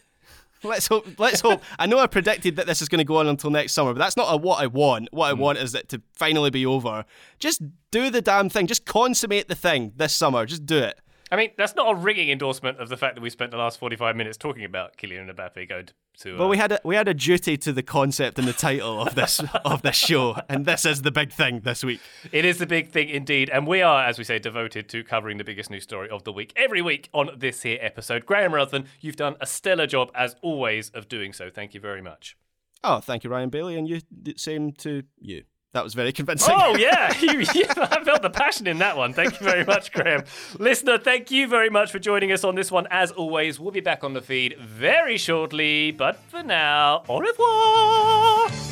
Let's 0.62 0.86
hope. 0.86 1.06
Let's 1.18 1.40
hope. 1.40 1.62
I 1.78 1.86
know 1.86 1.98
I 1.98 2.06
predicted 2.06 2.56
that 2.56 2.66
this 2.66 2.82
is 2.82 2.88
going 2.88 2.98
to 2.98 3.04
go 3.04 3.16
on 3.16 3.26
until 3.26 3.50
next 3.50 3.72
summer, 3.72 3.92
but 3.92 3.98
that's 3.98 4.16
not 4.16 4.32
a, 4.32 4.36
what 4.36 4.62
I 4.62 4.66
want. 4.66 5.08
What 5.12 5.30
I 5.30 5.34
mm. 5.34 5.38
want 5.38 5.58
is 5.58 5.74
it 5.74 5.88
to 5.90 6.02
finally 6.14 6.50
be 6.50 6.64
over. 6.64 7.04
Just 7.38 7.62
do 7.90 8.10
the 8.10 8.22
damn 8.22 8.48
thing. 8.48 8.66
Just 8.66 8.86
consummate 8.86 9.48
the 9.48 9.54
thing 9.54 9.92
this 9.96 10.14
summer. 10.14 10.46
Just 10.46 10.66
do 10.66 10.78
it. 10.78 11.00
I 11.32 11.36
mean, 11.36 11.50
that's 11.56 11.74
not 11.74 11.90
a 11.90 11.94
ringing 11.94 12.28
endorsement 12.28 12.78
of 12.78 12.90
the 12.90 12.96
fact 12.98 13.14
that 13.14 13.22
we 13.22 13.30
spent 13.30 13.52
the 13.52 13.56
last 13.56 13.78
forty-five 13.78 14.14
minutes 14.14 14.36
talking 14.36 14.66
about 14.66 14.98
Kylian 14.98 15.34
Mbappe 15.34 15.66
going 15.66 15.88
to. 16.18 16.34
Uh... 16.34 16.38
Well, 16.40 16.48
we 16.50 16.58
had 16.58 16.72
a 16.72 16.80
we 16.84 16.94
had 16.94 17.08
a 17.08 17.14
duty 17.14 17.56
to 17.56 17.72
the 17.72 17.82
concept 17.82 18.38
and 18.38 18.46
the 18.46 18.52
title 18.52 19.00
of 19.00 19.14
this 19.14 19.40
of 19.64 19.80
this 19.80 19.96
show, 19.96 20.36
and 20.50 20.66
this 20.66 20.84
is 20.84 21.00
the 21.00 21.10
big 21.10 21.32
thing 21.32 21.60
this 21.60 21.82
week. 21.82 22.00
It 22.32 22.44
is 22.44 22.58
the 22.58 22.66
big 22.66 22.90
thing 22.90 23.08
indeed, 23.08 23.48
and 23.48 23.66
we 23.66 23.80
are, 23.80 24.04
as 24.04 24.18
we 24.18 24.24
say, 24.24 24.38
devoted 24.38 24.90
to 24.90 25.02
covering 25.02 25.38
the 25.38 25.44
biggest 25.44 25.70
news 25.70 25.84
story 25.84 26.10
of 26.10 26.24
the 26.24 26.32
week 26.32 26.52
every 26.54 26.82
week 26.82 27.08
on 27.14 27.30
this 27.38 27.62
here 27.62 27.78
episode. 27.80 28.26
Graham 28.26 28.52
Ruthven, 28.52 28.84
you've 29.00 29.16
done 29.16 29.36
a 29.40 29.46
stellar 29.46 29.86
job 29.86 30.10
as 30.14 30.36
always 30.42 30.90
of 30.90 31.08
doing 31.08 31.32
so. 31.32 31.48
Thank 31.48 31.72
you 31.72 31.80
very 31.80 32.02
much. 32.02 32.36
Oh, 32.84 33.00
thank 33.00 33.24
you, 33.24 33.30
Ryan 33.30 33.48
Bailey, 33.48 33.78
and 33.78 33.88
you 33.88 34.02
same 34.36 34.72
to 34.72 35.04
you. 35.18 35.44
That 35.72 35.84
was 35.84 35.94
very 35.94 36.12
convincing. 36.20 36.54
Oh, 36.56 36.76
yeah. 36.76 37.16
you, 37.20 37.44
yeah. 37.54 37.72
I 37.76 38.02
felt 38.04 38.22
the 38.22 38.30
passion 38.30 38.66
in 38.66 38.78
that 38.78 38.96
one. 38.96 39.12
Thank 39.12 39.40
you 39.40 39.44
very 39.44 39.64
much, 39.64 39.92
Graham. 39.92 40.24
Listener, 40.58 40.98
thank 40.98 41.30
you 41.30 41.48
very 41.48 41.70
much 41.70 41.90
for 41.90 41.98
joining 41.98 42.32
us 42.32 42.44
on 42.44 42.54
this 42.54 42.70
one. 42.70 42.86
As 42.90 43.10
always, 43.10 43.58
we'll 43.58 43.70
be 43.72 43.80
back 43.80 44.04
on 44.04 44.12
the 44.12 44.20
feed 44.20 44.56
very 44.58 45.16
shortly. 45.16 45.90
But 45.90 46.16
for 46.28 46.42
now, 46.42 47.02
au 47.08 47.18
revoir. 47.18 48.71